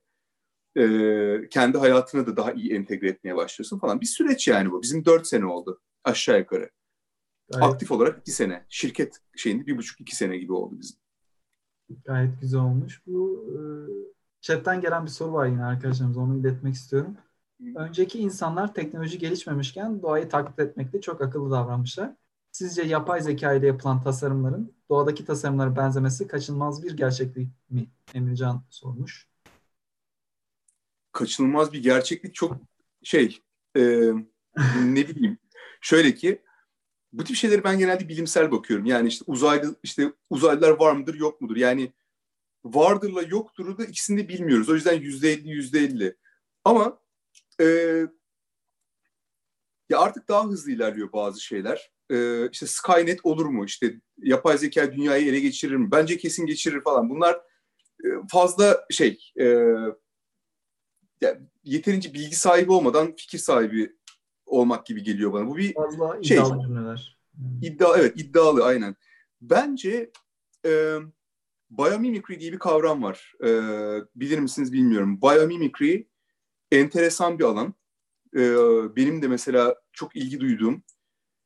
[0.78, 4.02] Ee, kendi hayatına da daha iyi entegre etmeye başlıyorsun falan.
[4.02, 4.82] Bir süreç yani bu.
[4.82, 6.70] Bizim dört sene oldu aşağı yukarı.
[7.50, 8.66] Gayet, Aktif olarak iki sene.
[8.70, 10.98] Şirket şeyinde bir buçuk iki sene gibi oldu bizim.
[12.06, 13.02] Gayet güzel olmuş.
[13.08, 13.60] Bu e,
[14.42, 16.18] chatten gelen bir soru var yine arkadaşlarımız.
[16.18, 17.18] Onu iletmek istiyorum.
[17.76, 22.16] Önceki insanlar teknoloji gelişmemişken doğayı taklit etmekte çok akıllı davranmışlar.
[22.52, 27.88] Sizce yapay zeka ile yapılan tasarımların doğadaki tasarımlara benzemesi kaçınılmaz bir gerçeklik mi?
[28.14, 29.28] Emircan sormuş.
[31.12, 32.58] Kaçınılmaz bir gerçeklik çok
[33.04, 33.44] şey
[33.78, 33.82] e,
[34.84, 35.38] ne bileyim
[35.82, 36.45] şöyle ki
[37.18, 38.86] bu tip şeyleri ben genelde bilimsel bakıyorum.
[38.86, 41.56] Yani işte uzaylı işte uzaylılar var mıdır yok mudur?
[41.56, 41.94] Yani
[42.66, 44.70] vardırla yoktur'u da ikisini de bilmiyoruz.
[44.70, 46.16] O yüzden yüzde elli yüzde elli.
[46.64, 47.00] Ama
[47.62, 47.66] e,
[49.90, 51.92] ya artık daha hızlı ilerliyor bazı şeyler.
[52.12, 53.66] E, işte Skynet olur mu?
[53.66, 55.92] İşte yapay zeka dünyayı ele geçirir mi?
[55.92, 57.10] Bence kesin geçirir falan.
[57.10, 57.42] Bunlar
[58.06, 59.46] e, fazla şey e,
[61.22, 63.96] yani yeterince bilgi sahibi olmadan fikir sahibi
[64.46, 65.48] olmak gibi geliyor bana.
[65.48, 67.20] Bu bir fazla şey, iddialı cümleler.
[67.62, 68.96] İddia, evet iddialı aynen.
[69.42, 70.12] Bence
[70.66, 70.98] e,
[71.70, 73.34] biomimicry diye bir kavram var.
[73.44, 73.50] E,
[74.16, 75.22] bilir misiniz bilmiyorum.
[75.22, 76.04] Biomimicry
[76.72, 77.74] enteresan bir alan.
[78.36, 78.42] E,
[78.96, 80.84] benim de mesela çok ilgi duyduğum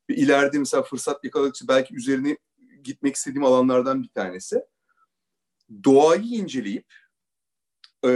[0.10, 2.38] ve ileride mesela fırsat yakaladıkça belki üzerine
[2.84, 4.62] gitmek istediğim alanlardan bir tanesi.
[5.84, 6.94] Doğayı inceleyip
[8.06, 8.12] e,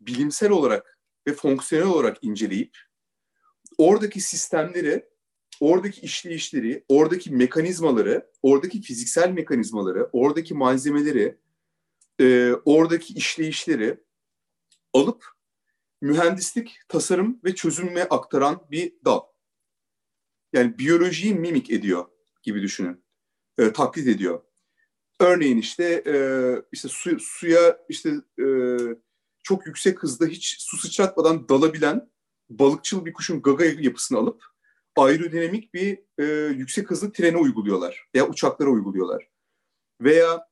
[0.00, 2.78] bilimsel olarak ve fonksiyonel olarak inceleyip
[3.80, 5.08] oradaki sistemleri,
[5.60, 11.38] oradaki işleyişleri, oradaki mekanizmaları, oradaki fiziksel mekanizmaları, oradaki malzemeleri,
[12.20, 14.00] e, oradaki işleyişleri
[14.92, 15.24] alıp
[16.00, 19.20] mühendislik, tasarım ve çözümme aktaran bir dal.
[20.52, 22.04] Yani biyolojiyi mimik ediyor
[22.42, 23.04] gibi düşünün.
[23.58, 24.42] E, taklit ediyor.
[25.20, 26.16] Örneğin işte e,
[26.72, 28.46] işte su, suya işte e,
[29.42, 32.10] çok yüksek hızda hiç su sıçratmadan dalabilen
[32.50, 34.44] balıkçıl bir kuşun gaga yapısını alıp
[34.96, 36.24] aerodinamik bir e,
[36.54, 39.28] yüksek hızlı trene uyguluyorlar veya uçaklara uyguluyorlar.
[40.00, 40.46] Veya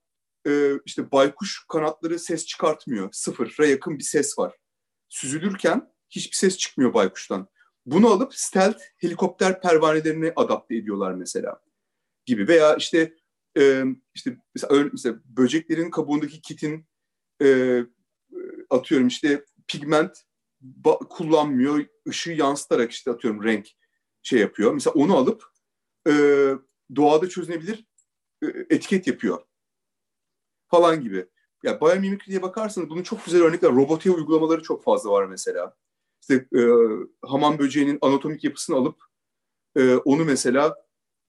[0.46, 3.08] e, işte baykuş kanatları ses çıkartmıyor.
[3.12, 4.54] Sıfıra yakın bir ses var.
[5.08, 7.48] Süzülürken hiçbir ses çıkmıyor baykuştan.
[7.86, 11.60] Bunu alıp stealth helikopter pervanelerini adapte ediyorlar mesela
[12.26, 12.48] gibi.
[12.48, 13.14] Veya işte
[13.58, 13.84] e,
[14.14, 16.86] işte mesela, mesela böceklerin kabuğundaki kitin
[17.42, 17.80] e,
[18.70, 20.18] atıyorum işte pigment
[21.10, 21.86] kullanmıyor.
[22.08, 23.68] ışığı yansıtarak işte atıyorum renk
[24.22, 24.72] şey yapıyor.
[24.72, 25.44] Mesela onu alıp
[26.08, 26.12] e,
[26.96, 27.86] doğada çözünebilir
[28.42, 29.42] e, etiket yapıyor.
[30.68, 31.16] Falan gibi.
[31.16, 31.26] Ya
[31.62, 33.70] yani biomimikriye bakarsanız bunun çok güzel örnekler.
[33.70, 35.76] Robotiğe uygulamaları çok fazla var mesela.
[36.20, 36.62] İşte e,
[37.22, 39.02] hamam böceğinin anatomik yapısını alıp
[39.76, 40.76] e, onu mesela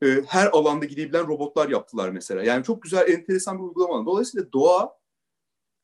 [0.03, 2.43] e, her alanda gidebilen robotlar yaptılar mesela.
[2.43, 4.05] Yani çok güzel, enteresan bir uygulama.
[4.05, 4.99] Dolayısıyla doğa,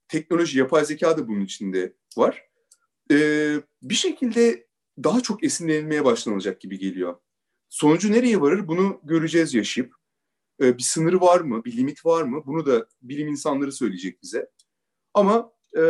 [0.07, 2.49] teknoloji, yapay zeka da bunun içinde var
[3.11, 3.15] e,
[3.81, 4.67] bir şekilde
[5.03, 7.17] daha çok esinlenilmeye başlanacak gibi geliyor.
[7.69, 9.95] Sonucu nereye varır bunu göreceğiz yaşayıp.
[10.61, 12.43] E, bir sınırı var mı, bir limit var mı?
[12.45, 14.49] Bunu da bilim insanları söyleyecek bize.
[15.13, 15.81] Ama e,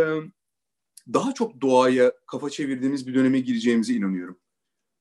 [1.14, 4.40] daha çok doğaya kafa çevirdiğimiz bir döneme gireceğimize inanıyorum.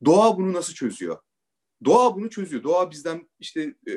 [0.05, 1.19] Doğa bunu nasıl çözüyor?
[1.85, 2.62] Doğa bunu çözüyor.
[2.62, 3.93] Doğa bizden işte e,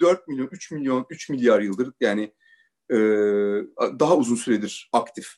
[0.00, 2.34] 4 milyon, 3 milyon, 3 milyar yıldır yani
[2.90, 2.96] e,
[4.00, 5.34] daha uzun süredir aktif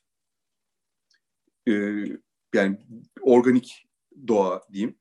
[1.68, 1.72] e,
[2.54, 2.78] yani
[3.20, 3.88] organik
[4.28, 4.98] doğa diyeyim.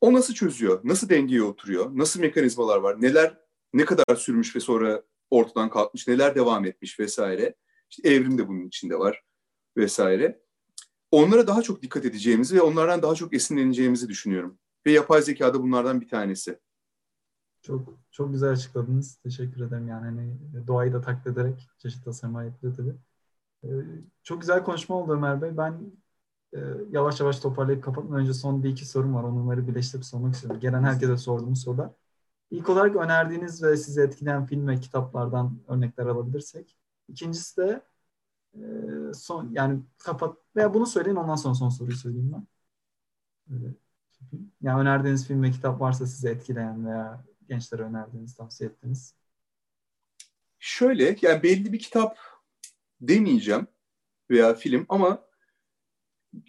[0.00, 0.80] O nasıl çözüyor?
[0.84, 1.90] Nasıl dengeye oturuyor?
[1.92, 3.02] Nasıl mekanizmalar var?
[3.02, 3.38] Neler
[3.74, 6.08] ne kadar sürmüş ve sonra ortadan kalkmış?
[6.08, 7.54] Neler devam etmiş vesaire?
[7.90, 9.22] İşte evrim de bunun içinde var
[9.76, 10.42] vesaire.
[11.10, 14.58] Onlara daha çok dikkat edeceğimizi ve onlardan daha çok esinleneceğimizi düşünüyorum.
[14.86, 16.58] Ve yapay zeka da bunlardan bir tanesi.
[17.62, 19.16] Çok çok güzel açıkladınız.
[19.16, 19.88] Teşekkür ederim.
[19.88, 22.94] Yani hani doğayı da taklit ederek çeşitli tasarımlar yapılıyor tabii.
[23.64, 23.68] Ee,
[24.22, 25.56] çok güzel konuşma oldu Ömer Bey.
[25.56, 25.92] Ben
[26.54, 26.58] e,
[26.90, 29.24] yavaş yavaş toparlayıp kapatmadan önce son bir iki sorum var.
[29.24, 30.60] Onları birleştirip sormak istiyorum.
[30.60, 31.90] Gelen herkese sorduğum sorular.
[32.50, 36.76] İlk olarak önerdiğiniz ve sizi etkileyen film ve kitaplardan örnekler alabilirsek.
[37.08, 37.82] İkincisi de
[38.54, 38.60] e,
[39.14, 42.46] son yani kapat veya bunu söyleyin ondan sonra son soruyu söyleyeyim ben.
[43.54, 43.74] Öyle.
[44.62, 49.14] Yani önerdiğiniz film ve kitap varsa sizi etkileyen veya gençlere önerdiğiniz, tavsiye ettiğiniz.
[50.58, 52.18] Şöyle yani belli bir kitap
[53.00, 53.66] demeyeceğim
[54.30, 55.31] veya film ama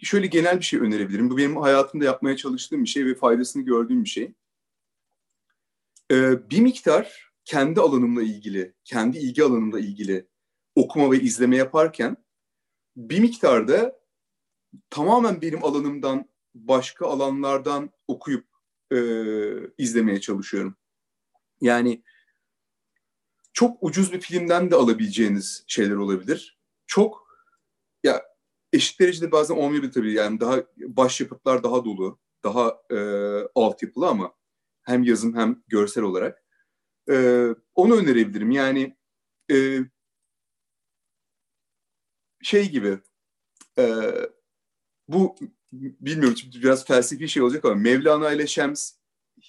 [0.02, 1.30] şöyle genel bir şey önerebilirim.
[1.30, 4.32] Bu benim hayatımda yapmaya çalıştığım bir şey ve faydasını gördüğüm bir şey.
[6.10, 10.26] Ee, bir miktar kendi alanımla ilgili, kendi ilgi alanımla ilgili
[10.74, 12.16] okuma ve izleme yaparken
[12.96, 14.00] bir miktarda
[14.90, 18.46] tamamen benim alanımdan başka alanlardan okuyup
[18.92, 18.98] e,
[19.78, 20.76] izlemeye çalışıyorum.
[21.60, 22.02] Yani
[23.52, 26.58] çok ucuz bir filmden de alabileceğiniz şeyler olabilir.
[26.86, 27.28] Çok
[28.04, 28.33] ya
[28.74, 30.12] eşit derecede bazen olmayabilir tabii.
[30.12, 32.98] Yani daha başyapıtlar daha dolu, daha e,
[33.54, 34.34] altyapılı ama
[34.82, 36.44] hem yazım hem görsel olarak.
[37.10, 38.50] E, onu önerebilirim.
[38.50, 38.96] Yani
[39.52, 39.78] e,
[42.42, 42.98] şey gibi
[43.78, 44.12] e,
[45.08, 45.36] bu
[45.72, 48.92] bilmiyorum biraz felsefi şey olacak ama Mevlana ile Şems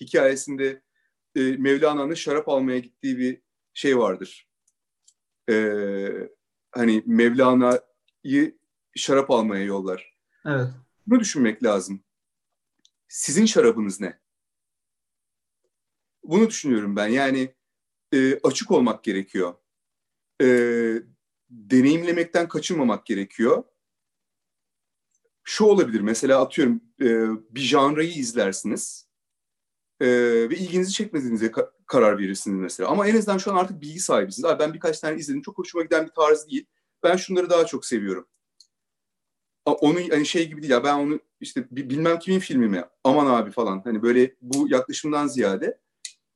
[0.02, 0.82] hikayesinde
[1.36, 3.42] e, Mevlana'nın şarap almaya gittiği bir
[3.74, 4.50] şey vardır.
[5.50, 5.54] E,
[6.72, 8.58] hani Mevlana'yı
[8.96, 10.18] şarap almaya yollar.
[10.46, 10.68] Evet.
[11.08, 12.04] Bunu düşünmek lazım.
[13.08, 14.20] Sizin şarabınız ne?
[16.24, 17.08] Bunu düşünüyorum ben.
[17.08, 17.56] Yani
[18.14, 19.54] e, açık olmak gerekiyor.
[20.42, 20.48] E,
[21.50, 23.64] deneyimlemekten kaçınmamak gerekiyor.
[25.44, 27.08] Şu olabilir mesela atıyorum e,
[27.56, 29.08] bir janrayı izlersiniz
[30.00, 30.08] e,
[30.50, 32.90] ve ilginizi çekmediğinize ka- karar verirsiniz mesela.
[32.90, 34.46] Ama en azından şu an artık bilgi sahibisiniz.
[34.46, 36.66] Abi ben birkaç tane izledim çok hoşuma giden bir tarz değil.
[37.04, 38.28] Ben şunları daha çok seviyorum.
[39.66, 43.52] Onu hani şey gibi değil ya ben onu işte bilmem kimin filmi mi aman abi
[43.52, 45.80] falan hani böyle bu yaklaşımdan ziyade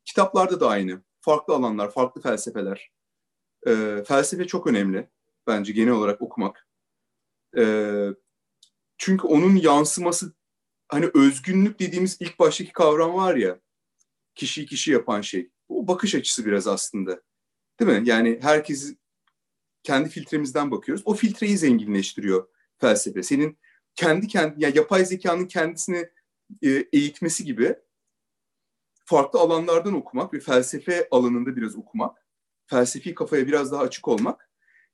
[0.06, 1.02] kitaplarda da aynı.
[1.22, 2.92] Farklı alanlar, farklı felsefeler.
[3.68, 5.10] E, felsefe çok önemli
[5.48, 6.68] bence genel olarak okumak.
[7.58, 7.64] E,
[8.98, 10.34] çünkü onun yansıması
[10.88, 13.60] hani özgünlük dediğimiz ilk baştaki kavram var ya
[14.36, 15.50] kişiyi kişi yapan şey.
[15.70, 17.22] O bakış açısı biraz aslında.
[17.80, 18.10] Değil mi?
[18.10, 18.96] Yani herkes
[19.84, 21.04] kendi filtremizden bakıyoruz.
[21.06, 22.48] O filtreyi zenginleştiriyor
[22.80, 23.24] felsefe.
[23.24, 23.58] Senin
[23.96, 26.10] kendi kendi yani yapay zekanın kendisini
[26.62, 27.76] e, eğitmesi gibi
[29.06, 32.28] farklı alanlardan okumak ve felsefe alanında biraz okumak,
[32.66, 34.50] felsefi kafaya biraz daha açık olmak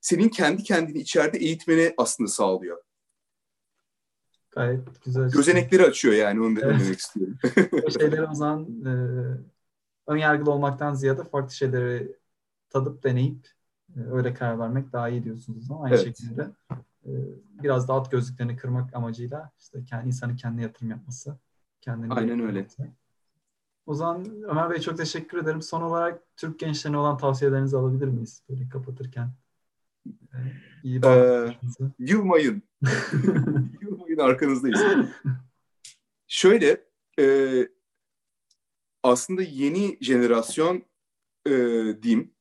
[0.06, 2.82] senin kendi kendini içeride eğitmeni aslında sağlıyor.
[4.52, 5.32] Gayet güzel.
[5.32, 6.80] Gözenekleri açıyor yani onu evet.
[6.80, 7.38] demek istiyorum.
[7.88, 8.92] o şeyleri o zaman e,
[10.08, 12.16] ön yargılı olmaktan ziyade farklı şeyleri
[12.70, 13.48] tadıp deneyip
[13.96, 16.06] e, öyle karar vermek daha iyi diyorsunuz ama aynı evet.
[16.06, 16.48] şekilde
[17.64, 21.38] biraz daha alt gözlüklerini kırmak amacıyla işte kendi insanın kendine yatırım yapması.
[21.82, 22.58] Kendini Aynen öyle.
[22.58, 22.88] Yapması.
[23.86, 25.62] O zaman Ömer Bey çok teşekkür ederim.
[25.62, 28.44] Son olarak Türk gençlerine olan tavsiyelerinizi alabilir miyiz?
[28.50, 29.30] Böyle kapatırken.
[30.08, 30.12] Ee,
[30.84, 31.56] iyi ee,
[32.00, 32.64] yılmayın.
[33.82, 34.82] yılmayın arkanızdayız.
[36.28, 36.86] Şöyle
[37.20, 37.68] e,
[39.04, 40.84] aslında yeni jenerasyon
[41.48, 41.52] e,
[42.04, 42.32] diyeyim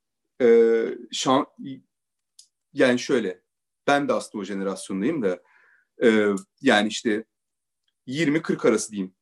[0.41, 0.49] e,
[1.13, 1.47] şan,
[2.73, 3.44] yani şöyle
[3.87, 5.43] ben de aslında o jenerasyondayım da
[6.03, 6.29] e,
[6.61, 7.25] yani işte
[8.07, 9.15] 20-40 arası diyeyim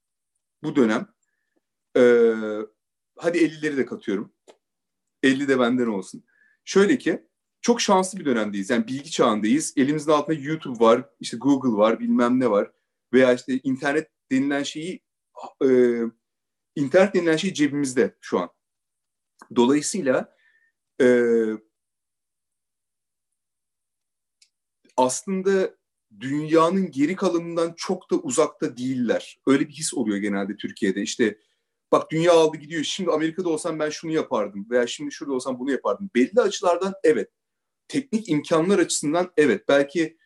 [0.62, 1.09] bu dönem
[1.97, 2.34] ee,
[3.16, 4.32] hadi 50'leri de katıyorum.
[5.22, 6.24] 50 de benden olsun.
[6.64, 7.26] Şöyle ki
[7.60, 8.70] çok şanslı bir dönemdeyiz.
[8.70, 9.74] Yani bilgi çağındayız.
[9.76, 12.72] Elimizin altında YouTube var, işte Google var, bilmem ne var.
[13.12, 15.02] Veya işte internet denilen şeyi
[15.64, 15.68] e,
[16.76, 18.51] internet denilen şey cebimizde şu an.
[19.56, 20.36] Dolayısıyla
[21.01, 21.06] e,
[24.97, 25.74] aslında
[26.20, 29.40] dünyanın geri kalanından çok da uzakta değiller.
[29.47, 31.02] Öyle bir his oluyor genelde Türkiye'de.
[31.02, 31.39] İşte
[31.93, 32.85] bak dünya aldı gidiyor.
[32.85, 36.10] Şimdi Amerika'da olsam ben şunu yapardım veya şimdi şurada olsam bunu yapardım.
[36.14, 37.31] Belli açılardan evet.
[37.89, 39.69] Teknik imkanlar açısından evet.
[39.69, 40.16] Belki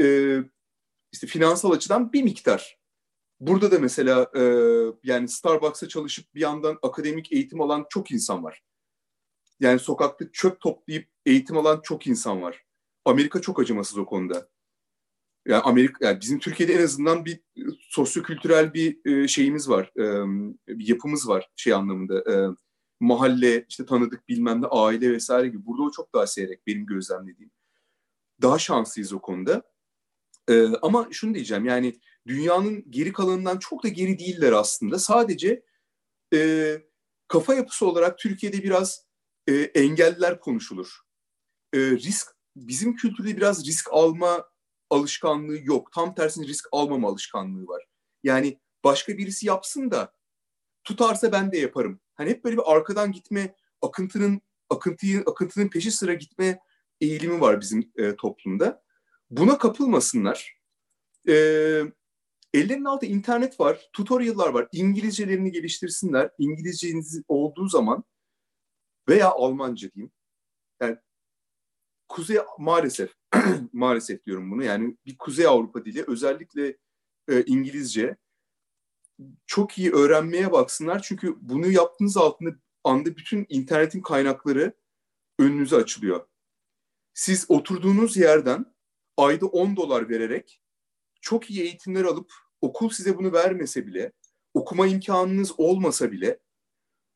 [0.00, 0.36] e,
[1.12, 2.80] işte finansal açıdan bir miktar.
[3.40, 4.42] Burada da mesela e,
[5.04, 8.62] yani Starbucks'a çalışıp bir yandan akademik eğitim alan çok insan var.
[9.60, 12.64] Yani sokakta çöp toplayıp eğitim alan çok insan var.
[13.04, 14.48] Amerika çok acımasız o konuda
[15.46, 17.40] yani Amerika yani bizim Türkiye'de en azından bir
[17.88, 19.92] sosyokültürel bir e, şeyimiz var.
[19.96, 22.32] E, bir yapımız var şey anlamında.
[22.32, 22.34] E,
[23.00, 25.66] mahalle, işte tanıdık bilmem ne, aile vesaire gibi.
[25.66, 27.50] Burada o çok daha seyrek benim gözlemlediğim.
[28.42, 29.62] Daha şanslıyız o konuda.
[30.82, 34.98] Ama şunu diyeceğim yani dünyanın geri kalanından çok da geri değiller aslında.
[34.98, 35.62] Sadece
[37.28, 39.06] kafa yapısı olarak Türkiye'de biraz
[39.46, 41.00] e, engelliler konuşulur.
[41.74, 44.44] Risk bizim kültürde biraz risk alma
[44.90, 45.92] alışkanlığı yok.
[45.92, 47.84] Tam tersine risk almama alışkanlığı var.
[48.22, 50.12] Yani başka birisi yapsın da
[50.84, 52.00] tutarsa ben de yaparım.
[52.14, 54.40] Hani hep böyle bir arkadan gitme, akıntının
[54.70, 56.60] akıntıyı akıntının peşi sıra gitme
[57.00, 58.82] eğilimi var bizim e, toplumda.
[59.30, 60.60] Buna kapılmasınlar.
[61.28, 61.34] E,
[62.54, 64.68] ellerinin altında internet var, tutorial'lar var.
[64.72, 66.30] İngilizcelerini geliştirsinler.
[66.38, 68.04] İngilizceniz olduğu zaman
[69.08, 70.12] veya Almanca diyeyim.
[70.80, 70.96] Yani
[72.10, 73.10] Kuzey maalesef
[73.72, 74.64] maalesef diyorum bunu.
[74.64, 76.76] Yani bir Kuzey Avrupa dili özellikle
[77.28, 78.16] e, İngilizce
[79.46, 81.02] çok iyi öğrenmeye baksınlar.
[81.02, 82.50] Çünkü bunu yaptığınız altında
[82.84, 84.74] anda bütün internetin kaynakları
[85.38, 86.26] önünüze açılıyor.
[87.14, 88.74] Siz oturduğunuz yerden
[89.16, 90.60] ayda 10 dolar vererek
[91.20, 94.12] çok iyi eğitimler alıp okul size bunu vermese bile,
[94.54, 96.38] okuma imkanınız olmasa bile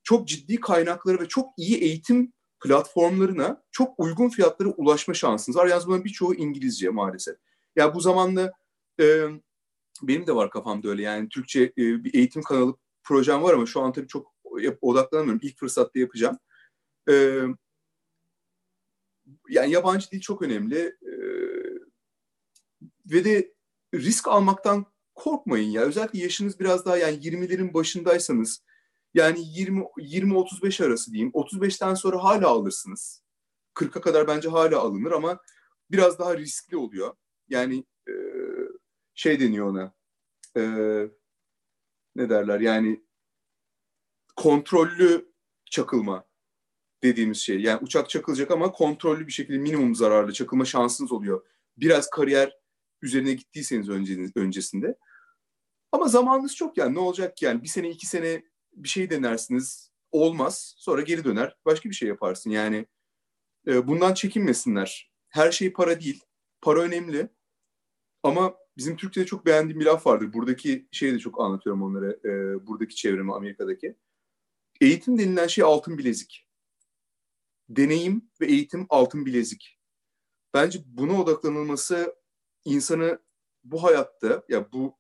[0.03, 5.67] çok ciddi kaynakları ve çok iyi eğitim platformlarına çok uygun fiyatlara ulaşma şansınız var.
[5.67, 7.37] Yalnız bunların birçoğu İngilizce maalesef.
[7.77, 8.53] Ya yani bu zamanda
[9.01, 9.25] e,
[10.03, 13.81] benim de var kafamda öyle yani Türkçe e, bir eğitim kanalı projem var ama şu
[13.81, 14.35] an tabii çok
[14.81, 15.41] odaklanamıyorum.
[15.43, 16.39] İlk fırsatta yapacağım.
[17.11, 17.41] E,
[19.49, 20.79] yani yabancı dil çok önemli.
[21.03, 21.13] E,
[23.07, 23.55] ve de
[23.95, 25.83] risk almaktan korkmayın ya.
[25.83, 28.63] Özellikle yaşınız biraz daha yani 20'lerin başındaysanız
[29.15, 31.31] yani 20 20 35 arası diyeyim.
[31.31, 33.23] 35'ten sonra hala alırsınız.
[33.75, 35.41] 40'a kadar bence hala alınır ama
[35.91, 37.17] biraz daha riskli oluyor.
[37.49, 38.13] Yani e,
[39.15, 39.95] şey deniyor ona.
[40.57, 40.63] E,
[42.17, 42.61] ne derler?
[42.61, 43.05] Yani
[44.37, 45.33] kontrollü
[45.71, 46.27] çakılma
[47.03, 47.61] dediğimiz şey.
[47.61, 51.47] Yani uçak çakılacak ama kontrollü bir şekilde minimum zararlı çakılma şansınız oluyor.
[51.77, 52.59] Biraz kariyer
[53.03, 53.89] üzerine gittiyseniz
[54.37, 54.99] öncesinde.
[55.93, 58.43] Ama zamanınız çok yani ne olacak ki yani bir sene iki sene
[58.77, 62.87] bir şey denersiniz olmaz sonra geri döner başka bir şey yaparsın yani
[63.67, 65.13] e, bundan çekinmesinler.
[65.29, 66.25] Her şey para değil.
[66.61, 67.29] Para önemli
[68.23, 70.33] ama bizim Türkçe'de çok beğendiğim bir laf vardır.
[70.33, 72.11] Buradaki şeyi de çok anlatıyorum onlara.
[72.11, 73.97] E, buradaki çevremi Amerika'daki.
[74.81, 76.49] Eğitim denilen şey altın bilezik.
[77.69, 79.79] Deneyim ve eğitim altın bilezik.
[80.55, 82.17] Bence buna odaklanılması
[82.65, 83.19] insanı
[83.65, 84.99] bu hayatta ya bu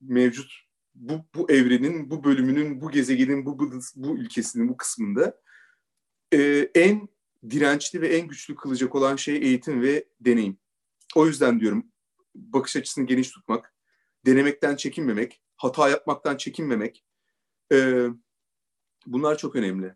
[0.00, 0.52] mevcut
[0.94, 5.40] bu, bu evrenin, bu bölümünün, bu gezegenin, bu, bu, bu ülkesinin bu kısmında
[6.32, 7.08] e, en
[7.50, 10.58] dirençli ve en güçlü kılacak olan şey eğitim ve deneyim.
[11.16, 11.86] O yüzden diyorum
[12.34, 13.74] bakış açısını geniş tutmak,
[14.26, 17.04] denemekten çekinmemek, hata yapmaktan çekinmemek
[17.72, 18.06] e,
[19.06, 19.94] bunlar çok önemli.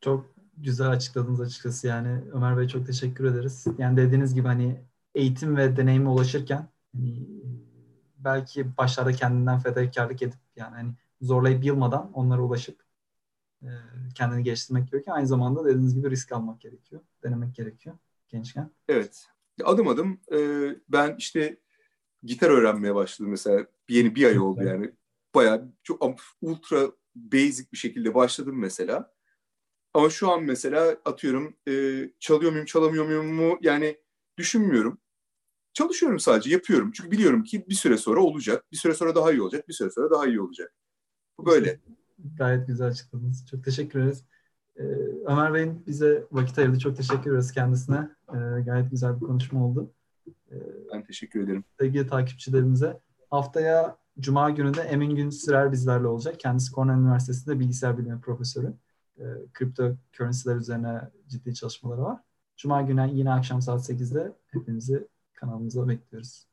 [0.00, 3.66] Çok güzel açıkladınız açıkçası yani Ömer Bey çok teşekkür ederiz.
[3.78, 7.26] Yani dediğiniz gibi hani eğitim ve deneyime ulaşırken hani
[8.18, 12.82] belki başlarda kendinden fedakarlık edip yani hani zorlayıp yılmadan onlara ulaşıp
[13.62, 13.68] e,
[14.14, 15.16] kendini geliştirmek gerekiyor.
[15.16, 17.02] Aynı zamanda dediğiniz gibi risk almak gerekiyor.
[17.22, 17.96] Denemek gerekiyor
[18.28, 18.70] gençken.
[18.88, 19.26] Evet.
[19.64, 20.38] Adım adım e,
[20.88, 21.56] ben işte
[22.22, 23.66] gitar öğrenmeye başladım mesela.
[23.88, 24.90] Yeni bir ay oldu yani.
[25.34, 29.14] Bayağı çok ultra basic bir şekilde başladım mesela.
[29.94, 33.96] Ama şu an mesela atıyorum e, çalıyor muyum çalamıyor muyum mu yani
[34.38, 34.98] düşünmüyorum.
[35.76, 36.90] Çalışıyorum sadece, yapıyorum.
[36.94, 38.64] Çünkü biliyorum ki bir süre sonra olacak.
[38.72, 39.68] Bir süre sonra daha iyi olacak.
[39.68, 40.72] Bir süre sonra daha iyi olacak.
[41.38, 41.80] Bu böyle.
[42.38, 43.46] Gayet güzel açıkladınız.
[43.50, 44.24] Çok teşekkür ederiz.
[44.76, 44.82] Ee,
[45.26, 46.78] Ömer Bey'in bize vakit ayırdı.
[46.78, 48.10] Çok teşekkür ederiz kendisine.
[48.28, 49.90] Ee, gayet güzel bir konuşma oldu.
[50.26, 50.54] Ee,
[50.92, 51.64] ben teşekkür ederim.
[51.80, 53.00] Sevgili takipçilerimize.
[53.30, 56.40] Haftaya Cuma günü de Emin Gün Sürer bizlerle olacak.
[56.40, 58.72] Kendisi Cornell Üniversitesi'nde bilgisayar bilimi profesörü.
[59.18, 62.20] E, kripto currency'ler üzerine ciddi çalışmaları var.
[62.56, 66.46] Cuma günü yine akşam saat 8'de hepinizi kanalımıza bekliyoruz.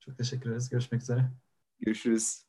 [0.00, 0.70] Çok teşekkür ederiz.
[0.70, 1.30] Görüşmek üzere.
[1.80, 2.45] Görüşürüz.